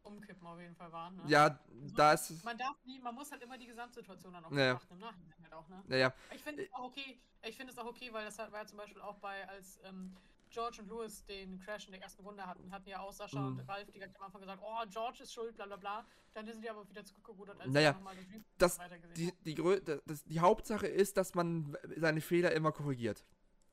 [0.03, 1.15] Umkippen auf jeden Fall waren.
[1.15, 1.23] Ne?
[1.27, 1.59] Ja,
[1.95, 2.43] da ist es.
[2.43, 4.73] Man darf nie, man muss halt immer die Gesamtsituation dann auch Ja.
[4.73, 5.83] betrachten, im Nachhinein halt auch, ne?
[5.87, 8.65] Naja, Ich finde es auch okay, ich finde es auch okay, weil das war ja
[8.65, 10.15] zum Beispiel auch bei, als ähm,
[10.49, 13.59] George und Lewis den Crash in der ersten Runde hatten, hatten ja auch Sascha Mhm.
[13.59, 16.05] und Ralf direkt am Anfang gesagt, oh, George ist schuld, bla bla bla.
[16.33, 18.17] Dann sind die aber wieder zurückgerudert, als Naja, nochmal
[18.57, 18.79] das
[19.15, 23.25] die, die, Grö das, die Hauptsache ist, dass man seine Fehler immer korrigiert.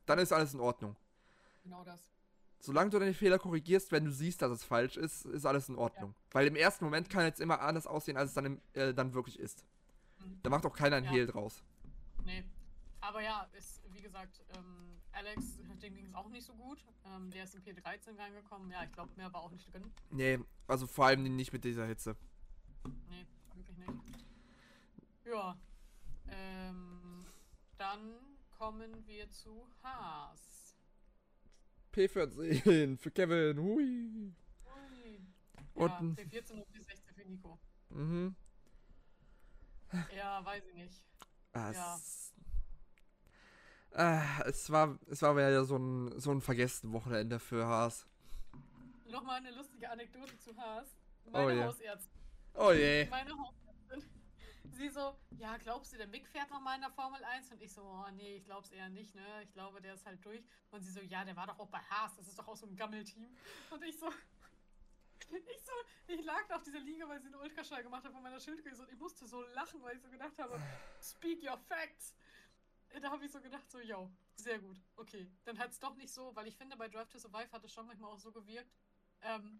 [0.05, 0.95] Dann ist alles in Ordnung.
[1.63, 2.11] Genau das.
[2.59, 5.75] Solange du deine Fehler korrigierst, wenn du siehst, dass es falsch ist, ist alles in
[5.75, 6.13] Ordnung.
[6.31, 9.13] Weil im ersten Moment kann jetzt immer anders aussehen, als es dann, im, äh, dann
[9.13, 9.63] wirklich ist.
[10.19, 10.39] Mhm.
[10.43, 11.11] Da macht auch keiner ein Ja.
[11.11, 11.63] Hehl draus.
[12.25, 12.43] Nee.
[12.99, 16.83] Aber ja, ist, wie gesagt, ähm, Alex, dem ging es auch nicht so gut.
[17.05, 18.69] Ähm, der ist in P13 reingekommen.
[18.69, 19.89] Ja, ich glaube, mehr war auch nicht drin.
[20.11, 22.17] Nee, also vor allem nicht mit dieser Hitze.
[23.09, 24.25] Nee, wirklich nicht.
[25.25, 25.57] Ja.
[26.27, 27.25] Ähm,
[27.77, 28.13] dann
[28.57, 30.58] kommen wir zu Haas.
[31.93, 33.57] P14 für Kevin.
[33.59, 34.33] Hui.
[34.65, 35.19] Ui.
[35.73, 37.59] Und ja, ein- P14 und P16 für Nico.
[37.89, 38.35] Mhm.
[40.15, 41.01] Ja, weiß ich nicht.
[41.53, 41.95] Ah, Ja.
[41.95, 42.33] es,
[43.93, 48.05] ah, es war, es war ja so ein, so ein vergessenes Wochenende für Haas.
[49.09, 50.95] Nochmal eine lustige Anekdote zu Haas.
[51.25, 51.63] Oh Meine je.
[51.63, 52.19] Hausärztin.
[52.53, 53.07] Oh je.
[53.09, 53.68] Meine Hausärztin.
[54.79, 57.51] Sie so, ja, glaubst du, der Mick fährt nochmal in der Formel 1?
[57.51, 59.43] Und ich so, oh nee, ich glaub's eher nicht, ne?
[59.43, 60.41] Ich glaube, der ist halt durch.
[60.71, 62.65] Und sie so, ja, der war doch auch bei Haas, das ist doch auch so
[62.65, 63.35] ein Gammelteam.
[63.71, 64.07] Und ich so,
[65.31, 65.73] ich so,
[66.07, 68.81] ich lag da auf dieser Liege, weil sie einen Ultraschall gemacht hat von meiner Schildkröte
[68.81, 70.57] und ich musste so lachen, weil ich so gedacht habe,
[71.01, 72.15] speak your facts.
[73.01, 75.29] Da habe ich so gedacht, so, yo, sehr gut, okay.
[75.43, 77.85] Dann hat's doch nicht so, weil ich finde, bei Drive to Survive hat es schon
[77.85, 78.73] manchmal auch so gewirkt,
[79.23, 79.59] ähm,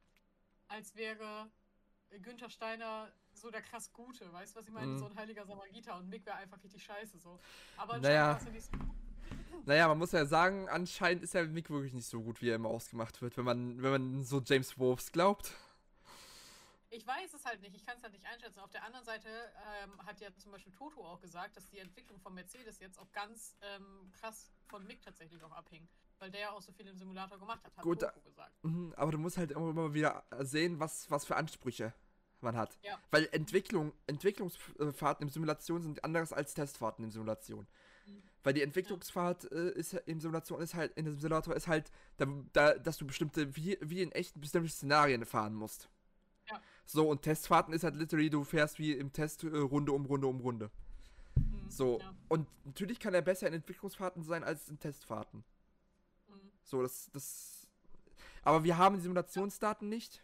[0.70, 1.52] als wäre
[2.22, 3.12] Günther Steiner
[3.42, 4.88] so der krass Gute, weißt du, was ich meine?
[4.88, 5.00] Mhm.
[5.00, 7.40] So ein heiliger Samariter und Mick wäre einfach richtig scheiße so.
[7.78, 8.40] Aber Naja.
[8.44, 8.72] ja nicht so.
[9.66, 12.56] Naja, man muss ja sagen, anscheinend ist der Mick wirklich nicht so gut, wie er
[12.56, 15.54] immer ausgemacht wird, wenn man, wenn man so James Wolfs glaubt.
[16.92, 18.60] Ich weiß es halt nicht, ich kann es halt nicht einschätzen.
[18.60, 19.28] Auf der anderen Seite
[19.84, 23.12] ähm, hat ja zum Beispiel Toto auch gesagt, dass die Entwicklung von Mercedes jetzt auch
[23.12, 25.88] ganz ähm, krass von Mick tatsächlich auch abhing.
[26.18, 28.64] Weil der ja auch so viel im Simulator gemacht hat, hat Gut, Toto gesagt.
[28.64, 31.94] Mhm, aber du musst halt immer mal wieder sehen, was, was für Ansprüche
[32.42, 32.78] man hat.
[32.84, 32.98] Ja.
[33.12, 37.68] Weil Entwicklung, Entwicklungsfahrten in Simulation sind anders als Testfahrten in Simulation.
[38.08, 38.24] Mhm.
[38.44, 42.26] Weil die Entwicklungsfahrt äh, ist in Simulation ist halt, in dem Simulator ist halt, da,
[42.54, 45.90] da, dass du bestimmte, wie, wie in echten bestimmte Szenarien fahren musst.
[46.50, 46.62] Ja.
[46.86, 50.28] So, und Testfahrten ist halt literally, du fährst wie im Test äh, Runde um Runde
[50.28, 50.72] um Runde.
[51.36, 52.16] Mhm, So, Ja.
[52.30, 55.44] und natürlich kann er besser in Entwicklungsfahrten sein als in Testfahrten.
[56.28, 56.52] Mhm.
[56.64, 57.68] So, das, das.
[58.44, 60.24] Aber wir haben die Simulationsdaten nicht.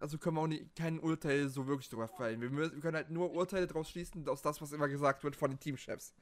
[0.00, 2.40] Also können wir auch nie, kein Urteil so wirklich drüber fallen.
[2.40, 5.50] Wir, wir können halt nur Urteile daraus schließen, aus das, was immer gesagt wird von
[5.50, 6.14] den Teamchefs.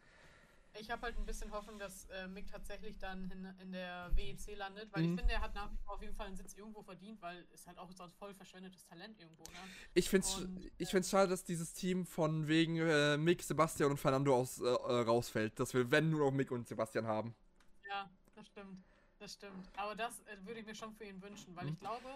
[0.76, 4.56] Ich habe halt ein bisschen Hoffnung, dass äh, Mick tatsächlich dann in, in der WEC
[4.56, 5.12] landet, weil Mhm.
[5.14, 7.46] ich finde, er hat nach wie vor auf jeden Fall einen Sitz irgendwo verdient, weil
[7.52, 9.76] es halt auch so ein voll verschwendetes Talent irgendwo, ne?
[9.94, 13.98] Ich find's, Und, ich find's schade, dass dieses Team von wegen äh, Mick, Sebastian und
[13.98, 15.60] Fernando aus, äh, äh, rausfällt.
[15.60, 17.36] Dass wir, wenn, nur noch Mick und Sebastian haben.
[17.88, 18.82] Ja, das stimmt.
[19.20, 19.70] Das stimmt.
[19.76, 21.72] Aber das äh, würde ich mir schon für ihn wünschen, weil Mhm.
[21.72, 22.08] ich glaube,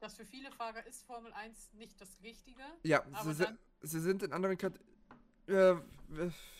[0.00, 2.62] dass für viele Fahrer ist Formel 1 nicht das Richtige.
[2.82, 4.78] Ja, Aber sie, dann- si- sie sind in anderen Kat
[5.48, 5.74] äh,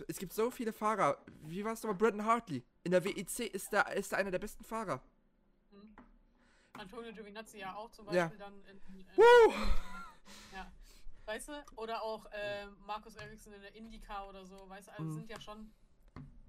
[0.09, 1.19] Es gibt so viele Fahrer.
[1.43, 1.97] Wie war es nochmal?
[1.99, 2.65] Bretton Hartley.
[2.85, 5.03] In der WEC ist da ist er einer der besten Fahrer.
[5.71, 5.95] Hm.
[6.75, 8.23] Antonio Giovinazzi ja auch zum Ja.
[8.29, 9.53] Beispiel dann in, in, Woo!
[10.53, 10.71] Ja.
[11.25, 11.65] Weißt du?
[11.77, 14.93] Oder auch äh, Markus Eriksson in der IndyCar oder so, weißt du?
[14.93, 15.13] Also Mhm.
[15.15, 15.73] sind ja schon.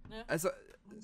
[0.09, 0.23] Ne?
[0.27, 0.49] Also,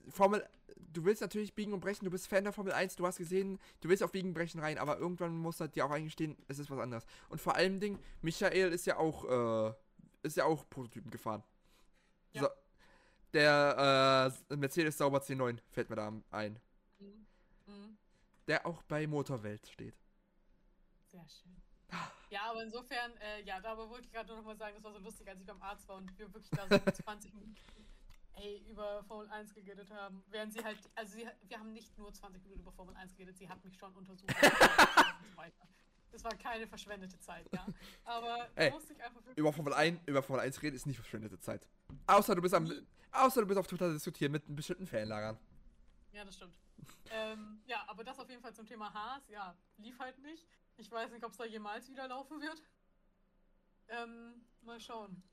[0.10, 0.48] Formel,
[0.94, 3.60] du willst natürlich biegen und brechen, du bist Fan der Formel 1, du hast gesehen,
[3.82, 6.60] du willst auf biegen und brechen rein, aber irgendwann muss halt dir auch eingestehen, es
[6.60, 7.06] ist was anderes.
[7.30, 9.74] Und vor allem Ding, Michael ist ja auch, äh,
[10.24, 11.44] ist ja auch Prototypen gefahren.
[12.34, 12.44] Ja.
[12.44, 12.48] So,
[13.34, 16.60] der, äh, Mercedes Sauber C9 fällt mir da ein.
[17.00, 17.26] Mhm.
[17.68, 17.98] Mhm.
[18.48, 19.96] Der auch bei Motorwelt steht.
[21.12, 21.54] Sehr schön.
[22.30, 24.92] Ja, aber insofern, äh, ja, da wollte ich gerade nur noch mal sagen, das war
[24.92, 27.56] so lustig, als ich beim Arzt war und wir wirklich da so 20 Minuten
[28.36, 30.24] ey, über Formel 1 geredet haben.
[30.30, 33.38] Während sie halt, also sie, wir haben nicht nur 20 Minuten über Formel 1 geredet,
[33.38, 34.34] sie hat mich schon untersucht.
[36.14, 37.66] Das war keine verschwendete Zeit, ja.
[38.04, 39.20] Aber Ey, musste ich einfach.
[39.36, 41.68] Über Formel 1, über Formel 1 reden ist nicht verschwendete Zeit.
[42.06, 42.72] Außer du bist am,
[43.12, 45.40] außer du bist auf Twitter diskutieren mit bestimmten Fanlagern.
[46.12, 46.56] Ja, das stimmt.
[47.10, 49.28] ähm, ja, aber das auf jeden Fall zum Thema Haas.
[49.28, 50.48] Ja, lief halt nicht.
[50.78, 52.62] Ich weiß nicht, ob es da jemals wieder laufen wird.
[53.88, 55.24] Ähm, mal schauen.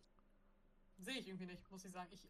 [0.97, 2.09] Sehe ich irgendwie nicht, muss ich sagen.
[2.11, 2.27] Ich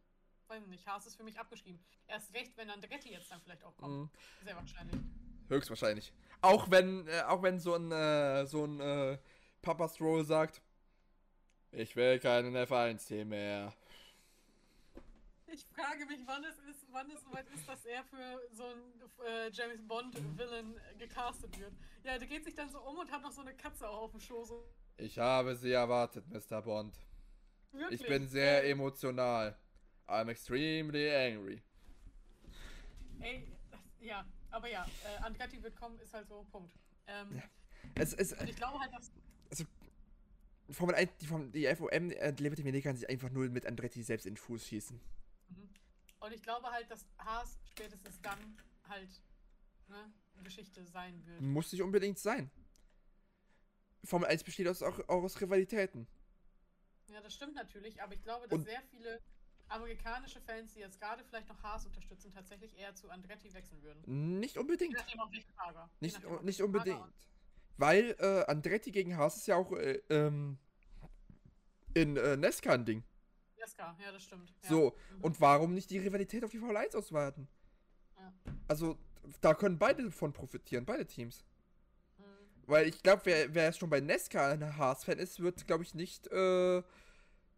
[0.50, 1.80] weiß nicht, Haas ist für mich abgeschrieben.
[2.06, 3.96] Erst recht, wenn Andretti jetzt dann vielleicht auch kommt.
[3.96, 4.10] Mhm.
[4.44, 5.00] Sehr wahrscheinlich.
[5.48, 6.12] Höchstwahrscheinlich.
[6.42, 9.18] Auch wenn, äh, auch wenn so ein, äh, so ein äh,
[9.62, 10.60] Papa Stroll sagt,
[11.72, 13.72] Ich will keinen F1-Team mehr.
[15.46, 19.02] Ich frage mich, wann es ist, wann es soweit ist, dass er für so einen
[19.26, 21.72] äh, James Bond-Villain gecastet wird.
[22.04, 24.10] Ja, der geht sich dann so um und hat noch so eine Katze auch auf
[24.12, 24.48] dem Schoß.
[24.48, 24.64] So.
[24.96, 26.62] Ich habe Sie erwartet, Mr.
[26.62, 26.96] Bond.
[27.72, 28.00] Wirklich?
[28.00, 29.56] Ich bin sehr emotional.
[30.10, 31.62] I'm extremely angry.
[33.20, 33.46] Ey,
[34.00, 36.72] ja, aber ja, äh, Andretti wird kommen, ist halt so, Punkt.
[37.06, 37.42] Ähm, Ja.
[37.94, 39.10] Es Und ich glaube halt, dass.
[40.70, 44.02] Formel 1, die, Form- die FOM, äh, Liberty Media kann sich einfach nur mit Andretti
[44.04, 45.00] selbst in den Fuß schießen.
[45.48, 45.68] Mhm.
[46.20, 48.38] Und ich glaube halt, dass Haas spätestens dann
[48.88, 49.08] halt
[49.88, 50.12] ne,
[50.44, 51.40] Geschichte sein wird.
[51.40, 52.50] Muss nicht unbedingt sein.
[54.04, 56.06] Formel 1 besteht aus, auch, auch aus Rivalitäten.
[57.08, 59.20] Ja, das stimmt natürlich, aber ich glaube, dass Und- sehr viele
[59.70, 64.38] amerikanische Fans, die jetzt gerade vielleicht noch Haas unterstützen, tatsächlich eher zu Andretti wechseln würden.
[64.40, 64.92] Nicht unbedingt.
[64.92, 65.06] Nicht,
[66.00, 67.28] nicht welchen unbedingt.
[67.76, 70.58] Weil äh, Andretti gegen Haas ist ja auch äh, ähm,
[71.94, 73.04] in äh, Nesca ein Ding.
[73.56, 74.52] Jeska, ja, das stimmt.
[74.62, 74.68] Ja.
[74.68, 75.24] So, Mhm.
[75.24, 77.48] und warum nicht die Rivalität auf die Formel 1 ausweiten?
[78.16, 78.32] Ja.
[78.68, 78.98] Also,
[79.40, 81.44] da können beide von profitieren, beide Teams.
[82.18, 82.22] Mhm.
[82.66, 86.26] Weil ich glaube, wer, wer schon bei Nesca ein Haas-Fan ist, wird, glaube ich, nicht,
[86.28, 86.82] äh,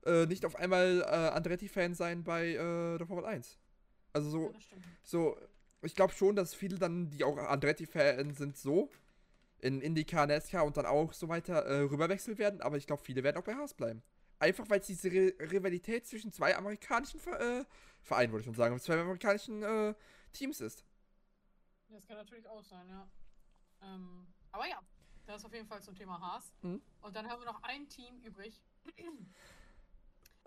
[0.04, 3.58] äh, nicht auf einmal äh, Andretti-Fan sein bei äh, der Formel 1.
[4.12, 4.84] Also Ja, so, stimmt.
[5.02, 5.38] so
[5.82, 8.90] ich glaube schon, dass viele dann, die auch Andretti-Fan sind, so
[9.58, 13.22] in IndyCar, Nesca und dann auch so weiter äh, rüberwechseln werden, aber ich glaube, viele
[13.22, 14.02] werden auch bei Haas bleiben.
[14.38, 17.64] Einfach weil es diese Ri Rivalität zwischen zwei amerikanischen Ver äh,
[18.02, 19.94] Vereinen, würde ich schon sagen, zwei amerikanischen äh,
[20.32, 20.84] Teams ist.
[21.88, 23.08] Das kann natürlich auch sein, ja.
[23.82, 24.80] Ähm, aber ja,
[25.26, 26.52] das ist auf jeden Fall zum Thema Haas.
[26.62, 26.82] Mhm.
[27.00, 28.60] Und dann haben wir noch ein Team übrig.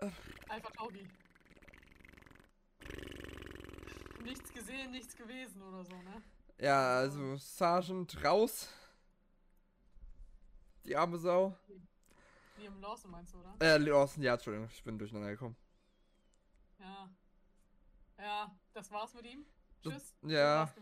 [0.00, 1.06] Alpha Tauri.
[4.22, 6.22] Nichts gesehen, nichts gewesen oder so, ne?
[6.58, 8.68] Ja, also Sergeant raus.
[10.84, 11.56] Die arme Sau.
[12.58, 13.54] Liam Lawson meinst du, oder?
[13.60, 15.56] Äh, Lawson, ja, Entschuldigung, ich bin durcheinander gekommen.
[16.78, 17.10] Ja.
[18.18, 19.44] Ja, das war's mit ihm.
[19.82, 20.14] Das- Tschüss.
[20.22, 20.64] ja.
[20.66, 20.74] Das.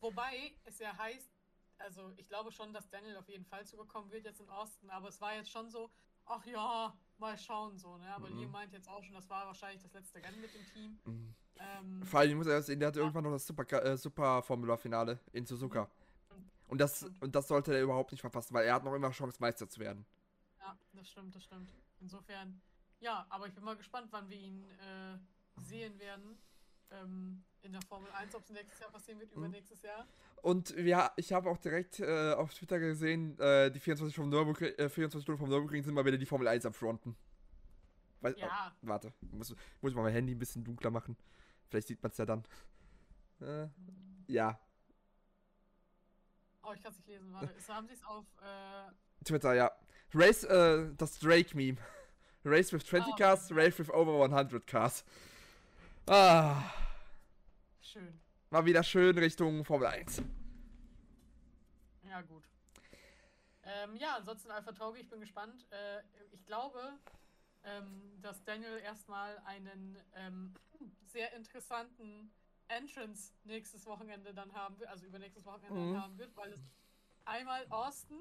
[0.00, 1.30] Wobei es ja heißt,
[1.78, 5.08] also ich glaube schon, dass Daniel auf jeden Fall zugekommen wird jetzt in Austin, aber
[5.08, 5.90] es war jetzt schon so,
[6.26, 8.14] ach ja, mal schauen so, ne?
[8.14, 8.38] Aber Mhm.
[8.38, 10.98] Liam meint jetzt auch schon, das war wahrscheinlich das letzte Rennen mit dem Team.
[11.04, 11.34] Mhm.
[11.60, 14.42] Ähm, Vor allem, ich muss erst sehen, der hat irgendwann noch das Super, äh, Super
[14.42, 15.90] Formula-Finale in Suzuka.
[16.68, 19.38] Und das, und das sollte er überhaupt nicht verpassen, weil er hat noch immer Chance,
[19.40, 20.04] Meister zu werden.
[20.60, 21.72] ja, das stimmt, das stimmt.
[22.00, 22.60] Insofern,
[23.00, 25.18] ja, aber ich bin mal gespannt, wann wir ihn äh,
[25.60, 26.38] sehen werden.
[26.90, 29.38] Ähm, in der Formel 1, ob es nächstes Jahr passieren wird, Mhm.
[29.44, 30.06] übernächstes Jahr.
[30.42, 34.72] Und ja, ich habe auch direkt äh, auf Twitter gesehen, äh, die 24, vom Nürburgring,
[34.78, 37.16] äh, 24 Stunden vom Nürburgring sind mal wieder die Formel 1 am Fronten.
[38.20, 41.16] Weiß, oh, Ja, warte, muss, muss ich mal mein Handy ein bisschen dunkler machen.
[41.68, 42.44] Vielleicht sieht man es ja dann.
[43.40, 43.68] Äh,
[44.28, 44.58] ja,
[46.62, 47.52] oh, ich kann es nicht lesen, warte.
[47.52, 49.70] Ist, haben sie es auf, äh, Twitter, ja.
[50.14, 51.78] Race, äh, das Drake-Meme.
[52.44, 55.04] Race with 20 Ah, cars, race with over 100 cars.
[56.10, 56.62] Ah,
[57.82, 58.18] schön.
[58.48, 60.22] mal wieder schön Richtung Formel 1.
[62.08, 62.44] Ja, gut.
[63.62, 65.66] Ähm, ja, ansonsten Alpha Tauri, ich bin gespannt.
[65.70, 66.00] Äh,
[66.32, 66.98] ich glaube,
[67.64, 70.54] ähm, dass Daniel erstmal einen ähm,
[71.04, 72.30] sehr interessanten
[72.68, 75.92] Entrance nächstes Wochenende dann haben wird, also übernächstes Wochenende Mhm.
[75.92, 76.60] dann haben wird, weil es
[77.26, 78.18] einmal Austin.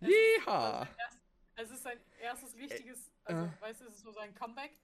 [0.00, 1.18] Es ist, erst,
[1.56, 3.60] es ist sein erstes richtiges, also äh.
[3.60, 4.78] weißt du, es ist so sein Comeback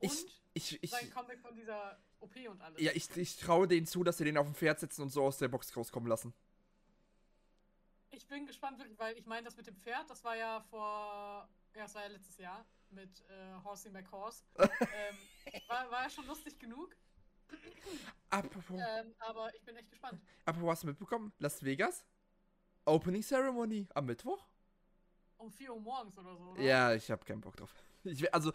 [0.00, 2.80] Ich, ich, ich, sein Comeback von dieser OP und alles.
[2.80, 5.24] ja, ich, ich traue denen zu, dass sie den auf dem Pferd sitzen und so
[5.24, 6.34] aus der Box rauskommen lassen.
[8.10, 11.48] Ich bin gespannt, wirklich, weil ich meine, das mit dem Pferd, das war ja vor.
[11.74, 14.42] Ja, das war ja letztes Jahr mit äh, Horsey McHorse.
[14.58, 15.16] ähm,
[15.68, 16.96] war, war ja schon lustig genug.
[18.30, 20.20] Apropos, Ähm, aber ich bin echt gespannt.
[20.44, 21.32] apropos, hast du mitbekommen?
[21.38, 22.04] Las Vegas?
[22.84, 24.44] Opening Ceremony am Mittwoch?
[25.36, 26.60] Um 4 Uhr morgens oder so, oder?
[26.62, 27.72] Ja, ich habe keinen Bock drauf.
[28.04, 28.52] Ich, also,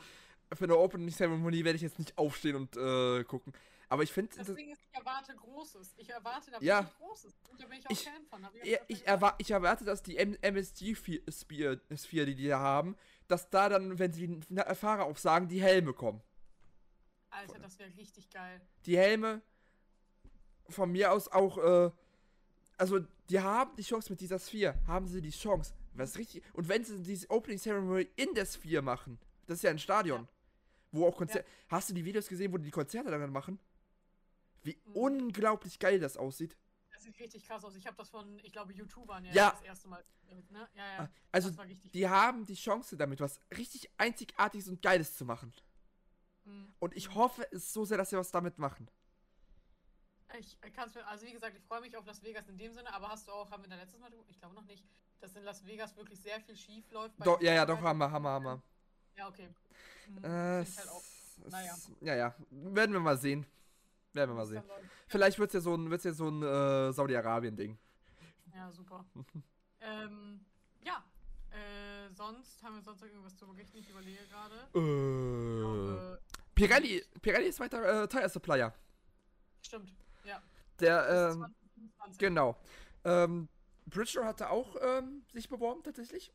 [0.54, 3.54] für eine Opening Ceremony werde ich jetzt nicht aufstehen und äh, gucken.
[3.88, 5.94] Aber ich finde, Das Ding ist, ich erwarte Großes.
[5.98, 6.90] Ich erwarte da Ja.
[7.00, 7.34] Großes.
[7.52, 8.48] Und da bin ich auch Ich- Fan von.
[8.64, 11.78] Ich, Ja, ich, erwar ich erwarte, dass die MSG-Sphere,
[12.26, 12.96] die die da haben,
[13.28, 16.22] dass da dann, wenn sie die Na- Fahrer aufsagen, die Helme kommen.
[17.30, 18.62] Alter, das wäre richtig geil.
[18.86, 19.42] Die Helme
[20.70, 21.92] von mir aus auch, äh,
[22.78, 23.00] also
[23.30, 25.74] die haben die Chance mit dieser Sphere, haben sie die Chance.
[25.94, 26.44] Was richtig.
[26.54, 30.28] Und wenn sie diese Opening Ceremony in der Sphere machen, das ist ja ein Stadion,
[30.96, 31.48] wo auch Konzerte.
[31.68, 33.60] Hast du die Videos gesehen, wo die die Konzerte daran machen?
[34.64, 34.94] Wie Mhm.
[34.96, 36.58] unglaublich geil das aussieht.
[36.92, 37.76] Das sieht richtig krass aus.
[37.76, 39.52] Ich habe das von, ich glaube, YouTubern ja, Ja.
[39.52, 40.04] das erste Mal.
[40.50, 40.68] Ne?
[40.76, 40.98] Ja, ja.
[41.04, 41.52] Ah, Also,
[41.94, 45.54] die haben die Chance damit, was richtig Einzigartiges und Geiles zu machen.
[46.46, 46.74] Mhm.
[46.80, 48.90] Und ich hoffe es so sehr, dass sie was damit machen.
[50.40, 52.74] Ich kann es mir, also wie gesagt, ich freue mich auf Las Vegas in dem
[52.74, 54.84] Sinne, aber hast du auch, haben wir da letztes Mal, ich glaube noch nicht,
[55.20, 57.16] dass in Las Vegas wirklich sehr viel schief läuft.
[57.26, 57.80] Doch, ja, ja, doch.
[57.80, 58.62] Hammer, Hammer, Hammer.
[59.18, 59.48] Ja, okay.
[60.10, 60.70] Mhm, Äh, halt
[61.52, 61.76] naja.
[62.02, 62.36] Ja, ja.
[62.50, 63.46] Werden wir mal sehen.
[64.14, 64.64] Werden wir mal sehen.
[65.08, 67.78] Vielleicht wird es ja so ein, wird's ja so ein äh, Saudi-Arabien-Ding.
[68.54, 69.06] Ja, super.
[69.82, 70.40] ähm,
[70.82, 71.04] ja.
[71.52, 73.78] Äh, sonst haben wir sonst noch irgendwas zu berichten?
[73.78, 74.56] Ich überlege gerade.
[74.74, 76.18] Äh,
[76.56, 78.74] Pirelli, Pirelli ist weiter äh, Tire Supplier.
[79.62, 79.94] stimmt.
[80.24, 80.42] Ja.
[80.80, 82.18] Der, ähm, 2025.
[82.20, 82.58] genau.
[83.04, 83.50] Ähm,
[83.88, 86.34] Bridgestone hatte auch ähm, sich beworben, tatsächlich.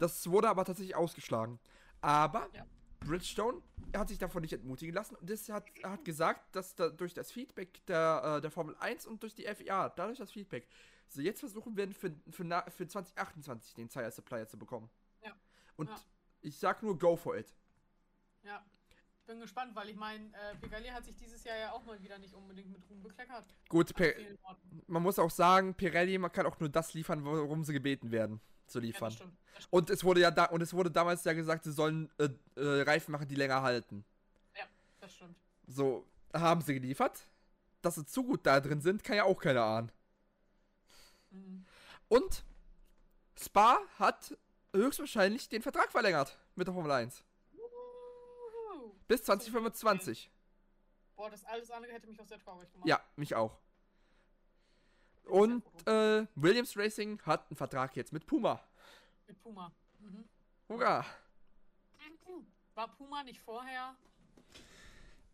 [0.00, 1.60] Das wurde aber tatsächlich ausgeschlagen.
[2.00, 2.66] Aber Ja.
[3.00, 3.62] Bridgestone
[3.96, 7.30] hat sich davon nicht entmutigen lassen und das hat, hat gesagt, dass da durch das
[7.32, 10.68] Feedback der, äh, der Formel 1 und durch die FIA, dadurch das Feedback,
[11.08, 14.90] sie jetzt versuchen werden, für, für, für 2028 den Tire Supplier zu bekommen.
[15.22, 15.32] Ja.
[15.76, 15.96] Und Ja.
[16.40, 17.54] ich sag nur, go for it.
[18.42, 18.64] Ja.
[19.26, 22.18] Bin gespannt, weil ich meine, äh, Pirelli hat sich dieses Jahr ja auch mal wieder
[22.18, 23.44] nicht unbedingt mit Ruhm bekleckert.
[23.68, 23.92] Gut,
[24.86, 28.40] man muss auch sagen, Pirelli, man kann auch nur das liefern, worum sie gebeten werden
[28.68, 29.08] zu Ja, liefern.
[29.08, 29.36] das stimmt.
[29.54, 29.72] Das stimmt.
[29.72, 32.82] und es wurde ja da und es wurde damals ja gesagt, sie sollen äh, äh,
[32.82, 34.04] Reifen machen, die länger halten.
[35.00, 35.36] Das stimmt.
[35.66, 36.04] So
[36.34, 37.26] haben sie geliefert.
[37.82, 39.92] Dass sie zu gut da drin sind, kann ja auch keiner ahnen.
[41.30, 41.64] Mhm.
[42.08, 42.42] Und
[43.40, 44.36] Spa hat
[44.74, 47.22] höchstwahrscheinlich den Vertrag verlängert mit der Formel 1.
[47.54, 48.92] Uhuhu.
[49.06, 50.30] Bis 2025.
[51.14, 52.88] Boah, das alles andere hätte mich auch sehr traurig gemacht.
[52.88, 53.56] Ja, mich auch.
[55.28, 58.60] Und äh, Williams Racing hat einen Vertrag jetzt mit Puma.
[59.26, 59.72] Mit Puma.
[60.00, 60.24] Mhm.
[60.68, 61.04] Hurra!
[62.74, 63.96] War Puma nicht vorher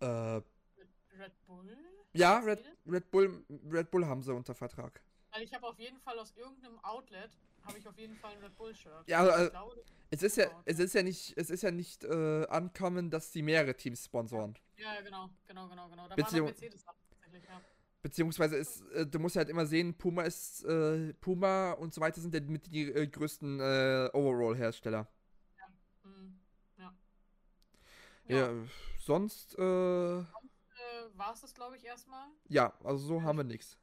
[0.00, 1.76] Äh, Red Bull?
[2.14, 2.64] ja, Red?
[2.86, 5.00] Red, Bull, Red Bull haben sie unter Vertrag.
[5.30, 7.30] Weil ich habe auf jeden Fall aus irgendeinem Outlet
[7.66, 9.06] habe ich auf jeden Fall ein Red Bull Shirt.
[9.06, 12.46] Ja, also, glaube, Es ist ja, es ist ja nicht, es ist ja nicht äh,
[12.46, 14.56] ankommen, dass die mehrere Teams sponsoren.
[14.76, 16.08] ja, genau, genau, genau, genau.
[16.08, 17.60] Da Beziehung- war Mercedes ab, tatsächlich, ja.
[18.04, 22.20] Beziehungsweise ist, äh, du musst halt immer sehen, Puma ist, äh, Puma und so weiter
[22.20, 25.08] sind ja mit die äh, größten äh, Overall-Hersteller.
[26.02, 26.38] Mhm.
[26.76, 26.94] Ja.
[28.26, 28.52] Ja.
[28.98, 30.24] sonst, äh, Äh,
[31.14, 32.28] war es das, glaube ich, erstmal.
[32.48, 33.78] ja, also so haben wir nichts.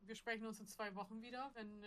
[0.00, 1.84] Wir sprechen uns in zwei Wochen wieder, wenn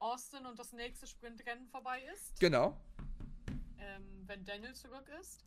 [0.00, 2.38] Austin und das nächste Sprintrennen vorbei ist.
[2.40, 2.76] Genau.
[3.78, 5.46] ähm, wenn Daniel zurück ist.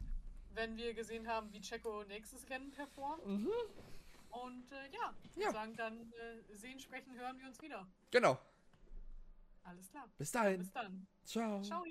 [0.56, 3.24] Wenn wir gesehen haben, wie Checo nächstes Rennen performt.
[3.28, 3.52] Mhm.
[4.32, 5.48] Und äh, ja, ich Ja.
[5.48, 7.88] würde sagen, dann äh, sehen, sprechen, hören wir uns wieder.
[8.12, 8.38] Genau.
[9.64, 10.10] Alles klar.
[10.18, 10.60] Bis dahin.
[10.60, 11.08] Bis dann.
[11.24, 11.62] Ciao.
[11.62, 11.84] Ciao.